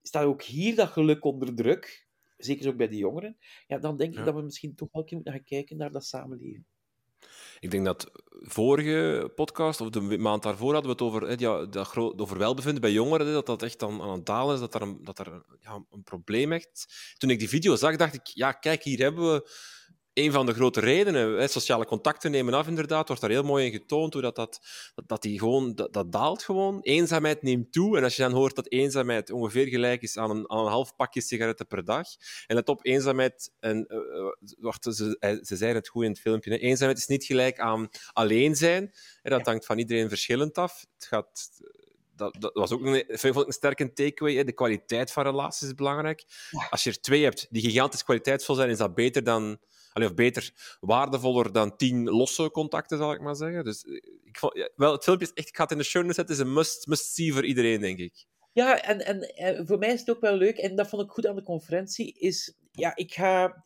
Staat 0.03 0.25
ook 0.25 0.43
hier 0.43 0.75
dat 0.75 0.89
geluk 0.89 1.25
onder 1.25 1.55
druk, 1.55 2.09
zeker 2.37 2.69
ook 2.69 2.77
bij 2.77 2.89
de 2.89 2.97
jongeren, 2.97 3.39
ja, 3.67 3.79
dan 3.79 3.97
denk 3.97 4.19
ik 4.19 4.25
dat 4.25 4.35
we 4.35 4.43
misschien 4.43 4.75
toch 4.75 4.89
wel 4.93 5.07
moeten 5.11 5.33
gaan 5.33 5.45
kijken 5.45 5.77
naar 5.77 5.93
dat 5.93 6.05
samenleven. 6.05 6.67
Ik 7.61 7.71
denk 7.71 7.85
dat 7.85 8.11
vorige 8.31 9.33
podcast, 9.35 9.81
of 9.81 9.91
de 9.91 10.01
maand 10.01 10.43
daarvoor, 10.43 10.73
hadden 10.73 10.97
we 10.97 11.05
het 11.05 11.15
over, 11.15 11.41
ja, 11.41 11.65
dat 11.65 11.97
over 11.97 12.39
welbevinden 12.39 12.81
bij 12.81 12.93
jongeren, 12.93 13.33
dat 13.33 13.47
dat 13.47 13.63
echt 13.63 13.83
aan, 13.83 14.03
aan 14.03 14.11
het 14.11 14.27
dalen 14.27 14.55
is, 14.55 14.61
dat 14.61 14.75
er, 14.75 14.83
een, 14.83 14.99
dat 15.05 15.19
er 15.19 15.43
ja, 15.61 15.85
een 15.91 16.03
probleem 16.03 16.53
echt... 16.53 16.87
Toen 17.17 17.31
ik 17.31 17.39
die 17.39 17.49
video 17.49 17.77
zag, 17.77 17.97
dacht 17.97 18.15
ik, 18.15 18.27
ja, 18.27 18.53
kijk, 18.53 18.83
hier 18.83 18.99
hebben 18.99 19.33
we 19.33 19.51
een 20.19 20.33
van 20.33 20.47
de 20.47 20.55
grote 20.55 20.81
redenen. 20.81 21.39
Hè, 21.39 21.49
sociale 21.49 21.85
contacten 21.85 22.31
nemen 22.31 22.55
af, 22.55 22.67
inderdaad. 22.67 23.07
Wordt 23.07 23.23
daar 23.23 23.31
heel 23.31 23.43
mooi 23.43 23.67
in 23.67 23.73
getoond 23.73 24.13
hoe 24.13 24.23
dat, 24.23 24.37
dat, 24.37 24.61
dat, 25.07 25.23
die 25.23 25.39
gewoon, 25.39 25.75
dat, 25.75 25.93
dat, 25.93 26.13
daalt 26.13 26.43
gewoon. 26.43 26.81
Eenzaamheid 26.81 27.43
neemt 27.43 27.73
toe. 27.73 27.97
En 27.97 28.05
als 28.05 28.17
je 28.17 28.23
dan 28.23 28.33
hoort 28.33 28.57
dat 28.57 28.71
eenzaamheid 28.71 29.31
ongeveer 29.31 29.67
gelijk 29.67 30.03
is 30.03 30.17
aan 30.17 30.31
een, 30.31 30.51
aan 30.51 30.59
een 30.59 30.71
half 30.71 30.97
pakje 30.97 31.21
sigaretten 31.21 31.67
per 31.67 31.85
dag. 31.85 32.07
En 32.47 32.55
let 32.55 32.69
op, 32.69 32.87
eenzaamheid... 32.87 33.53
En, 33.61 33.87
uh, 33.89 34.55
wacht, 34.59 34.85
ze, 34.85 35.17
ze 35.43 35.57
zeiden 35.57 35.81
het 35.81 35.89
goed 35.89 36.05
in 36.05 36.11
het 36.11 36.21
filmpje. 36.21 36.51
Hè, 36.51 36.57
eenzaamheid 36.57 36.99
is 36.99 37.07
niet 37.07 37.25
gelijk 37.25 37.61
aan 37.61 37.89
alleen 38.13 38.57
zijn. 38.57 38.93
Hè, 39.23 39.31
dat 39.31 39.47
hangt 39.47 39.67
van 39.67 39.79
iedereen 39.79 40.09
verschillend 40.09 40.59
af. 40.59 40.85
Het 40.95 41.07
gaat 41.07 41.51
dat, 42.19 42.37
dat, 42.39 42.51
was 42.55 42.73
ook 42.73 42.85
een, 42.85 43.05
vond 43.09 43.37
ik 43.37 43.47
een 43.47 43.53
sterke 43.53 43.93
takeaway. 43.93 44.37
Hè. 44.37 44.45
De 44.45 44.53
kwaliteit 44.53 45.13
van 45.13 45.23
relaties 45.23 45.67
is 45.67 45.75
belangrijk. 45.75 46.25
Als 46.71 46.85
je 46.85 46.91
er 46.91 47.01
twee 47.01 47.23
hebt 47.23 47.47
die 47.51 47.63
gigantisch 47.63 48.05
kwaliteitsvol 48.05 48.55
zijn, 48.55 48.71
is 48.71 48.79
dat 48.79 48.95
beter 48.95 49.25
dan 49.25 49.59
of 50.05 50.15
beter, 50.15 50.77
waardevoller 50.81 51.53
dan 51.53 51.77
tien 51.77 52.05
losse 52.05 52.51
contacten, 52.51 52.99
zal 52.99 53.13
ik 53.13 53.21
maar 53.21 53.37
zeggen. 53.37 53.65
Dus 53.65 53.85
eh, 53.85 53.95
ik 54.25 54.71
wel, 54.77 54.93
het 54.93 55.05
filmpje 55.05 55.27
is 55.27 55.33
echt, 55.33 55.49
ik 55.49 55.57
ga 55.57 55.63
het 55.63 55.73
in 55.73 55.79
de 55.79 55.85
show 55.85 56.13
zetten, 56.13 56.35
is 56.35 56.41
een 56.41 56.53
must, 56.53 56.87
must-see 56.87 57.33
voor 57.33 57.45
iedereen, 57.45 57.81
denk 57.81 57.99
ik. 57.99 58.27
Ja, 58.53 58.83
en, 58.83 59.07
en, 59.07 59.21
en, 59.21 59.67
voor 59.67 59.79
mij 59.79 59.93
is 59.93 60.01
het 60.01 60.11
ook 60.11 60.21
wel 60.21 60.37
leuk, 60.37 60.57
en 60.57 60.77
dat 60.77 60.89
vond 60.89 61.03
ik 61.03 61.11
goed 61.11 61.27
aan 61.27 61.37
de 61.37 61.43
conferentie, 61.43 62.13
is, 62.13 62.55
ja, 62.73 62.97
ik 62.97 63.15
ga 63.15 63.65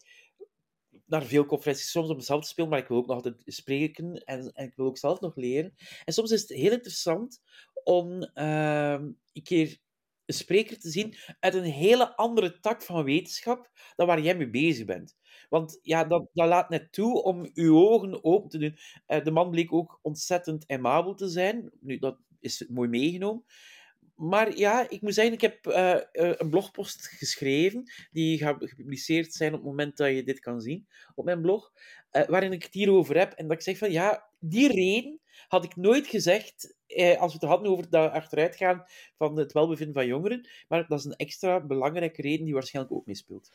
naar 1.07 1.25
veel 1.25 1.47
conferenties 1.47 1.91
soms 1.91 2.09
om 2.09 2.21
zelf 2.21 2.43
te 2.43 2.49
spelen, 2.49 2.71
maar 2.71 2.79
ik 2.79 2.89
wil 2.89 2.97
ook 2.97 3.07
nog 3.07 3.17
altijd 3.17 3.43
spreken 3.45 4.25
en, 4.25 4.53
en 4.53 4.67
ik 4.67 4.75
wil 4.77 4.87
ook 4.87 4.99
zelf 4.99 5.21
nog 5.21 5.37
leren. 5.37 5.75
En 6.05 6.13
soms 6.13 6.31
is 6.31 6.41
het 6.41 6.51
heel 6.51 6.73
interessant 6.73 7.41
om 7.85 8.31
uh, 8.35 9.01
een 9.33 9.43
keer 9.43 9.79
een 10.27 10.35
spreker 10.35 10.79
te 10.79 10.91
zien 10.91 11.17
uit 11.41 11.55
een 11.55 11.65
hele 11.65 12.17
andere 12.17 12.61
tak 12.61 12.83
van 12.83 13.05
wetenschap 13.05 13.71
dan 13.97 14.07
waar 14.07 14.21
jij 14.21 14.37
mee 14.37 14.51
bezig 14.51 14.87
bent. 14.87 15.17
Want 15.53 15.79
ja, 15.83 16.05
dat, 16.05 16.29
dat 16.33 16.49
laat 16.49 16.69
net 16.69 16.93
toe 16.93 17.23
om 17.23 17.51
uw 17.55 17.77
ogen 17.77 18.25
open 18.25 18.51
te 18.51 18.59
doen. 18.59 18.77
Uh, 19.09 19.25
de 19.25 19.31
man 19.31 19.51
bleek 19.51 19.73
ook 19.73 19.99
ontzettend 20.03 20.65
aimabel 20.67 21.15
te 21.15 21.29
zijn. 21.29 21.71
Nu, 21.81 21.99
dat 21.99 22.19
is 22.41 22.67
mooi 22.69 22.89
meegenomen. 22.89 23.45
maar 24.15 24.57
ja, 24.57 24.89
ik 24.89 25.01
moet 25.01 25.15
zeggen, 25.15 25.35
ik 25.35 25.41
heb 25.41 25.67
uh, 25.67 25.97
een 26.13 26.51
blogpost 26.51 27.07
geschreven, 27.07 27.83
die 28.11 28.39
gaat 28.39 28.57
gepubliceerd 28.59 29.33
zijn 29.33 29.53
op 29.53 29.59
het 29.59 29.69
moment 29.69 29.97
dat 29.97 30.09
je 30.09 30.23
dit 30.23 30.41
kan 30.41 30.61
zien 30.61 30.87
op 31.15 31.25
mijn 31.25 31.41
blog, 31.41 31.73
waarin 32.11 32.53
ik 32.53 32.63
het 32.63 32.75
hierover 32.75 33.19
heb. 33.19 33.33
En 33.33 33.49
dat 33.49 33.57
ik 33.57 33.63
zeg 33.63 33.79
van, 33.79 33.91
ja, 33.91 34.29
die 34.41 34.73
reden 34.73 35.21
had 35.49 35.65
ik 35.65 35.77
nooit 35.77 36.07
gezegd 36.07 36.77
eh, 36.87 37.21
als 37.21 37.33
we 37.33 37.39
het 37.41 37.49
hadden 37.49 37.71
over 37.71 37.91
dat 37.91 38.11
achteruitgaan 38.11 38.85
van 39.17 39.37
het 39.37 39.53
welbevinden 39.53 39.95
van 39.95 40.07
jongeren. 40.07 40.49
Maar 40.69 40.87
dat 40.89 40.99
is 40.99 41.05
een 41.05 41.17
extra 41.17 41.61
belangrijke 41.61 42.23
reden 42.23 42.45
die 42.45 42.55
waarschijnlijk 42.55 42.95
ook 42.95 43.07
meespeelt. 43.07 43.51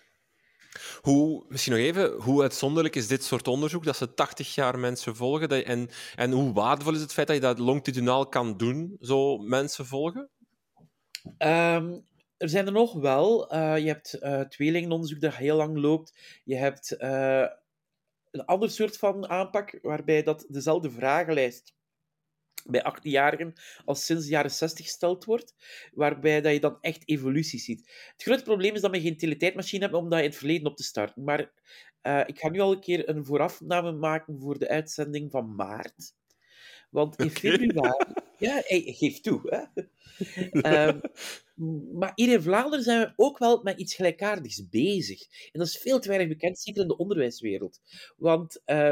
Hoe, 1.01 1.45
misschien 1.47 1.73
nog 1.73 1.81
even, 1.81 2.11
hoe 2.11 2.41
uitzonderlijk 2.41 2.95
is 2.95 3.07
dit 3.07 3.23
soort 3.23 3.47
onderzoek, 3.47 3.83
dat 3.83 3.97
ze 3.97 4.13
80 4.13 4.55
jaar 4.55 4.79
mensen 4.79 5.15
volgen? 5.15 5.49
Dat, 5.49 5.63
en, 5.63 5.89
en 6.15 6.31
hoe 6.31 6.53
waardevol 6.53 6.93
is 6.93 7.01
het 7.01 7.13
feit 7.13 7.27
dat 7.27 7.35
je 7.35 7.41
dat 7.41 7.59
longitudinaal 7.59 8.27
kan 8.27 8.57
doen, 8.57 8.97
zo 8.99 9.37
mensen 9.37 9.85
volgen? 9.85 10.29
Um, 11.37 12.05
er 12.37 12.49
zijn 12.49 12.65
er 12.65 12.71
nog 12.71 12.93
wel. 12.93 13.53
Uh, 13.53 13.77
je 13.77 13.87
hebt 13.87 14.17
uh, 14.21 14.41
tweelingenonderzoek 14.41 15.21
dat 15.21 15.35
heel 15.35 15.55
lang 15.55 15.77
loopt. 15.77 16.41
Je 16.43 16.55
hebt 16.55 16.95
uh, 16.99 17.45
een 18.31 18.45
ander 18.45 18.69
soort 18.69 18.97
van 18.97 19.29
aanpak, 19.29 19.79
waarbij 19.81 20.23
dat 20.23 20.45
dezelfde 20.47 20.91
vragenlijst 20.91 21.75
bij 22.67 22.93
18-jarigen 22.93 23.53
als 23.85 24.05
sinds 24.05 24.23
de 24.23 24.29
jaren 24.29 24.51
60 24.51 24.85
gesteld 24.85 25.25
wordt, 25.25 25.53
waarbij 25.93 26.41
dat 26.41 26.53
je 26.53 26.59
dan 26.59 26.77
echt 26.81 27.01
evolutie 27.05 27.59
ziet. 27.59 28.11
Het 28.11 28.23
grote 28.23 28.43
probleem 28.43 28.75
is 28.75 28.81
dat 28.81 28.91
we 28.91 29.01
geen 29.01 29.17
teletijdmachine 29.17 29.81
hebben 29.81 29.99
om 29.99 30.09
dat 30.09 30.19
in 30.19 30.25
het 30.25 30.35
verleden 30.35 30.67
op 30.67 30.77
te 30.77 30.83
starten. 30.83 31.23
Maar 31.23 31.51
uh, 32.03 32.23
ik 32.25 32.39
ga 32.39 32.49
nu 32.49 32.59
al 32.59 32.71
een 32.71 32.79
keer 32.79 33.09
een 33.09 33.25
voorafname 33.25 33.91
maken 33.91 34.39
voor 34.39 34.59
de 34.59 34.69
uitzending 34.69 35.31
van 35.31 35.55
maart. 35.55 36.15
Want 36.89 37.15
in 37.15 37.29
februari... 37.29 38.05
Ja, 38.39 38.61
hij 38.65 38.81
geeft 38.85 39.23
toe. 39.23 39.41
Hè? 39.43 39.81
um, 40.87 41.01
maar 41.93 42.11
hier 42.15 42.31
in 42.31 42.41
Vlaanderen 42.41 42.83
zijn 42.83 42.99
we 42.99 43.13
ook 43.15 43.37
wel 43.37 43.63
met 43.63 43.79
iets 43.79 43.95
gelijkaardigs 43.95 44.69
bezig. 44.69 45.21
En 45.51 45.59
dat 45.59 45.67
is 45.67 45.77
veel 45.77 45.99
te 45.99 46.07
weinig 46.07 46.27
bekend, 46.27 46.59
zeker 46.59 46.81
in 46.81 46.87
de 46.87 46.97
onderwijswereld. 46.97 47.81
Want 48.17 48.61
uh, 48.65 48.91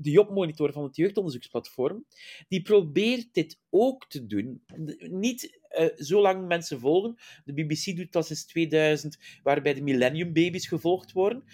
de 0.00 0.10
jobmonitor 0.10 0.72
van 0.72 0.82
het 0.82 0.96
jeugdonderzoeksplatform, 0.96 2.04
die 2.48 2.62
probeert 2.62 3.34
dit 3.34 3.58
ook 3.70 4.08
te 4.08 4.26
doen. 4.26 4.62
Niet 4.98 5.60
uh, 5.78 5.86
zo 5.96 6.20
lang 6.20 6.46
mensen 6.46 6.80
volgen. 6.80 7.16
De 7.44 7.52
BBC 7.52 7.96
doet 7.96 8.12
dat 8.12 8.26
sinds 8.26 8.46
2000, 8.46 9.18
waarbij 9.42 9.74
de 9.74 9.82
Millennium 9.82 10.32
Babies 10.32 10.68
gevolgd 10.68 11.12
worden. 11.12 11.44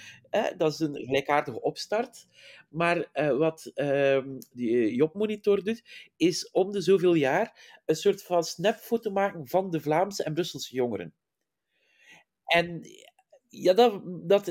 Dat 0.57 0.73
is 0.73 0.79
een 0.79 0.97
gelijkaardige 0.97 1.61
opstart. 1.61 2.27
Maar 2.69 3.11
uh, 3.15 3.37
wat 3.37 3.71
ehm, 3.75 4.39
die 4.53 4.95
jobmonitor 4.95 5.65
doet, 5.65 6.11
is 6.17 6.51
om 6.51 6.73
de 6.73 6.81
zoveel 6.81 7.15
jaar 7.15 7.81
een 7.85 7.97
soort 7.97 8.23
van 8.23 8.45
snapfoto 8.45 9.11
maken 9.11 9.47
van 9.47 9.71
de 9.71 9.81
Vlaamse 9.81 10.25
en 10.25 10.35
Brusselse 10.35 10.75
jongeren. 10.75 11.15
En 12.45 12.81
ja, 13.63 13.73
dat, 13.73 14.01
dat, 14.05 14.45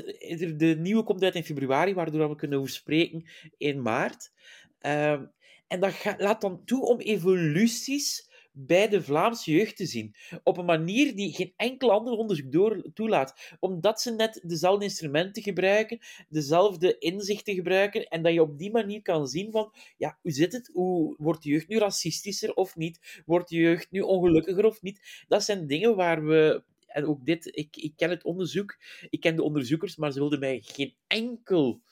de 0.56 0.76
nieuwe 0.78 1.02
komt 1.02 1.22
uit 1.22 1.34
in 1.34 1.44
februari, 1.44 1.94
waardoor 1.94 2.28
we 2.28 2.36
kunnen 2.36 2.66
spreken 2.66 3.24
in 3.56 3.82
maart. 3.82 4.32
Uh, 4.80 5.20
en 5.66 5.80
dat 5.80 5.92
gaat, 5.92 6.20
laat 6.20 6.40
dan 6.40 6.64
toe 6.64 6.82
om 6.82 7.00
evoluties 7.00 8.32
bij 8.56 8.88
de 8.88 9.02
Vlaamse 9.02 9.52
jeugd 9.52 9.76
te 9.76 9.86
zien. 9.86 10.14
Op 10.42 10.56
een 10.58 10.64
manier 10.64 11.16
die 11.16 11.34
geen 11.34 11.52
enkel 11.56 11.90
ander 11.90 12.12
onderzoek 12.12 12.52
door, 12.52 12.92
toelaat. 12.94 13.56
Omdat 13.60 14.00
ze 14.00 14.14
net 14.14 14.40
dezelfde 14.44 14.84
instrumenten 14.84 15.42
gebruiken, 15.42 15.98
dezelfde 16.28 16.98
inzichten 16.98 17.54
gebruiken. 17.54 18.08
En 18.08 18.22
dat 18.22 18.32
je 18.32 18.42
op 18.42 18.58
die 18.58 18.70
manier 18.70 19.02
kan 19.02 19.26
zien 19.26 19.50
van, 19.50 19.72
ja, 19.96 20.18
hoe 20.22 20.30
zit 20.30 20.52
het? 20.52 20.70
Hoe, 20.72 21.14
wordt 21.18 21.42
de 21.42 21.48
jeugd 21.48 21.68
nu 21.68 21.78
racistischer 21.78 22.54
of 22.54 22.76
niet? 22.76 23.22
Wordt 23.26 23.48
de 23.48 23.56
jeugd 23.56 23.90
nu 23.90 24.00
ongelukkiger 24.00 24.64
of 24.64 24.82
niet? 24.82 25.24
Dat 25.28 25.44
zijn 25.44 25.66
dingen 25.66 25.96
waar 25.96 26.26
we 26.26 26.62
en 26.94 27.06
ook 27.06 27.24
dit, 27.24 27.46
ik, 27.56 27.76
ik 27.76 27.92
ken 27.96 28.10
het 28.10 28.24
onderzoek, 28.24 28.76
ik 29.10 29.20
ken 29.20 29.36
de 29.36 29.42
onderzoekers, 29.42 29.96
maar 29.96 30.12
ze 30.12 30.18
wilden 30.18 30.38
mij 30.38 30.60
geen 30.64 30.94
enkel, 31.06 31.82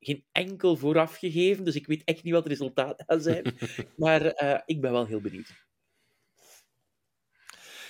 geen 0.00 0.24
enkel 0.32 0.76
vooraf 0.76 1.16
gegeven, 1.16 1.64
dus 1.64 1.74
ik 1.74 1.86
weet 1.86 2.04
echt 2.04 2.22
niet 2.22 2.32
wat 2.32 2.42
het 2.42 2.52
resultaat 2.52 3.02
gaat 3.06 3.22
zijn. 3.22 3.56
maar 3.96 4.42
uh, 4.42 4.60
ik 4.66 4.80
ben 4.80 4.92
wel 4.92 5.06
heel 5.06 5.20
benieuwd. 5.20 5.64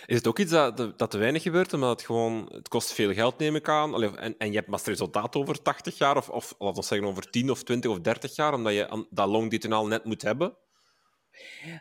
Is 0.07 0.17
het 0.17 0.27
ook 0.27 0.39
iets 0.39 0.51
dat, 0.51 0.99
dat 0.99 1.11
te 1.11 1.19
weinig 1.19 1.43
gebeurt, 1.43 1.73
omdat 1.73 1.91
het 1.91 2.03
gewoon... 2.03 2.49
Het 2.53 2.69
kost 2.69 2.93
veel 2.93 3.13
geld, 3.13 3.39
neem 3.39 3.57
ik 3.57 3.69
aan. 3.69 4.03
En, 4.03 4.39
en 4.39 4.49
je 4.49 4.57
hebt 4.57 4.69
maar 4.69 4.79
het 4.79 4.89
resultaat 4.89 5.37
over 5.37 5.63
80 5.63 5.99
jaar, 5.99 6.17
of, 6.17 6.29
of 6.29 6.55
laten 6.59 6.81
we 6.81 6.87
zeggen 6.87 7.09
over 7.09 7.31
10 7.31 7.51
of 7.51 7.63
20 7.63 7.91
of 7.91 8.01
30 8.01 8.37
jaar, 8.37 8.55
omdat 8.55 8.73
je 8.73 9.07
dat 9.11 9.29
longitudinaal 9.29 9.87
net 9.87 10.05
moet 10.05 10.23
hebben? 10.23 10.57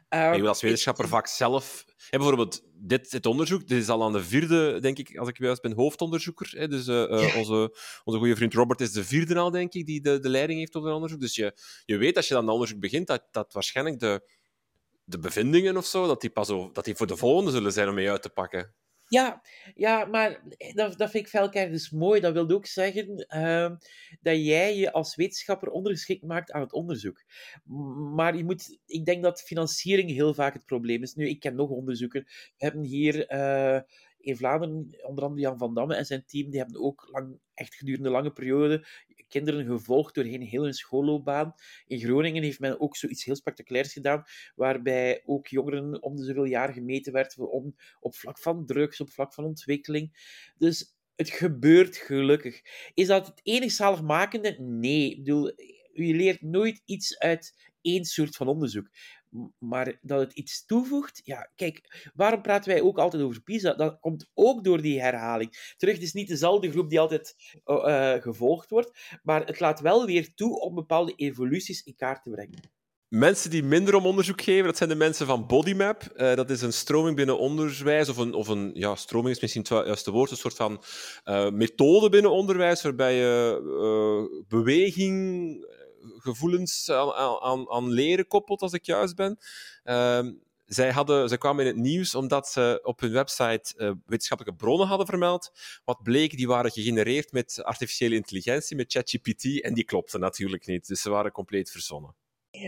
Uh, 0.09 0.33
je 0.33 0.39
wil 0.39 0.47
als 0.47 0.61
wetenschapper 0.61 1.07
vaak 1.07 1.27
zelf... 1.27 1.85
Bijvoorbeeld, 2.09 2.61
dit, 2.73 3.11
dit 3.11 3.25
onderzoek 3.25 3.67
dit 3.67 3.81
is 3.81 3.89
al 3.89 4.03
aan 4.03 4.13
de 4.13 4.23
vierde, 4.23 4.79
denk 4.79 4.97
ik, 4.97 5.17
als 5.17 5.29
ik 5.29 5.37
juist 5.37 5.61
ben, 5.61 5.73
hoofdonderzoeker. 5.73 6.53
Hè? 6.57 6.67
Dus 6.67 6.87
uh, 6.87 6.95
uh, 6.95 7.35
onze, 7.37 7.77
onze 8.03 8.19
goede 8.19 8.35
vriend 8.35 8.53
Robert 8.53 8.81
is 8.81 8.91
de 8.91 9.03
vierde 9.03 9.35
al, 9.35 9.51
denk 9.51 9.73
ik, 9.73 9.85
die 9.85 10.01
de, 10.01 10.19
de 10.19 10.29
leiding 10.29 10.59
heeft 10.59 10.75
op 10.75 10.83
het 10.83 10.93
onderzoek. 10.93 11.19
Dus 11.19 11.35
je, 11.35 11.53
je 11.85 11.97
weet, 11.97 12.15
als 12.17 12.27
je 12.27 12.33
dan 12.33 12.43
een 12.43 12.49
onderzoek 12.49 12.79
begint, 12.79 13.07
dat, 13.07 13.23
dat 13.31 13.53
waarschijnlijk 13.53 13.99
de, 13.99 14.29
de 15.03 15.19
bevindingen 15.19 15.77
of 15.77 15.85
zo, 15.85 16.07
dat 16.07 16.21
die, 16.21 16.29
pas 16.29 16.47
dat 16.47 16.85
die 16.85 16.95
voor 16.95 17.07
de 17.07 17.17
volgende 17.17 17.51
zullen 17.51 17.73
zijn 17.73 17.87
om 17.87 17.95
mee 17.95 18.09
uit 18.09 18.21
te 18.21 18.29
pakken. 18.29 18.73
Ja, 19.07 19.41
ja 19.75 20.05
maar 20.05 20.43
dat, 20.73 20.97
dat 20.97 21.09
vind 21.09 21.25
ik 21.25 21.29
veel 21.29 21.51
dus 21.51 21.89
mooi. 21.89 22.21
Dat 22.21 22.33
wil 22.33 22.49
ook 22.49 22.65
zeggen 22.65 23.25
uh, 23.35 23.71
dat 24.21 24.45
jij 24.45 24.77
je 24.77 24.91
als 24.91 25.15
wetenschapper 25.15 25.69
ondergeschikt 25.69 26.23
maakt 26.23 26.51
aan 26.51 26.61
het 26.61 26.73
onderzoek. 26.73 27.23
Maar 28.15 28.37
je 28.37 28.43
moet, 28.43 28.79
ik 28.85 29.05
denk 29.05 29.23
dat 29.23 29.41
financiering 29.41 30.09
heel 30.09 30.33
vaak 30.33 30.53
het 30.53 30.65
probleem 30.65 31.01
is. 31.01 31.13
Nu, 31.15 31.27
ik 31.29 31.39
ken 31.39 31.55
nog 31.55 31.69
onderzoeken. 31.69 32.23
We 32.23 32.65
hebben 32.65 32.83
hier 32.83 33.33
uh, 33.33 33.81
in 34.19 34.37
Vlaanderen, 34.37 34.95
onder 35.01 35.23
andere 35.23 35.41
Jan 35.41 35.57
van 35.57 35.73
Damme 35.73 35.95
en 35.95 36.05
zijn 36.05 36.25
team, 36.25 36.49
die 36.49 36.59
hebben 36.59 36.81
ook 36.81 37.07
lang, 37.11 37.39
echt 37.53 37.75
gedurende 37.75 38.09
lange 38.09 38.31
periode 38.31 38.85
kinderen 39.27 39.65
gevolgd 39.65 40.15
doorheen 40.15 40.41
heel 40.41 40.63
hun 40.63 40.73
schoolloopbaan. 40.73 41.53
In 41.85 41.99
Groningen 41.99 42.43
heeft 42.43 42.59
men 42.59 42.79
ook 42.79 42.95
zoiets 42.95 43.23
heel 43.23 43.35
spectaculairs 43.35 43.93
gedaan, 43.93 44.23
waarbij 44.55 45.21
ook 45.25 45.47
jongeren 45.47 46.03
om 46.03 46.15
de 46.15 46.23
zoveel 46.23 46.45
jaar 46.45 46.73
gemeten 46.73 47.13
werden 47.13 47.51
om, 47.51 47.75
op 47.99 48.15
vlak 48.15 48.39
van 48.39 48.65
drugs, 48.65 49.01
op 49.01 49.09
vlak 49.09 49.33
van 49.33 49.43
ontwikkeling. 49.43 50.33
Dus 50.57 50.95
het 51.15 51.29
gebeurt 51.29 51.97
gelukkig. 51.97 52.61
Is 52.93 53.07
dat 53.07 53.27
het 53.27 53.39
enig 53.43 53.71
zaligmakende? 53.71 54.55
Nee. 54.59 55.11
Ik 55.11 55.17
bedoel, 55.17 55.53
je 55.93 56.13
leert 56.13 56.41
nooit 56.41 56.81
iets 56.85 57.17
uit 57.17 57.71
één 57.81 58.05
soort 58.05 58.35
van 58.35 58.47
onderzoek. 58.47 58.89
Maar 59.57 59.97
dat 60.01 60.19
het 60.19 60.33
iets 60.33 60.65
toevoegt, 60.65 61.21
ja, 61.23 61.51
kijk, 61.55 62.09
waarom 62.13 62.41
praten 62.41 62.71
wij 62.71 62.81
ook 62.81 62.97
altijd 62.97 63.23
over 63.23 63.41
PISA? 63.41 63.73
Dat 63.73 63.99
komt 63.99 64.29
ook 64.33 64.63
door 64.63 64.81
die 64.81 65.01
herhaling. 65.01 65.73
Terug, 65.77 65.93
het 65.93 66.03
is 66.03 66.13
niet 66.13 66.27
dezelfde 66.27 66.71
groep 66.71 66.89
die 66.89 66.99
altijd 66.99 67.35
uh, 67.65 68.13
gevolgd 68.13 68.69
wordt, 68.69 69.19
maar 69.23 69.45
het 69.45 69.59
laat 69.59 69.79
wel 69.79 70.05
weer 70.05 70.33
toe 70.33 70.59
om 70.59 70.75
bepaalde 70.75 71.13
evoluties 71.15 71.83
in 71.83 71.95
kaart 71.95 72.23
te 72.23 72.29
brengen. 72.29 72.73
Mensen 73.07 73.49
die 73.49 73.63
minder 73.63 73.95
om 73.95 74.05
onderzoek 74.05 74.41
geven, 74.41 74.65
dat 74.65 74.77
zijn 74.77 74.89
de 74.89 74.95
mensen 74.95 75.25
van 75.25 75.47
Bodymap. 75.47 76.03
Uh, 76.15 76.35
dat 76.35 76.49
is 76.49 76.61
een 76.61 76.73
stroming 76.73 77.15
binnen 77.15 77.39
onderwijs, 77.39 78.09
of 78.09 78.17
een, 78.17 78.33
of 78.33 78.47
een 78.47 78.71
ja, 78.73 78.95
stroming 78.95 79.35
is 79.35 79.41
misschien 79.41 79.61
het 79.61 79.85
juiste 79.85 80.11
woord, 80.11 80.31
een 80.31 80.37
soort 80.37 80.55
van 80.55 80.83
uh, 81.25 81.49
methode 81.49 82.09
binnen 82.09 82.31
onderwijs, 82.31 82.81
waarbij 82.81 83.15
je 83.15 84.45
beweging, 84.47 85.17
gevoelens 86.17 86.91
aan, 86.91 87.13
aan, 87.41 87.69
aan, 87.69 87.89
leren 87.89 88.27
koppelt, 88.27 88.61
als 88.61 88.73
ik 88.73 88.85
juist 88.85 89.15
ben. 89.15 89.39
Uh, 89.83 90.27
zij, 90.65 90.91
hadden, 90.91 91.29
zij 91.29 91.37
kwamen 91.37 91.65
in 91.65 91.71
het 91.71 91.81
nieuws 91.81 92.15
omdat 92.15 92.47
ze 92.47 92.79
op 92.83 92.99
hun 92.99 93.11
website 93.11 93.73
uh, 93.77 93.91
wetenschappelijke 94.05 94.63
bronnen 94.63 94.87
hadden 94.87 95.07
vermeld. 95.07 95.51
Wat 95.85 96.03
bleek, 96.03 96.37
die 96.37 96.47
waren 96.47 96.71
gegenereerd 96.71 97.31
met 97.31 97.63
artificiële 97.63 98.15
intelligentie, 98.15 98.75
met 98.75 98.91
ChatGPT, 98.91 99.61
en 99.61 99.73
die 99.73 99.83
klopten 99.83 100.19
natuurlijk 100.19 100.65
niet. 100.65 100.87
Dus 100.87 101.01
ze 101.01 101.09
waren 101.09 101.31
compleet 101.31 101.71
verzonnen. 101.71 102.15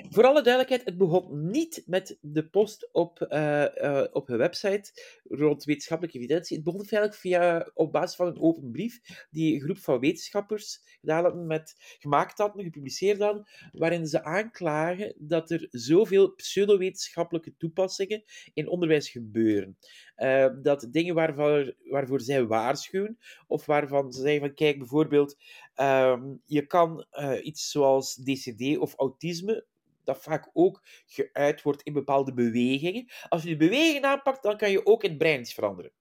Voor 0.09 0.23
alle 0.23 0.41
duidelijkheid, 0.41 0.85
het 0.85 0.97
begon 0.97 1.49
niet 1.49 1.83
met 1.85 2.17
de 2.21 2.47
post 2.47 2.89
op, 2.91 3.25
uh, 3.29 3.65
uh, 3.75 4.03
op 4.11 4.27
hun 4.27 4.37
website 4.37 4.91
rond 5.23 5.63
wetenschappelijke 5.63 6.17
evidentie. 6.17 6.55
Het 6.55 6.65
begon 6.65 6.85
feitelijk 6.85 7.19
via, 7.19 7.69
op 7.73 7.91
basis 7.91 8.15
van 8.15 8.27
een 8.27 8.41
open 8.41 8.71
brief 8.71 9.27
die 9.31 9.53
een 9.53 9.61
groep 9.61 9.77
van 9.77 9.99
wetenschappers 9.99 10.79
hadden 11.01 11.47
met, 11.47 11.75
gemaakt 11.99 12.37
hadden, 12.37 12.63
gepubliceerd 12.63 13.19
hadden, 13.19 13.47
waarin 13.71 14.07
ze 14.07 14.23
aanklagen 14.23 15.13
dat 15.17 15.51
er 15.51 15.67
zoveel 15.69 16.33
pseudowetenschappelijke 16.33 17.55
toepassingen 17.57 18.23
in 18.53 18.69
onderwijs 18.69 19.09
gebeuren. 19.09 19.77
Uh, 20.17 20.47
dat 20.61 20.87
dingen 20.91 21.15
waarvoor, 21.15 21.75
waarvoor 21.83 22.21
zij 22.21 22.45
waarschuwen, 22.45 23.17
of 23.47 23.65
waarvan 23.65 24.11
ze 24.11 24.21
zeggen 24.21 24.39
van, 24.39 24.53
kijk, 24.53 24.77
bijvoorbeeld, 24.77 25.37
ehm, 25.73 26.35
je 26.45 26.65
kan 26.65 27.05
iets 27.41 27.71
zoals 27.71 28.15
DCD 28.15 28.77
of 28.77 28.93
autisme 28.95 29.65
dat 30.07 30.23
vaak 30.23 30.49
ook 30.53 30.81
geuit 31.05 31.61
wordt 31.61 31.81
in 31.81 31.93
bepaalde 31.93 32.33
bewegingen. 32.33 33.11
Als 33.29 33.43
je 33.43 33.49
de 33.49 33.57
beweging 33.57 34.03
aanpakt, 34.03 34.43
dan 34.43 34.57
kan 34.57 34.71
je 34.71 34.85
ook 34.85 35.01
het 35.01 35.17
brein 35.17 35.39
iets 35.39 35.53
veranderen. 35.53 35.91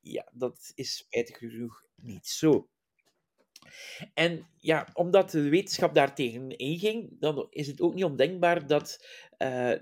Ja, 0.00 0.28
dat 0.32 0.72
is 0.74 0.96
spijtig 0.96 1.38
genoeg 1.38 1.82
niet 1.94 2.26
zo. 2.26 2.68
En 4.14 4.48
ja, 4.56 4.88
omdat 4.92 5.30
de 5.30 5.48
wetenschap 5.48 5.94
daartegen 5.94 6.56
inging, 6.56 7.20
dan 7.20 7.46
is 7.50 7.66
het 7.66 7.80
ook 7.80 7.94
niet 7.94 8.04
ondenkbaar 8.04 8.66
dat 8.66 9.06
uh, 9.38 9.74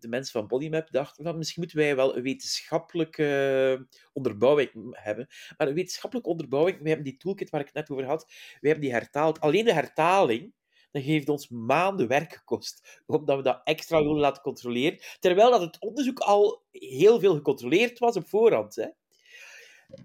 de 0.00 0.08
mensen 0.08 0.32
van 0.32 0.46
Bodymap 0.46 0.90
dachten 0.90 1.38
misschien 1.38 1.62
moeten 1.62 1.78
wij 1.78 1.96
wel 1.96 2.16
een 2.16 2.22
wetenschappelijke 2.22 3.88
onderbouwing 4.12 4.70
hebben. 4.90 5.26
Maar 5.56 5.68
een 5.68 5.74
wetenschappelijke 5.74 6.30
onderbouwing, 6.30 6.82
we 6.82 6.88
hebben 6.88 7.06
die 7.06 7.16
toolkit 7.16 7.50
waar 7.50 7.60
ik 7.60 7.66
het 7.66 7.74
net 7.74 7.90
over 7.90 8.04
had, 8.04 8.26
we 8.60 8.68
hebben 8.68 8.84
die 8.84 8.92
hertaald. 8.92 9.40
Alleen 9.40 9.64
de 9.64 9.72
hertaling, 9.72 10.52
dat 10.98 11.06
heeft 11.06 11.28
ons 11.28 11.48
maanden 11.48 12.08
werk 12.08 12.32
gekost, 12.32 13.02
omdat 13.06 13.36
we 13.36 13.42
dat 13.42 13.60
extra 13.64 13.98
willen 13.98 14.18
laten 14.18 14.42
controleren. 14.42 14.98
Terwijl 15.20 15.50
dat 15.50 15.60
het 15.60 15.78
onderzoek 15.80 16.18
al 16.18 16.62
heel 16.70 17.20
veel 17.20 17.34
gecontroleerd 17.34 17.98
was 17.98 18.16
op 18.16 18.28
voorhand. 18.28 18.74
Hè. 18.74 18.86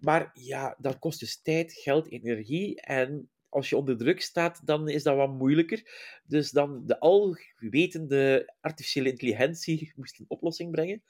Maar 0.02 0.32
ja, 0.34 0.76
dat 0.78 1.00
kost 1.00 1.20
dus 1.20 1.42
tijd, 1.42 1.74
geld, 1.74 2.12
energie. 2.12 2.82
En 2.82 3.30
als 3.50 3.70
je 3.70 3.78
onder 3.78 3.98
druk 3.98 4.22
staat, 4.22 4.62
dan 4.66 4.90
is 4.90 5.04
dat 5.04 5.16
wat 5.16 5.30
moeilijker. 5.30 5.84
Dus 6.26 6.52
dan 6.52 6.86
de 6.86 7.00
alwetende 7.00 8.54
artificiële 8.62 9.10
intelligentie 9.10 9.94
moest 9.96 10.20
een 10.20 10.26
oplossing 10.28 10.72
brengen. 10.72 11.04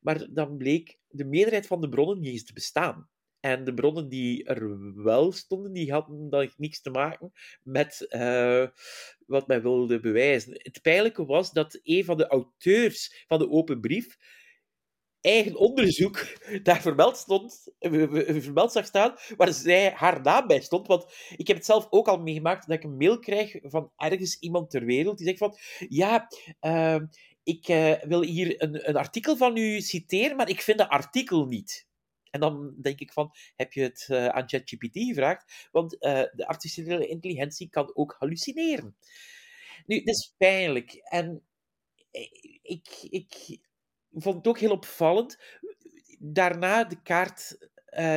Maar 0.00 0.26
dan 0.30 0.56
bleek 0.56 0.98
de 1.08 1.24
meerderheid 1.24 1.66
van 1.66 1.80
de 1.80 1.88
bronnen 1.88 2.20
niet 2.20 2.46
te 2.46 2.52
bestaan. 2.52 3.08
En 3.40 3.64
de 3.64 3.74
bronnen 3.74 4.08
die 4.08 4.44
er 4.44 5.02
wel 5.02 5.32
stonden, 5.32 5.72
die 5.72 5.92
hadden 5.92 6.30
dan 6.30 6.50
niks 6.56 6.80
te 6.82 6.90
maken 6.90 7.32
met 7.62 8.06
uh, 8.08 8.66
wat 9.26 9.46
men 9.46 9.62
wilde 9.62 10.00
bewijzen. 10.00 10.52
Het 10.52 10.82
pijnlijke 10.82 11.24
was 11.24 11.52
dat 11.52 11.80
een 11.82 12.04
van 12.04 12.16
de 12.16 12.26
auteurs 12.26 13.24
van 13.28 13.38
de 13.38 13.50
open 13.50 13.80
brief 13.80 14.16
eigen 15.20 15.56
onderzoek 15.56 16.26
daar 16.62 16.80
vermeld 16.80 17.16
stond, 17.16 17.68
vermeld 17.78 18.72
zag 18.72 18.84
staan, 18.84 19.14
waar 19.36 19.52
zij 19.52 19.90
haar 19.90 20.22
naam 20.22 20.46
bij 20.46 20.60
stond. 20.60 20.86
Want 20.86 21.04
ik 21.36 21.46
heb 21.46 21.56
het 21.56 21.66
zelf 21.66 21.86
ook 21.90 22.08
al 22.08 22.18
meegemaakt 22.18 22.66
dat 22.66 22.76
ik 22.76 22.84
een 22.84 22.96
mail 22.96 23.18
krijg 23.18 23.56
van 23.62 23.92
ergens 23.96 24.38
iemand 24.38 24.70
ter 24.70 24.84
wereld 24.84 25.18
die 25.18 25.26
zegt 25.26 25.38
van 25.38 25.56
ja, 25.88 26.28
uh, 26.60 27.00
ik 27.42 27.66
wil 28.06 28.22
hier 28.22 28.62
een, 28.62 28.88
een 28.88 28.96
artikel 28.96 29.36
van 29.36 29.56
u 29.56 29.80
citeren, 29.80 30.36
maar 30.36 30.48
ik 30.48 30.60
vind 30.60 30.78
dat 30.78 30.88
artikel 30.88 31.46
niet. 31.46 31.88
En 32.30 32.40
dan 32.40 32.74
denk 32.80 33.00
ik 33.00 33.12
van, 33.12 33.30
heb 33.56 33.72
je 33.72 33.82
het 33.82 34.06
uh, 34.10 34.26
aan 34.26 34.48
ChatGPT 34.48 34.98
gevraagd? 34.98 35.68
Want 35.72 35.90
de 36.00 36.44
artificiële 36.46 37.06
intelligentie 37.06 37.68
kan 37.68 37.96
ook 37.96 38.16
hallucineren. 38.18 38.96
Nu, 39.86 40.02
dat 40.02 40.14
is 40.14 40.34
pijnlijk. 40.36 40.92
En 40.94 41.42
ik, 42.62 42.88
ik, 43.10 43.58
vond 44.12 44.36
het 44.36 44.46
ook 44.46 44.58
heel 44.58 44.70
opvallend. 44.70 45.38
Daarna 46.18 46.84
de 46.84 47.02
kaart 47.02 47.68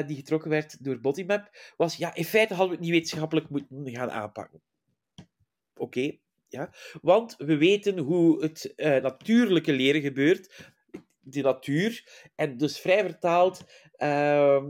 die 0.06 0.16
getrokken 0.16 0.50
werd 0.50 0.84
door 0.84 1.00
Bodymap, 1.00 1.74
was 1.78 1.96
ja, 1.96 2.16
in 2.16 2.26
feite 2.26 2.54
hadden 2.54 2.72
we 2.72 2.76
het 2.76 2.86
niet 2.86 3.00
wetenschappelijk 3.00 3.50
moeten 3.50 3.96
gaan 3.96 4.12
aanpakken. 4.12 4.62
Oké, 5.76 6.18
ja. 6.48 6.74
Want 7.02 7.36
we 7.38 7.58
weten 7.58 7.98
hoe 7.98 8.44
het 8.44 8.74
natuurlijke 9.02 9.72
leren 9.74 10.02
gebeurt. 10.02 10.72
De 11.20 11.42
natuur. 11.42 12.08
En 12.36 12.58
dus 12.58 12.80
vrij 12.80 13.04
vertaald, 13.04 13.64
uh, 14.04 14.64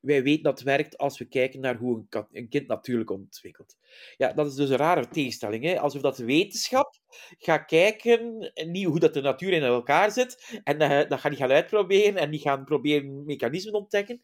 wij 0.00 0.22
weten 0.22 0.42
dat 0.42 0.58
het 0.58 0.68
werkt 0.68 0.98
als 0.98 1.18
we 1.18 1.24
kijken 1.24 1.60
naar 1.60 1.76
hoe 1.76 2.04
een, 2.32 2.48
kind 2.48 2.66
natuurlijk 2.66 3.10
ontwikkelt. 3.10 3.76
Ja, 4.16 4.32
dat 4.32 4.46
is 4.46 4.54
dus 4.54 4.70
een 4.70 4.76
rare 4.76 5.08
tegenstelling. 5.08 5.64
Hè? 5.64 5.80
Alsof 5.80 6.02
dat 6.02 6.18
wetenschap 6.18 6.98
gaat 7.38 7.64
kijken, 7.64 8.52
niet 8.66 8.86
hoe 8.86 8.98
dat 8.98 9.14
de 9.14 9.20
natuur 9.20 9.52
in 9.52 9.62
elkaar 9.62 10.10
zit, 10.10 10.60
en 10.64 10.82
uh, 10.82 11.08
dat 11.08 11.20
gaan 11.20 11.30
die 11.30 11.40
gaan 11.40 11.50
uitproberen 11.50 12.16
en 12.16 12.30
die 12.30 12.40
gaan 12.40 12.64
proberen 12.64 13.24
mechanismen 13.24 13.74
ontdekken. 13.74 14.22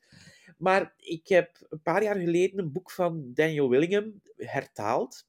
Maar 0.59 0.95
ik 0.97 1.29
heb 1.29 1.67
een 1.69 1.83
paar 1.83 2.03
jaar 2.03 2.17
geleden 2.17 2.59
een 2.59 2.73
boek 2.73 2.91
van 2.91 3.31
Daniel 3.35 3.69
Willingham 3.69 4.21
hertaald. 4.37 5.27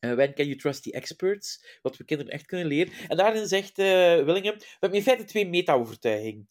Uh, 0.00 0.14
When 0.14 0.34
Can 0.34 0.46
You 0.46 0.56
Trust 0.56 0.82
the 0.82 0.92
Experts? 0.92 1.78
Wat 1.82 1.96
we 1.96 2.04
kinderen 2.04 2.32
echt 2.32 2.46
kunnen 2.46 2.66
leren. 2.66 2.92
En 3.08 3.16
daarin 3.16 3.46
zegt 3.46 3.78
uh, 3.78 3.86
Willingham: 4.24 4.56
We 4.56 4.76
hebben 4.80 4.98
in 4.98 5.04
feite 5.04 5.24
twee 5.24 5.48
meta-overtuigingen 5.48 6.46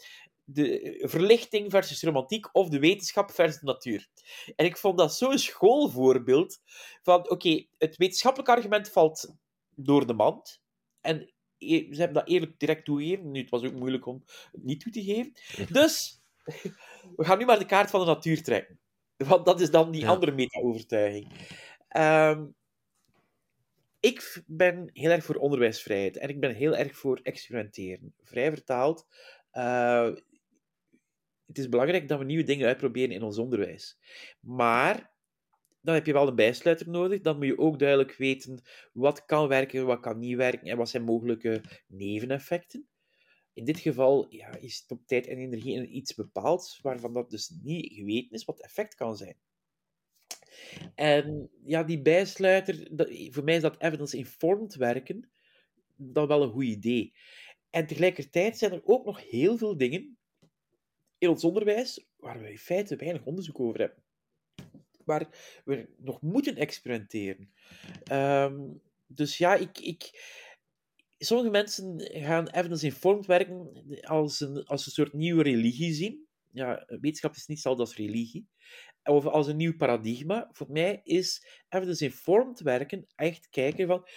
de 0.51 1.03
verlichting 1.07 1.71
versus 1.71 2.03
romantiek 2.03 2.55
of 2.55 2.69
de 2.69 2.79
wetenschap 2.79 3.31
versus 3.31 3.59
de 3.59 3.65
natuur. 3.65 4.07
En 4.55 4.65
ik 4.65 4.77
vond 4.77 4.97
dat 4.97 5.15
zo'n 5.15 5.38
schoolvoorbeeld 5.38 6.59
van, 7.01 7.29
oké, 7.29 7.65
het 7.77 7.97
wetenschappelijke 7.97 8.51
argument 8.51 8.89
valt 8.89 9.35
door 9.75 10.07
de 10.07 10.13
mand. 10.13 10.62
En 11.01 11.33
ze 11.59 11.95
hebben 11.95 12.13
dat 12.13 12.27
eerlijk 12.27 12.59
direct 12.59 12.85
toegegeven. 12.85 13.31
Nu, 13.31 13.39
het 13.39 13.49
was 13.49 13.63
ook 13.63 13.73
moeilijk 13.73 14.05
om 14.05 14.23
het 14.51 14.63
niet 14.63 14.79
toe 14.79 14.91
te 14.91 15.03
geven. 15.03 15.31
Dus, 15.71 16.21
we 17.15 17.25
gaan 17.25 17.38
nu 17.38 17.45
maar 17.45 17.59
de 17.59 17.65
kaart 17.65 17.89
van 17.89 17.99
de 17.99 18.05
natuur 18.05 18.43
trekken. 18.43 18.79
Want 19.17 19.45
dat 19.45 19.59
is 19.62 19.71
dan 19.71 19.91
die 19.91 20.07
andere 20.07 20.31
meta-overtuiging. 20.31 21.31
Ehm, 21.88 22.45
ik 23.99 24.43
ben 24.45 24.89
heel 24.93 25.09
erg 25.09 25.23
voor 25.23 25.35
onderwijsvrijheid 25.35 26.17
en 26.17 26.29
ik 26.29 26.39
ben 26.39 26.55
heel 26.55 26.75
erg 26.75 26.95
voor 26.95 27.19
experimenteren. 27.23 28.13
Vrij 28.23 28.49
vertaald, 28.49 29.07
uh, 29.53 30.09
het 31.49 31.57
is 31.57 31.69
belangrijk 31.69 32.07
dat 32.07 32.19
we 32.19 32.25
nieuwe 32.25 32.43
dingen 32.43 32.67
uitproberen 32.67 33.12
in 33.12 33.23
ons 33.23 33.38
onderwijs. 33.38 33.97
Maar 34.39 35.13
dan 35.81 35.95
heb 35.95 36.05
je 36.05 36.13
wel 36.13 36.27
een 36.27 36.35
bijsluiter 36.35 36.89
nodig. 36.89 37.21
Dan 37.21 37.38
moet 37.38 37.45
je 37.45 37.57
ook 37.57 37.79
duidelijk 37.79 38.15
weten 38.15 38.62
wat 38.93 39.25
kan 39.25 39.47
werken, 39.47 39.85
wat 39.85 39.99
kan 39.99 40.19
niet 40.19 40.35
werken 40.35 40.67
en 40.67 40.77
wat 40.77 40.89
zijn 40.89 41.03
mogelijke 41.03 41.62
neveneffecten. 41.88 42.88
In 43.53 43.65
dit 43.65 43.79
geval 43.79 44.25
ja, 44.29 44.57
is 44.57 44.79
het 44.79 44.91
op 44.91 45.07
tijd 45.07 45.27
en 45.27 45.38
energie 45.38 45.75
in 45.75 45.95
iets 45.95 46.15
bepaald 46.15 46.79
waarvan 46.81 47.13
dat 47.13 47.29
dus 47.29 47.49
niet 47.62 47.93
geweten 47.93 48.31
is 48.31 48.45
wat 48.45 48.62
effect 48.62 48.95
kan 48.95 49.17
zijn. 49.17 49.38
En 50.95 51.49
ja, 51.65 51.83
die 51.83 52.01
bijsluiter, 52.01 52.88
voor 53.31 53.43
mij 53.43 53.55
is 53.55 53.62
dat 53.62 53.81
evidence-informed 53.81 54.75
werken 54.75 55.29
dan 55.95 56.27
wel 56.27 56.43
een 56.43 56.51
goed 56.51 56.63
idee. 56.63 57.13
En 57.69 57.88
tegelijkertijd 57.88 58.57
zijn 58.57 58.71
er 58.71 58.85
ook 58.85 59.05
nog 59.05 59.29
heel 59.29 59.57
veel 59.57 59.77
dingen 59.77 60.18
in 61.19 61.29
ons 61.29 61.43
onderwijs 61.43 62.05
waar 62.15 62.39
we 62.39 62.51
in 62.51 62.58
feite 62.58 62.95
weinig 62.95 63.25
onderzoek 63.25 63.60
over 63.60 63.79
hebben. 63.79 64.03
Waar 65.05 65.29
we 65.65 65.89
nog 65.97 66.21
moeten 66.21 66.55
experimenteren. 66.55 67.51
Ehm, 68.03 68.60
dus 69.08 69.38
ja, 69.38 69.55
ik, 69.55 69.79
ik, 69.79 70.12
sommige 71.17 71.49
mensen 71.49 71.99
gaan 71.99 72.47
evidence-informed 72.47 73.25
werken 73.25 73.86
als 74.01 74.39
een, 74.39 74.65
als 74.65 74.86
een 74.86 74.91
soort 74.91 75.13
nieuwe 75.13 75.43
religie 75.43 75.93
zien. 75.93 76.27
Ja, 76.51 76.84
wetenschap 76.88 77.32
is 77.32 77.47
niet 77.47 77.58
hetzelfde 77.58 77.82
als 77.82 77.95
religie. 77.95 78.47
Of 79.03 79.25
als 79.25 79.47
een 79.47 79.58
nieuw 79.58 79.75
paradigma. 79.75 80.49
Voor 80.51 80.71
mij 80.71 81.01
is 81.03 81.45
evidence-informed 81.69 82.60
werken 82.60 83.08
echt 83.15 83.49
kijken 83.49 83.88
van 83.88 84.08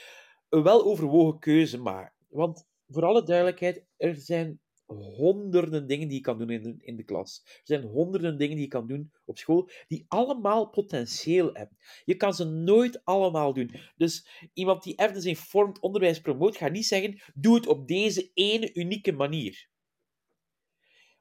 een 0.48 0.62
weloverwogen 0.62 1.38
keuze 1.38 1.78
maken. 1.78 2.14
Want 2.28 2.66
voor 2.88 3.04
alle 3.04 3.22
duidelijkheid, 3.22 3.84
er 3.96 4.14
zijn 4.14 4.60
honderden 4.92 5.86
dingen 5.86 6.08
die 6.08 6.16
je 6.16 6.22
kan 6.22 6.38
doen 6.38 6.50
in 6.50 6.62
de, 6.62 6.74
in 6.78 6.96
de 6.96 7.02
klas. 7.02 7.42
Er 7.44 7.60
zijn 7.62 7.82
honderden 7.82 8.38
dingen 8.38 8.54
die 8.54 8.64
je 8.64 8.70
kan 8.70 8.86
doen 8.86 9.12
op 9.24 9.38
school, 9.38 9.70
die 9.88 10.04
allemaal 10.08 10.68
potentieel 10.68 11.50
hebben. 11.52 11.76
Je 12.04 12.16
kan 12.16 12.34
ze 12.34 12.44
nooit 12.44 13.04
allemaal 13.04 13.52
doen. 13.52 13.70
Dus 13.96 14.26
iemand 14.52 14.82
die 14.82 14.94
evidence-informed 14.94 15.80
onderwijs 15.80 16.20
promoot, 16.20 16.56
gaat 16.56 16.72
niet 16.72 16.86
zeggen, 16.86 17.20
doe 17.34 17.54
het 17.54 17.66
op 17.66 17.88
deze 17.88 18.30
ene 18.34 18.74
unieke 18.74 19.12
manier. 19.12 19.68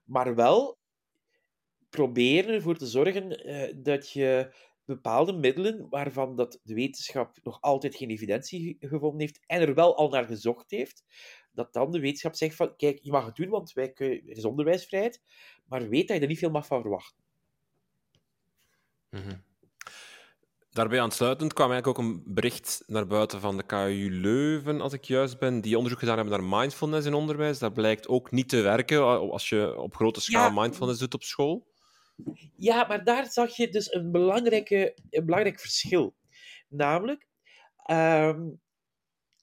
Maar 0.04 0.36
wel 0.36 0.80
proberen 1.90 2.54
ervoor 2.54 2.78
te 2.78 2.88
zorgen 2.88 3.50
uh, 3.50 3.74
dat 3.84 4.12
je 4.12 4.54
bepaalde 4.86 5.34
middelen 5.34 5.90
waarvan 5.90 6.36
dat 6.36 6.60
de 6.64 6.74
wetenschap 6.74 7.38
nog 7.44 7.62
altijd 7.62 7.96
geen 7.96 8.10
evidentie 8.10 8.78
gevonden 8.80 9.20
heeft 9.20 9.40
en 9.46 9.62
er 9.62 9.74
wel 9.74 9.98
al 9.98 10.10
naar 10.10 10.26
gezocht 10.26 10.72
heeft, 10.72 11.04
dat 11.54 11.74
dan 11.74 11.92
de 11.92 12.00
wetenschap 12.00 12.36
zegt 12.36 12.56
van, 12.56 12.76
kijk, 12.76 13.00
je 13.02 13.12
mag 13.12 13.26
het 13.26 13.36
doen, 13.36 13.50
want 13.50 13.74
wij, 13.74 13.94
er 13.96 14.28
is 14.28 14.46
onderwijsvrijheid, 14.46 15.22
maar 15.66 15.90
weet 15.90 16.08
dat 16.08 16.18
je 16.18 16.22
er 16.22 16.30
niet 16.30 16.40
veel 16.40 16.50
mag 16.50 16.66
van 16.66 16.82
verwachten. 16.82 17.24
Mm 19.10 19.50
Daarbij 20.72 21.02
aansluitend 21.02 21.54
kwam 21.54 21.72
eigenlijk 21.72 22.00
ook 22.00 22.06
een 22.06 22.24
bericht 22.26 22.84
naar 22.88 23.08
buiten 23.08 23.42
van 23.42 23.58
de 23.58 23.64
KU 23.64 24.08
Leuven, 24.12 24.82
als 24.82 24.94
ik 24.94 25.04
juist 25.04 25.40
ben, 25.40 25.62
die 25.62 25.76
onderzoek 25.76 26.00
gedaan 26.00 26.18
hebben 26.18 26.40
naar 26.40 26.60
mindfulness 26.60 27.08
in 27.08 27.14
onderwijs. 27.14 27.60
Dat 27.60 27.74
blijkt 27.74 28.08
ook 28.08 28.32
niet 28.32 28.50
te 28.50 28.62
werken 28.62 29.04
als 29.32 29.50
je 29.50 29.78
op 29.78 29.96
grote 29.96 30.22
schaal 30.22 30.52
mindfulness 30.52 31.00
doet 31.00 31.14
op 31.14 31.24
school. 31.24 31.68
Ja, 32.56 32.86
maar 32.88 33.04
daar 33.04 33.32
zag 33.32 33.56
je 33.56 33.70
dus 33.70 33.94
een, 33.94 34.12
belangrijke, 34.12 34.98
een 35.10 35.26
belangrijk 35.26 35.60
verschil. 35.60 36.16
Namelijk, 36.68 37.28
ehm, 37.86 38.42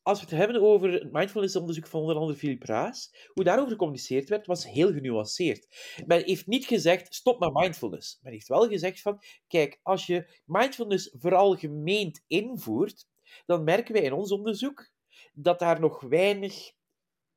als 0.08 0.20
we 0.20 0.26
het 0.28 0.38
hebben 0.38 0.62
over 0.62 0.92
het 0.92 1.12
mindfulness-onderzoek 1.12 1.86
van 1.86 2.00
onder 2.00 2.16
andere 2.16 2.38
Philip 2.38 2.62
Raas, 2.62 3.28
hoe 3.32 3.44
daarover 3.44 3.70
gecommuniceerd 3.70 4.28
werd, 4.28 4.46
was 4.46 4.70
heel 4.70 4.92
genuanceerd. 4.92 5.66
Men 6.06 6.22
heeft 6.24 6.46
niet 6.46 6.66
gezegd, 6.66 7.14
stop 7.14 7.40
met 7.40 7.52
mindfulness. 7.52 8.18
Men 8.22 8.32
heeft 8.32 8.48
wel 8.48 8.68
gezegd 8.68 9.00
van, 9.00 9.22
kijk, 9.48 9.80
als 9.82 10.06
je 10.06 10.40
mindfulness 10.44 11.14
vooral 11.18 11.56
gemeend 11.56 12.24
invoert, 12.26 13.06
dan 13.46 13.64
merken 13.64 13.92
wij 13.92 14.02
in 14.02 14.12
ons 14.12 14.32
onderzoek 14.32 14.90
dat 15.32 15.58
daar 15.58 15.80
nog 15.80 16.00
weinig 16.00 16.72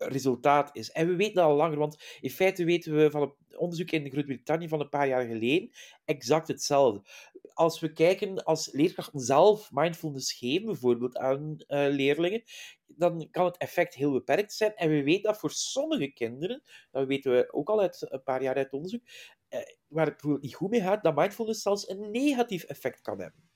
resultaat 0.08 0.70
is. 0.76 0.92
En 0.92 1.08
we 1.08 1.16
weten 1.16 1.34
dat 1.34 1.46
al 1.46 1.56
langer, 1.56 1.78
want 1.78 2.04
in 2.20 2.30
feite 2.30 2.64
weten 2.64 2.96
we 2.96 3.12
van 3.12 3.22
een 3.22 3.58
onderzoek 3.58 3.92
in 3.92 4.12
Groot-Brittannië 4.12 4.68
van 4.68 4.80
een 4.80 4.90
paar 4.90 5.08
jaar 5.08 5.26
geleden 5.26 5.72
exact 6.06 6.48
hetzelfde. 6.48 7.10
Als 7.54 7.80
we 7.80 7.92
kijken 7.92 8.44
als 8.44 8.72
leerkrachten 8.72 9.20
zelf 9.20 9.72
mindfulness 9.72 10.34
geven, 10.34 10.66
bijvoorbeeld 10.66 11.18
aan 11.18 11.56
uh, 11.68 11.86
leerlingen, 11.90 12.44
dan 12.88 13.28
kan 13.32 13.46
het 13.46 13.58
effect 13.58 13.94
heel 13.94 14.12
beperkt 14.12 14.54
zijn. 14.54 14.76
En 14.76 14.90
we 14.90 15.04
weten 15.04 15.24
dat 15.24 15.40
voor 15.40 15.52
sommige 15.52 16.08
kinderen, 16.14 16.64
dat 16.92 17.08
weten 17.08 17.32
we 17.32 17.54
ook 17.54 17.70
al 17.70 17.82
uit 17.82 18.06
een 18.10 18.24
paar 18.24 18.44
jaar 18.44 18.56
uit 18.56 18.74
onderzoek, 18.74 19.02
uh, 19.50 19.60
waar 19.88 20.06
het 20.06 20.14
bijvoorbeeld 20.14 20.44
niet 20.44 20.56
goed 20.56 20.70
mee 20.70 20.82
gaat, 20.82 21.04
dat 21.04 21.16
mindfulness 21.16 21.62
zelfs 21.62 21.90
een 21.90 22.12
negatief 22.12 22.64
effect 22.64 23.02
kan 23.02 23.20
hebben. 23.20 23.50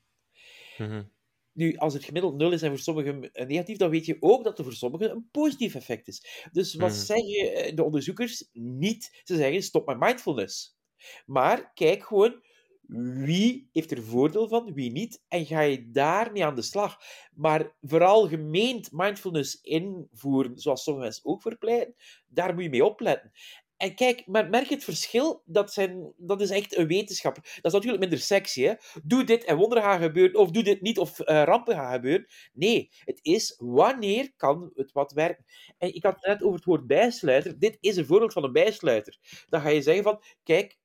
Mm 0.78 1.14
nu, 1.56 1.76
als 1.76 1.94
het 1.94 2.04
gemiddeld 2.04 2.38
nul 2.38 2.52
is 2.52 2.62
en 2.62 2.70
voor 2.70 2.80
sommigen 2.80 3.30
negatief, 3.34 3.78
dan 3.78 3.90
weet 3.90 4.06
je 4.06 4.18
ook 4.20 4.44
dat 4.44 4.58
er 4.58 4.64
voor 4.64 4.74
sommigen 4.74 5.12
een 5.12 5.28
positief 5.32 5.76
effect 5.76 6.08
is. 6.08 6.48
Dus 6.52 6.76
wat 6.76 6.90
mm. 6.90 6.96
zeggen 6.96 7.54
eh, 7.54 7.76
de 7.76 7.84
onderzoekers? 7.84 8.50
Niet, 8.54 9.22
ze 9.24 9.36
zeggen 9.36 9.64
stop 9.64 9.86
met 9.86 10.00
mindfulness. 10.00 10.78
Maar 11.26 11.74
kijk 11.74 12.04
gewoon 12.04 12.44
wie 12.88 13.70
heeft 13.72 13.92
er 13.92 14.04
voordeel 14.04 14.48
van, 14.48 14.74
wie 14.74 14.92
niet, 14.92 15.24
en 15.28 15.46
ga 15.46 15.62
je 15.62 15.92
daarmee 15.92 16.46
aan 16.46 16.56
de 16.56 16.62
slag. 16.62 16.98
Maar 17.34 17.76
vooral 17.82 18.28
gemeend 18.28 18.92
mindfulness 18.92 19.62
invoeren, 19.62 20.60
zoals 20.60 20.84
sommige 20.84 21.06
mensen 21.06 21.26
ook 21.26 21.42
verpleiten, 21.42 21.96
daar 22.28 22.54
moet 22.54 22.64
je 22.64 22.70
mee 22.70 22.86
opletten. 22.86 23.32
En 23.78 23.96
kijk, 23.96 24.28
maar 24.28 24.50
merk 24.50 24.70
het 24.70 24.84
verschil? 24.84 25.42
Dat, 25.46 25.74
zijn, 25.74 26.14
dat 26.18 26.42
is 26.42 26.50
echt 26.50 26.78
een 26.78 26.88
wetenschap. 26.88 27.36
Dat 27.36 27.66
is 27.66 27.72
natuurlijk 27.72 28.00
minder 28.00 28.20
sexy, 28.20 28.62
hè? 28.62 28.74
Doe 29.04 29.24
dit 29.24 29.44
en 29.44 29.58
wonderen 29.58 29.84
gaan 29.84 30.02
gebeuren, 30.02 30.40
of 30.40 30.52
doe 30.52 30.64
dit 30.64 30.82
niet 30.82 31.00
of 31.00 31.20
uh, 31.20 31.26
rampen 31.26 31.76
gaan 31.76 31.94
gebeuren. 31.94 32.28
Nee, 32.54 32.90
het 33.00 33.20
is 33.22 33.56
wanneer 33.58 34.34
kan 34.38 34.72
het 34.76 34.92
wat 34.92 35.12
werken. 35.12 35.46
En 35.78 35.96
ik 35.96 36.04
had 36.04 36.16
het 36.16 36.26
net 36.26 36.44
over 36.44 36.56
het 36.56 36.66
woord 36.66 36.88
bijsluiter. 36.88 37.60
Dit 37.60 37.78
is 37.80 37.98
een 37.98 38.06
voorbeeld 38.06 38.34
van 38.34 38.44
een 38.44 38.52
bijsluiter. 38.52 39.18
Dan 39.50 39.62
ga 39.62 39.70
je 39.70 39.82
zeggen 39.82 40.04
van, 40.04 40.22
kijk, 40.44 40.78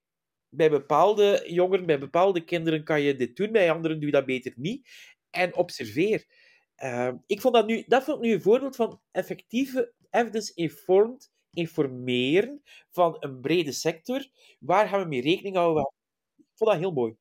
bij 0.48 0.70
bepaalde 0.70 1.44
jongeren, 1.46 1.86
bij 1.86 1.98
bepaalde 1.98 2.44
kinderen 2.44 2.84
kan 2.84 3.00
je 3.00 3.14
dit 3.14 3.36
doen, 3.36 3.52
bij 3.52 3.70
anderen 3.70 3.96
doe 3.96 4.06
je 4.06 4.12
dat 4.12 4.26
beter 4.26 4.52
niet. 4.56 4.88
En 5.30 5.56
observeer. 5.56 6.26
Uh, 6.76 7.12
ik 7.26 7.40
vond 7.40 7.54
dat 7.54 7.66
nu, 7.66 7.84
dat 7.86 8.04
vond 8.04 8.16
ik 8.16 8.24
nu 8.24 8.32
een 8.32 8.42
voorbeeld 8.42 8.76
van 8.76 9.00
effectieve 9.10 9.92
evidence-informed 10.10 11.30
informeren 11.52 12.62
van 12.90 13.16
een 13.20 13.40
brede 13.40 13.72
sector. 13.72 14.26
Waar 14.58 14.88
gaan 14.88 15.02
we 15.02 15.08
mee 15.08 15.20
rekening 15.20 15.56
houden? 15.56 15.92
Ik 16.36 16.44
vond 16.54 16.70
dat 16.70 16.78
heel 16.78 16.92
mooi. 16.92 17.16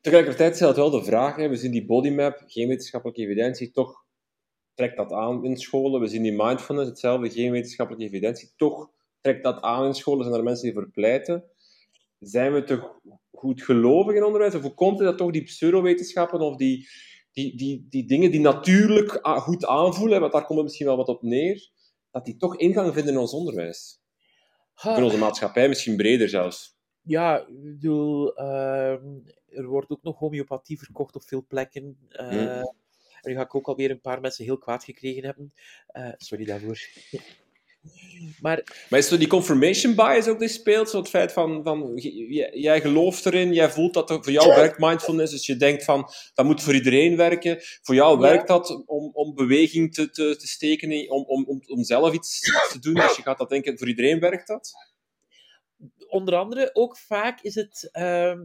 Tegelijkertijd 0.00 0.56
stelt 0.56 0.76
wel 0.76 0.90
de 0.90 1.04
vraag, 1.04 1.36
hè, 1.36 1.48
we 1.48 1.56
zien 1.56 1.70
die 1.70 1.86
bodymap, 1.86 2.42
geen 2.46 2.68
wetenschappelijke 2.68 3.22
evidentie, 3.22 3.70
toch 3.70 4.04
trekt 4.74 4.96
dat 4.96 5.12
aan 5.12 5.44
in 5.44 5.56
scholen. 5.56 6.00
We 6.00 6.06
zien 6.06 6.22
die 6.22 6.36
mindfulness, 6.36 6.88
hetzelfde, 6.88 7.30
geen 7.30 7.50
wetenschappelijke 7.50 8.06
evidentie, 8.06 8.52
toch 8.56 8.90
trekt 9.20 9.42
dat 9.42 9.60
aan 9.60 9.86
in 9.86 9.94
scholen. 9.94 10.24
Zijn 10.24 10.36
er 10.36 10.42
mensen 10.42 10.64
die 10.64 10.72
voor 10.72 10.90
pleiten? 10.90 11.44
Zijn 12.18 12.52
we 12.52 12.64
toch 12.64 13.00
goed 13.30 13.62
gelovig 13.62 14.14
in 14.14 14.24
onderwijs? 14.24 14.54
Of 14.54 14.62
hoe 14.62 14.74
komt 14.74 14.98
het 14.98 15.08
dat 15.08 15.18
toch 15.18 15.30
die 15.30 15.42
pseudowetenschappen 15.42 16.40
of 16.40 16.56
die 16.56 16.88
die, 17.32 17.56
die, 17.56 17.86
die 17.88 18.06
dingen 18.06 18.30
die 18.30 18.40
natuurlijk 18.40 19.18
goed 19.22 19.66
aanvoelen, 19.66 20.20
want 20.20 20.32
daar 20.32 20.44
komt 20.44 20.58
het 20.58 20.66
misschien 20.66 20.86
wel 20.86 20.96
wat 20.96 21.08
op 21.08 21.22
neer, 21.22 21.70
dat 22.10 22.24
die 22.24 22.36
toch 22.36 22.56
ingang 22.56 22.94
vinden 22.94 23.12
in 23.12 23.20
ons 23.20 23.32
onderwijs. 23.32 24.00
In 24.82 25.02
onze 25.02 25.18
maatschappij, 25.18 25.68
misschien 25.68 25.96
breder 25.96 26.28
zelfs. 26.28 26.76
Ja, 27.02 27.46
ik 27.46 27.62
bedoel, 27.62 28.36
ehm, 28.36 29.04
er 29.46 29.66
wordt 29.66 29.90
ook 29.90 30.02
nog 30.02 30.18
homeopathie 30.18 30.78
verkocht 30.78 31.14
op 31.14 31.22
veel 31.22 31.44
plekken. 31.48 31.98
Uh, 32.10 32.58
En 33.22 33.30
nu 33.30 33.36
ga 33.36 33.42
ik 33.42 33.54
ook 33.54 33.66
alweer 33.66 33.90
een 33.90 34.00
paar 34.00 34.20
mensen 34.20 34.44
heel 34.44 34.58
kwaad 34.58 34.84
gekregen 34.84 35.24
hebben. 35.24 35.52
Uh, 35.92 36.12
sorry 36.16 36.44
daarvoor. 36.44 36.78
Maar, 38.42 38.86
maar 38.88 38.98
is 38.98 39.10
er 39.10 39.18
die 39.18 39.28
confirmation 39.28 39.94
bias 39.94 40.28
ook 40.28 40.38
die 40.38 40.48
speelt? 40.48 40.90
Zo 40.90 40.98
het 40.98 41.08
feit 41.08 41.32
van, 41.32 41.62
van 41.62 41.96
jij 42.52 42.80
gelooft 42.80 43.26
erin, 43.26 43.52
jij 43.52 43.70
voelt 43.70 43.94
dat 43.94 44.10
voor 44.10 44.30
jou 44.30 44.48
werkt 44.48 44.78
mindfulness, 44.78 45.32
dus 45.32 45.46
je 45.46 45.56
denkt 45.56 45.84
van 45.84 46.10
dat 46.34 46.46
moet 46.46 46.62
voor 46.62 46.74
iedereen 46.74 47.16
werken. 47.16 47.58
Voor 47.82 47.94
jou 47.94 48.18
werkt 48.18 48.48
dat 48.48 48.84
om, 48.86 49.10
om 49.12 49.34
beweging 49.34 49.94
te, 49.94 50.10
te, 50.10 50.36
te 50.36 50.46
steken, 50.46 51.10
om, 51.10 51.24
om, 51.24 51.44
om, 51.44 51.62
om 51.66 51.84
zelf 51.84 52.12
iets 52.12 52.40
te 52.70 52.78
doen. 52.78 52.94
Dus 52.94 53.16
je 53.16 53.22
gaat 53.22 53.38
dat 53.38 53.48
denken, 53.48 53.78
voor 53.78 53.88
iedereen 53.88 54.20
werkt 54.20 54.46
dat? 54.46 54.72
Onder 56.08 56.34
andere, 56.34 56.70
ook 56.72 56.96
vaak 56.96 57.40
is 57.40 57.54
het. 57.54 57.88
Uh, 57.92 58.40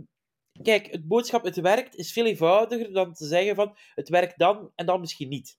kijk, 0.61 0.91
het 0.91 1.07
boodschap 1.07 1.43
het 1.43 1.55
werkt 1.55 1.95
is 1.95 2.11
veel 2.11 2.25
eenvoudiger 2.25 2.93
dan 2.93 3.13
te 3.13 3.25
zeggen 3.25 3.55
van 3.55 3.77
het 3.95 4.09
werkt 4.09 4.39
dan 4.39 4.71
en 4.75 4.85
dan 4.85 4.99
misschien 4.99 5.29
niet. 5.29 5.57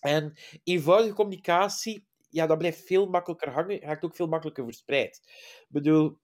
En 0.00 0.38
eenvoudige 0.64 1.14
communicatie 1.14 2.08
ja, 2.30 2.46
dat 2.46 2.58
blijft 2.58 2.86
veel 2.86 3.06
makkelijker 3.06 3.50
hangen, 3.50 3.80
raakt 3.80 4.04
ook 4.04 4.16
veel 4.16 4.26
makkelijker 4.26 4.64
verspreid. 4.64 5.20
Ik 5.60 5.66
bedoel, 5.68 6.18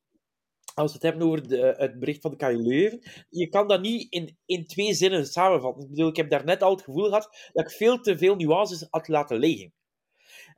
als 0.74 0.92
we 0.92 0.98
het 0.98 1.02
hebben 1.02 1.26
over 1.26 1.48
de, 1.48 1.74
het 1.76 1.98
bericht 1.98 2.20
van 2.20 2.30
de 2.30 2.36
KU 2.36 2.56
Leuven, 2.56 3.02
je 3.28 3.48
kan 3.48 3.68
dat 3.68 3.80
niet 3.80 4.12
in, 4.12 4.38
in 4.44 4.66
twee 4.66 4.94
zinnen 4.94 5.26
samenvatten. 5.26 5.82
Ik 5.82 5.90
bedoel, 5.90 6.08
ik 6.08 6.16
heb 6.16 6.30
daarnet 6.30 6.62
al 6.62 6.70
het 6.70 6.82
gevoel 6.82 7.04
gehad 7.04 7.50
dat 7.52 7.64
ik 7.64 7.76
veel 7.76 8.00
te 8.00 8.18
veel 8.18 8.36
nuances 8.36 8.86
had 8.90 9.08
laten 9.08 9.38
liggen. 9.38 9.72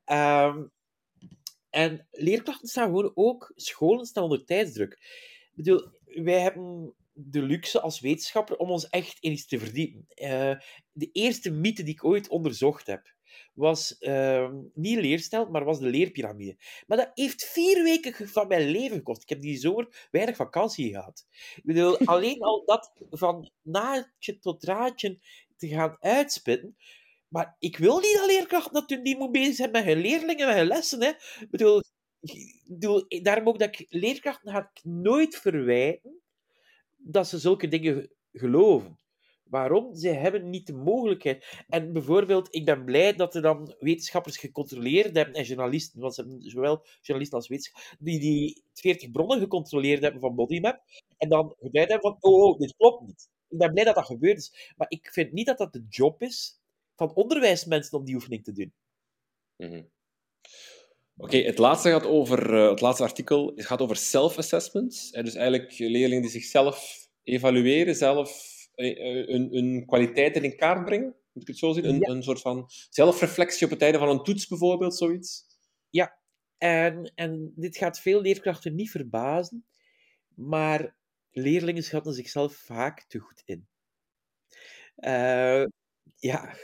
Ehm, 0.05 0.67
en 1.71 2.07
leerkrachten 2.11 2.69
staan 2.69 2.87
gewoon 2.87 3.13
ook, 3.15 3.53
scholen 3.55 4.07
staan 4.07 4.23
onder 4.23 4.45
tijdsdruk. 4.45 4.93
Ik 4.93 5.53
bedoel, 5.55 5.91
wij 6.05 6.41
hebben 6.41 6.95
de 7.13 7.43
luxe 7.43 7.81
als 7.81 8.01
wetenschapper 8.01 8.57
om 8.57 8.71
ons 8.71 8.89
echt 8.89 9.17
in 9.21 9.33
iets 9.33 9.47
te 9.47 9.59
verdiepen. 9.59 10.07
Uh, 10.15 10.55
de 10.93 11.11
eerste 11.13 11.51
mythe 11.51 11.83
die 11.83 11.95
ik 11.95 12.05
ooit 12.05 12.29
onderzocht 12.29 12.87
heb, 12.87 13.15
was 13.55 13.97
uh, 14.01 14.51
niet 14.75 14.99
leerstijl, 14.99 15.47
maar 15.51 15.65
was 15.65 15.79
de 15.79 15.89
leerpyramide. 15.89 16.57
Maar 16.87 16.99
dat 16.99 17.11
heeft 17.15 17.45
vier 17.45 17.83
weken 17.83 18.29
van 18.29 18.49
mijn 18.49 18.69
leven 18.69 18.97
gekost. 18.97 19.23
Ik 19.23 19.29
heb 19.29 19.41
die 19.41 19.57
zomer 19.57 20.09
weinig 20.11 20.37
vakantie 20.37 20.91
gehad. 20.91 21.27
Ik 21.57 21.65
bedoel, 21.65 21.99
alleen 22.15 22.41
al 22.41 22.65
dat 22.65 22.93
van 23.11 23.51
naadje 23.63 24.39
tot 24.39 24.61
draadje 24.61 25.19
te 25.57 25.69
gaan 25.69 25.97
uitspitten. 26.01 26.77
Maar 27.29 27.57
ik 27.59 27.77
wil 27.77 27.99
niet 27.99 28.15
dat 28.15 28.27
leerkracht 28.27 28.73
natuurlijk 28.73 29.09
niet 29.09 29.19
moet 29.19 29.33
bezig 29.33 29.55
zijn 29.55 29.71
met 29.71 29.85
hun 29.85 30.01
leerlingen, 30.01 30.47
met 30.47 30.57
hun 30.57 30.67
lessen. 30.67 31.03
Hè. 31.03 31.09
Ik 31.41 31.51
bedoel, 31.51 31.83
ik 32.21 32.65
bedoel, 32.67 33.05
daarom 33.23 33.49
ook 33.49 33.59
dat 33.59 33.79
ik 33.79 33.87
leerkrachten 33.89 34.53
ga 34.53 34.71
ik 34.73 34.85
nooit 34.85 35.37
verwijten 35.37 36.21
dat 36.97 37.29
ze 37.29 37.39
zulke 37.39 37.69
dingen 37.69 38.11
geloven. 38.33 38.99
Waarom? 39.51 39.95
Zij 39.95 40.15
hebben 40.15 40.51
niet 40.51 40.67
de 40.67 40.73
mogelijkheid. 40.73 41.65
En 41.69 41.93
bijvoorbeeld, 41.93 42.55
ik 42.55 42.65
ben 42.65 42.85
blij 42.85 43.15
dat 43.15 43.35
er 43.35 43.43
dan 43.43 43.75
wetenschappers 43.79 44.37
gecontroleerd 44.37 45.17
hebben, 45.17 45.35
en 45.35 45.45
journalisten, 45.45 46.01
want 46.01 46.15
ze 46.15 46.21
hebben 46.21 46.43
zowel 46.43 46.85
journalisten 47.01 47.39
als 47.39 47.49
wetenschappers, 47.49 47.97
die 47.99 48.21
die 48.21 48.63
40 48.73 49.11
bronnen 49.11 49.39
gecontroleerd 49.39 50.03
hebben 50.03 50.21
van 50.21 50.35
Bodymap, 50.35 50.81
en 51.17 51.29
dan 51.29 51.55
geduid 51.59 51.89
hebben 51.91 52.11
van, 52.11 52.33
oh, 52.33 52.43
oh, 52.43 52.59
dit 52.59 52.75
klopt 52.77 53.07
niet. 53.07 53.29
Ik 53.49 53.59
ben 53.59 53.73
blij 53.73 53.85
dat 53.85 53.95
dat 53.95 54.07
gebeurd 54.07 54.39
is. 54.39 54.73
Maar 54.77 54.87
ik 54.91 55.09
vind 55.13 55.33
niet 55.33 55.47
dat 55.47 55.59
dat 55.59 55.73
de 55.73 55.87
job 55.89 56.23
is 56.23 56.61
van 56.97 57.15
onderwijsmensen 57.15 57.99
om 57.99 58.05
die 58.05 58.15
oefening 58.15 58.45
te 58.45 58.53
doen. 58.53 58.73
Mhm. 59.57 59.83
Oké, 61.17 61.37
het 61.37 61.59
laatste 61.59 61.91
gaat 61.91 62.07
over, 62.07 62.55
uh, 62.55 62.71
het 62.71 62.81
laatste 62.81 63.03
artikel 63.03 63.53
het 63.57 63.67
gaat 63.67 63.81
over 63.81 63.97
self-assessments. 63.97 65.11
Dus 65.11 65.35
eigenlijk 65.35 65.79
leerlingen 65.79 66.23
die 66.23 66.31
zichzelf 66.31 67.09
evalueren, 67.23 67.95
zelf 67.95 68.58
een, 68.79 69.57
een 69.57 69.87
kwaliteiten 69.87 70.45
in 70.45 70.57
kaart 70.57 70.85
brengen? 70.85 71.15
Moet 71.33 71.43
ik 71.43 71.49
het 71.49 71.59
zo 71.59 71.73
zien? 71.73 71.89
Een, 71.89 72.11
een 72.11 72.23
soort 72.23 72.41
van 72.41 72.71
zelfreflectie 72.91 73.65
op 73.65 73.73
het 73.73 73.83
einde 73.83 73.99
van 73.99 74.09
een 74.09 74.23
toets 74.23 74.47
bijvoorbeeld, 74.47 74.97
zoiets? 74.97 75.47
Ja, 75.91 76.19
en, 76.59 77.13
en 77.15 77.53
dit 77.57 77.77
gaat 77.77 78.01
veel 78.01 78.21
leerkrachten 78.21 78.75
niet 78.75 78.91
verbazen, 78.91 79.67
maar 80.35 80.97
leerlingen 81.31 81.83
schatten 81.83 82.13
zichzelf 82.13 82.55
vaak 82.55 83.05
te 83.09 83.19
goed 83.19 83.43
in. 83.45 83.67
Uh, 84.97 85.65
ja. 86.17 86.57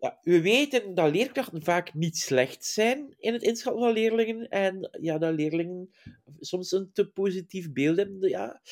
ja, 0.00 0.18
we 0.22 0.40
weten 0.40 0.94
dat 0.94 1.12
leerkrachten 1.12 1.62
vaak 1.62 1.94
niet 1.94 2.16
slecht 2.16 2.64
zijn 2.64 3.14
in 3.18 3.32
het 3.32 3.42
inschatten 3.42 3.82
van 3.82 3.92
leerlingen 3.92 4.48
en 4.48 4.98
ja, 5.00 5.18
dat 5.18 5.34
leerlingen 5.34 5.90
soms 6.40 6.72
een 6.72 6.90
te 6.92 7.08
positief 7.08 7.72
beeld 7.72 7.96
hebben. 7.96 8.28
Ja. 8.28 8.62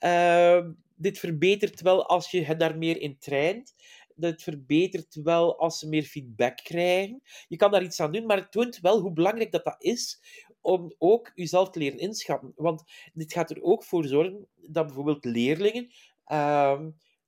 Uh, 0.00 0.70
dit 0.96 1.18
verbetert 1.18 1.80
wel 1.80 2.06
als 2.06 2.30
je 2.30 2.44
het 2.44 2.60
daar 2.60 2.78
meer 2.78 3.00
in 3.00 3.18
traint. 3.18 3.74
Dit 4.14 4.42
verbetert 4.42 5.14
wel 5.14 5.58
als 5.58 5.78
ze 5.78 5.88
meer 5.88 6.02
feedback 6.02 6.56
krijgen. 6.56 7.22
Je 7.48 7.56
kan 7.56 7.70
daar 7.70 7.82
iets 7.82 8.00
aan 8.00 8.12
doen, 8.12 8.26
maar 8.26 8.36
het 8.36 8.52
toont 8.52 8.80
wel 8.80 9.00
hoe 9.00 9.12
belangrijk 9.12 9.52
dat, 9.52 9.64
dat 9.64 9.76
is 9.78 10.20
om 10.60 10.94
ook 10.98 11.30
jezelf 11.34 11.70
te 11.70 11.78
leren 11.78 11.98
inschatten. 11.98 12.52
Want 12.56 12.82
dit 13.12 13.32
gaat 13.32 13.50
er 13.50 13.62
ook 13.62 13.84
voor 13.84 14.04
zorgen 14.04 14.48
dat 14.54 14.86
bijvoorbeeld 14.86 15.24
leerlingen 15.24 15.90
uh, 16.26 16.80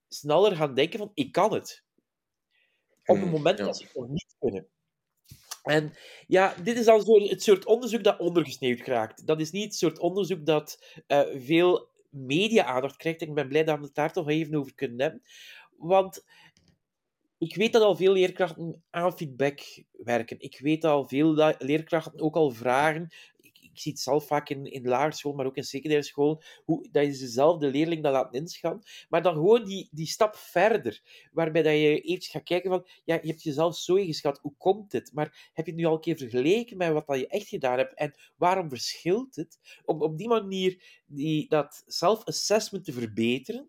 sneller 0.09 0.57
gaan 0.57 0.75
denken 0.75 0.99
van 0.99 1.11
ik 1.15 1.33
kan 1.33 1.53
het. 1.53 1.85
Op 3.05 3.15
het 3.15 3.25
hmm, 3.25 3.31
moment 3.31 3.59
dat 3.59 3.77
ze 3.77 3.85
het 3.85 3.95
nog 3.95 4.09
niet 4.09 4.37
kunnen. 4.39 4.69
En 5.63 5.93
ja, 6.27 6.55
dit 6.63 6.79
is 6.79 6.87
al 6.87 7.01
zo 7.01 7.21
het 7.21 7.43
soort 7.43 7.67
onderzoek 7.67 8.05
dat 8.05 8.19
ondergesneeuwd 8.19 8.81
raakt. 8.81 9.27
Dat 9.27 9.41
is 9.41 9.51
niet 9.51 9.65
het 9.65 9.75
soort 9.75 9.99
onderzoek 9.99 10.47
dat 10.47 10.85
uh, 11.09 11.21
veel 11.35 11.88
media-aandacht 12.11 12.97
krijgt. 12.97 13.21
Ik 13.21 13.35
ben 13.35 13.49
blij 13.49 13.65
dat 13.65 13.79
we 13.79 13.85
het 13.85 13.95
daar 13.95 14.13
toch 14.13 14.29
even 14.29 14.55
over 14.55 14.75
kunnen 14.75 15.01
hebben. 15.01 15.23
Want 15.77 16.25
ik 17.39 17.57
weet 17.57 17.73
dat 17.73 17.83
al 17.83 17.97
veel 17.97 18.13
leerkrachten 18.13 18.83
aan 18.91 19.17
feedback 19.17 19.61
werken. 19.93 20.41
Ik 20.41 20.59
weet 20.61 20.83
dat 20.83 20.93
al 20.93 21.09
veel 21.09 21.55
leerkrachten 21.59 22.21
ook 22.21 22.37
al 22.37 22.51
vragen 22.51 23.09
ik 23.79 23.85
zie 23.85 23.93
het 23.93 24.01
zelf 24.01 24.27
vaak 24.27 24.49
in, 24.49 24.65
in 24.65 24.89
lagere 24.89 25.15
school, 25.15 25.33
maar 25.33 25.47
ook 25.47 25.57
in 25.57 25.65
secundaire 25.65 26.07
school, 26.07 26.43
hoe, 26.65 26.89
dat 26.91 27.05
je 27.05 27.11
dezelfde 27.11 27.71
leerling 27.71 28.03
dat 28.03 28.13
laat 28.13 28.35
inschatten. 28.35 28.91
Maar 29.09 29.23
dan 29.23 29.35
gewoon 29.35 29.65
die, 29.65 29.89
die 29.91 30.07
stap 30.07 30.37
verder, 30.37 31.03
waarbij 31.33 31.63
dat 31.63 31.73
je 31.73 32.01
eventjes 32.01 32.33
gaat 32.33 32.43
kijken 32.43 32.71
van, 32.71 32.87
ja, 33.05 33.19
je 33.23 33.29
hebt 33.29 33.43
jezelf 33.43 33.77
zo 33.77 33.95
ingeschat, 33.95 34.39
hoe 34.39 34.55
komt 34.59 34.93
het? 34.93 35.11
Maar 35.13 35.51
heb 35.53 35.67
je 35.67 35.73
het 35.73 35.81
nu 35.81 35.87
al 35.87 35.95
een 35.95 36.01
keer 36.01 36.17
vergeleken 36.17 36.77
met 36.77 36.93
wat 36.93 37.07
dat 37.07 37.19
je 37.19 37.27
echt 37.27 37.49
gedaan 37.49 37.79
hebt? 37.79 37.95
En 37.95 38.15
waarom 38.37 38.69
verschilt 38.69 39.37
het? 39.37 39.59
Om 39.85 40.03
op 40.03 40.19
die 40.19 40.29
manier 40.29 41.03
die, 41.07 41.49
dat 41.49 41.83
self-assessment 41.87 42.85
te 42.85 42.93
verbeteren, 42.93 43.69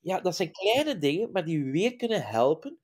ja, 0.00 0.20
dat 0.20 0.36
zijn 0.36 0.52
kleine 0.52 0.98
dingen, 0.98 1.30
maar 1.32 1.44
die 1.44 1.64
weer 1.64 1.96
kunnen 1.96 2.22
helpen 2.22 2.78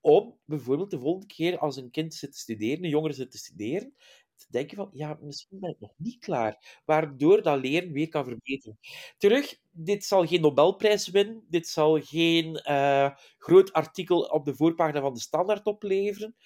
om 0.00 0.38
bijvoorbeeld 0.44 0.90
de 0.90 0.98
volgende 0.98 1.26
keer 1.26 1.58
als 1.58 1.76
een 1.76 1.90
kind 1.90 2.14
zit 2.14 2.32
te 2.32 2.38
studeren, 2.38 2.84
een 2.84 2.90
jongere 2.90 3.12
zit 3.12 3.30
te 3.30 3.38
studeren, 3.38 3.94
te 4.38 4.46
denken 4.50 4.76
van, 4.76 4.90
ja, 4.92 5.18
misschien 5.20 5.58
ben 5.60 5.70
ik 5.70 5.80
nog 5.80 5.92
niet 5.96 6.18
klaar. 6.18 6.80
Waardoor 6.84 7.42
dat 7.42 7.60
leren 7.60 7.92
weer 7.92 8.08
kan 8.08 8.24
verbeteren. 8.24 8.78
Terug, 9.16 9.58
dit 9.70 10.04
zal 10.04 10.26
geen 10.26 10.40
Nobelprijs 10.40 11.08
winnen. 11.08 11.44
Dit 11.48 11.68
zal 11.68 12.00
geen 12.00 12.62
uh, 12.68 13.10
groot 13.38 13.72
artikel 13.72 14.20
op 14.20 14.44
de 14.44 14.54
voorpagina 14.54 15.00
van 15.00 15.14
de 15.14 15.20
Standaard 15.20 15.66
opleveren. 15.66 16.36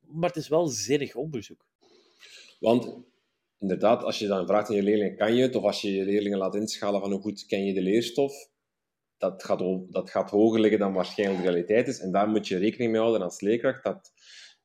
Maar 0.00 0.28
het 0.28 0.38
is 0.38 0.48
wel 0.48 0.66
zinnig 0.66 1.14
onderzoek. 1.14 1.66
Want 2.60 2.96
inderdaad, 3.58 4.02
als 4.02 4.18
je 4.18 4.26
dan 4.26 4.46
vraagt 4.46 4.68
aan 4.68 4.76
je 4.76 4.82
leerlingen, 4.82 5.16
kan 5.16 5.34
je 5.34 5.42
het? 5.42 5.56
Of 5.56 5.62
als 5.62 5.80
je 5.80 5.92
je 5.92 6.04
leerlingen 6.04 6.38
laat 6.38 6.54
inschalen 6.54 7.00
van 7.00 7.10
hoe 7.10 7.20
goed 7.20 7.46
ken 7.46 7.64
je 7.64 7.74
de 7.74 7.82
leerstof, 7.82 8.50
dat 9.18 9.44
gaat, 9.44 9.92
dat 9.92 10.10
gaat 10.10 10.30
hoger 10.30 10.60
liggen 10.60 10.78
dan 10.78 10.92
waarschijnlijk 10.92 11.42
de 11.42 11.48
realiteit 11.48 11.88
is. 11.88 12.00
En 12.00 12.12
daar 12.12 12.28
moet 12.28 12.48
je 12.48 12.58
rekening 12.58 12.90
mee 12.90 13.00
houden 13.00 13.22
als 13.22 13.40
leerkracht, 13.40 13.82
dat 13.82 14.12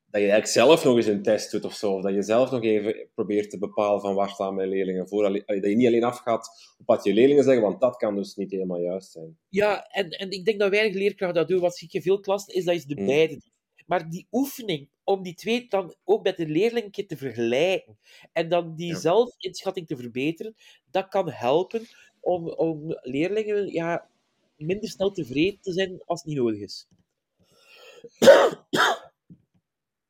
dat 0.09 0.21
je 0.21 0.31
eigenlijk 0.31 0.47
zelf 0.47 0.83
nog 0.83 0.95
eens 0.95 1.05
een 1.05 1.23
test 1.23 1.51
doet 1.51 1.65
of 1.65 1.73
zo. 1.73 1.93
Of 1.93 2.01
dat 2.01 2.13
je 2.13 2.21
zelf 2.21 2.51
nog 2.51 2.63
even 2.63 3.07
probeert 3.13 3.49
te 3.49 3.57
bepalen 3.57 4.01
van 4.01 4.15
waar 4.15 4.29
staan 4.29 4.55
mijn 4.55 4.69
leerlingen 4.69 5.07
voor. 5.07 5.23
Dat 5.23 5.43
je 5.45 5.75
niet 5.75 5.87
alleen 5.87 6.03
afgaat 6.03 6.75
op 6.79 6.85
wat 6.85 7.03
je 7.03 7.13
leerlingen 7.13 7.43
zeggen, 7.43 7.63
want 7.63 7.81
dat 7.81 7.95
kan 7.95 8.15
dus 8.15 8.35
niet 8.35 8.51
helemaal 8.51 8.79
juist 8.79 9.11
zijn. 9.11 9.37
Ja, 9.49 9.87
en, 9.87 10.09
en 10.09 10.31
ik 10.31 10.45
denk 10.45 10.59
dat 10.59 10.69
weinig 10.69 10.95
leerkrachten 10.95 11.37
dat 11.37 11.47
doen. 11.47 11.59
Wat 11.59 11.77
zie 11.77 11.87
je 11.91 12.01
veel 12.01 12.19
klassen, 12.19 12.53
is 12.53 12.65
dat 12.65 12.81
je 12.81 12.95
de 12.95 13.01
mm. 13.01 13.05
beide 13.05 13.41
Maar 13.85 14.09
die 14.09 14.27
oefening 14.31 14.89
om 15.03 15.23
die 15.23 15.35
twee 15.35 15.65
dan 15.69 15.95
ook 16.03 16.23
met 16.23 16.37
de 16.37 16.47
leerling 16.47 16.93
te 17.07 17.17
vergelijken 17.17 17.97
en 18.33 18.49
dan 18.49 18.75
die 18.75 18.95
zelfinschatting 18.95 19.87
te 19.87 19.97
verbeteren, 19.97 20.55
dat 20.91 21.07
kan 21.07 21.29
helpen 21.29 21.87
om, 22.19 22.49
om 22.49 22.97
leerlingen 23.01 23.71
ja, 23.71 24.09
minder 24.57 24.89
snel 24.89 25.11
tevreden 25.11 25.59
te 25.61 25.71
zijn 25.71 26.01
als 26.05 26.19
het 26.19 26.27
niet 26.27 26.37
nodig 26.37 26.59
is. 26.59 26.87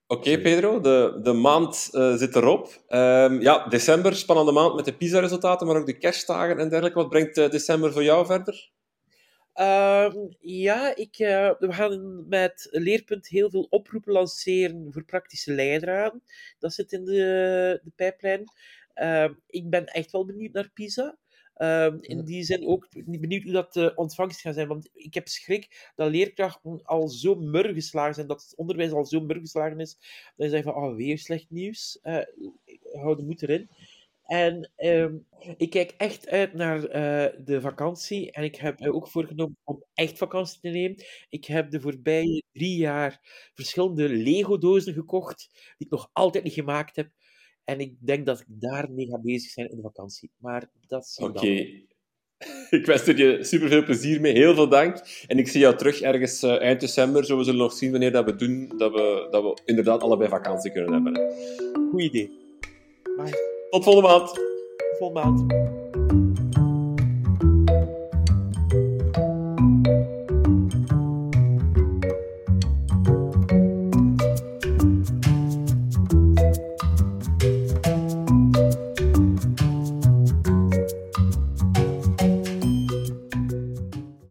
Oké, 0.10 0.42
Pedro, 0.42 0.80
de, 0.80 1.20
de 1.24 1.34
maand 1.34 1.90
uh, 1.92 2.16
zit 2.16 2.36
erop. 2.36 2.84
Um, 2.90 3.42
ja, 3.42 3.68
december, 3.68 4.16
spannende 4.16 4.52
maand 4.52 4.76
met 4.76 4.86
de 4.86 4.98
PISA-resultaten, 4.98 5.68
maar 5.68 5.76
ook 5.76 5.86
de 5.86 5.98
kerstdagen 5.98 6.60
en 6.60 6.70
dergelijke. 6.70 7.00
Wat 7.00 7.10
brengt 7.10 7.38
uh, 7.38 7.50
december 7.50 7.94
voor 7.94 8.04
jou 8.04 8.26
verder? 8.26 8.72
Um, 9.60 10.36
ja, 10.40 10.96
ik, 10.96 11.20
uh, 11.20 11.52
we 11.60 11.74
gaan 11.74 12.26
met 12.28 12.68
Leerpunt 12.72 13.28
heel 13.28 13.50
veel 13.50 13.68
oproepen 13.70 14.14
lanceren 14.14 14.88
voor 14.90 15.04
praktische 15.06 15.54
leidraden. 15.54 16.24
Dat 16.60 16.74
zit 16.74 16.92
in 16.92 17.06
de, 17.06 17.80
de 17.84 17.92
pijplijn. 17.96 18.44
Uh, 18.96 19.30
ik 19.48 19.70
ben 19.70 19.86
echt 19.86 20.12
wel 20.12 20.26
benieuwd 20.26 20.54
naar 20.54 20.72
PISA. 20.74 21.18
Um, 21.60 21.98
in 22.02 22.24
die 22.24 22.44
zin 22.44 22.68
ook 22.68 22.88
benieuwd 23.06 23.44
hoe 23.44 23.52
dat 23.52 23.74
de 23.74 23.96
ontvangst 23.96 24.42
gaat 24.42 24.54
zijn. 24.54 24.68
Want 24.68 24.90
ik 24.94 25.14
heb 25.14 25.28
schrik 25.28 25.92
dat 25.96 26.12
leerkrachten 26.12 26.80
al 26.84 27.08
zo 27.08 27.36
mur 27.36 27.74
geslagen 27.74 28.14
zijn, 28.14 28.28
dat 28.28 28.42
het 28.42 28.56
onderwijs 28.56 28.92
al 28.92 29.06
zo 29.06 29.20
mur 29.20 29.40
geslagen 29.40 29.80
is, 29.80 29.98
dat 30.36 30.46
je 30.46 30.50
zegt 30.50 30.64
van, 30.64 30.76
oh, 30.76 30.96
weer 30.96 31.18
slecht 31.18 31.50
nieuws. 31.50 32.00
Uh, 32.04 32.20
hou 32.94 33.16
de 33.16 33.24
moed 33.24 33.42
erin. 33.42 33.70
En 34.28 34.72
um, 34.78 35.26
ik 35.58 35.70
kijk 35.70 35.94
echt 35.98 36.28
uit 36.28 36.54
naar 36.54 36.78
uh, 36.78 37.46
de 37.46 37.62
vakantie. 37.62 38.32
En 38.32 38.44
ik 38.44 38.56
heb 38.56 38.82
ook 38.82 39.08
voorgenomen 39.08 39.58
om 39.64 39.84
echt 39.94 40.18
vakantie 40.18 40.60
te 40.60 40.70
nemen. 40.70 41.04
Ik 41.30 41.46
heb 41.46 41.72
de 41.72 41.82
voorbije 41.82 42.44
drie 42.52 42.78
jaar 42.78 43.20
verschillende 43.54 44.10
Lego-dozen 44.10 44.94
gekocht, 44.94 45.50
die 45.78 45.88
ik 45.88 45.90
nog 45.90 46.10
altijd 46.14 46.44
niet 46.44 46.54
gemaakt 46.54 46.96
heb. 46.96 47.10
En 47.70 47.80
ik 47.80 47.96
denk 48.00 48.26
dat 48.26 48.40
ik 48.40 48.46
daar 48.48 48.92
mee 48.92 49.08
ga 49.08 49.20
bezig 49.20 49.52
zijn 49.52 49.70
in 49.70 49.76
de 49.76 49.82
vakantie. 49.82 50.32
Maar 50.38 50.70
dat 50.88 51.06
is 51.06 51.18
Oké. 51.18 51.48
Ik 52.78 52.86
wens 52.86 53.08
er 53.08 53.18
je 53.18 53.44
super 53.44 53.68
veel 53.68 53.84
plezier 53.84 54.22
mee. 54.22 54.34
Heel 54.34 54.56
veel 54.56 54.70
dank. 54.70 55.24
En 55.28 55.38
ik 55.38 55.48
zie 55.48 55.60
jou 55.60 55.78
terug 55.78 56.02
ergens 56.02 56.44
uh, 56.44 56.62
eind 56.62 56.80
december. 56.80 57.26
Zo 57.26 57.38
we 57.38 57.44
zullen 57.44 57.60
nog 57.60 57.74
zien 57.74 57.92
wanneer 57.92 58.12
dat 58.12 58.26
we 58.26 58.36
doen. 58.36 58.72
Dat 58.78 58.92
we, 58.92 59.28
dat 59.32 59.44
we 59.44 59.62
inderdaad 59.66 60.02
allebei 60.02 60.30
vakantie 60.30 60.72
kunnen 60.72 60.94
hebben. 60.94 61.32
Goed 61.92 62.02
idee. 62.02 62.32
Tot 63.70 63.84
volgende 63.84 64.08
maand. 64.08 64.28
Tot 64.28 64.98
volgende 64.98 65.22
maand. 65.24 65.77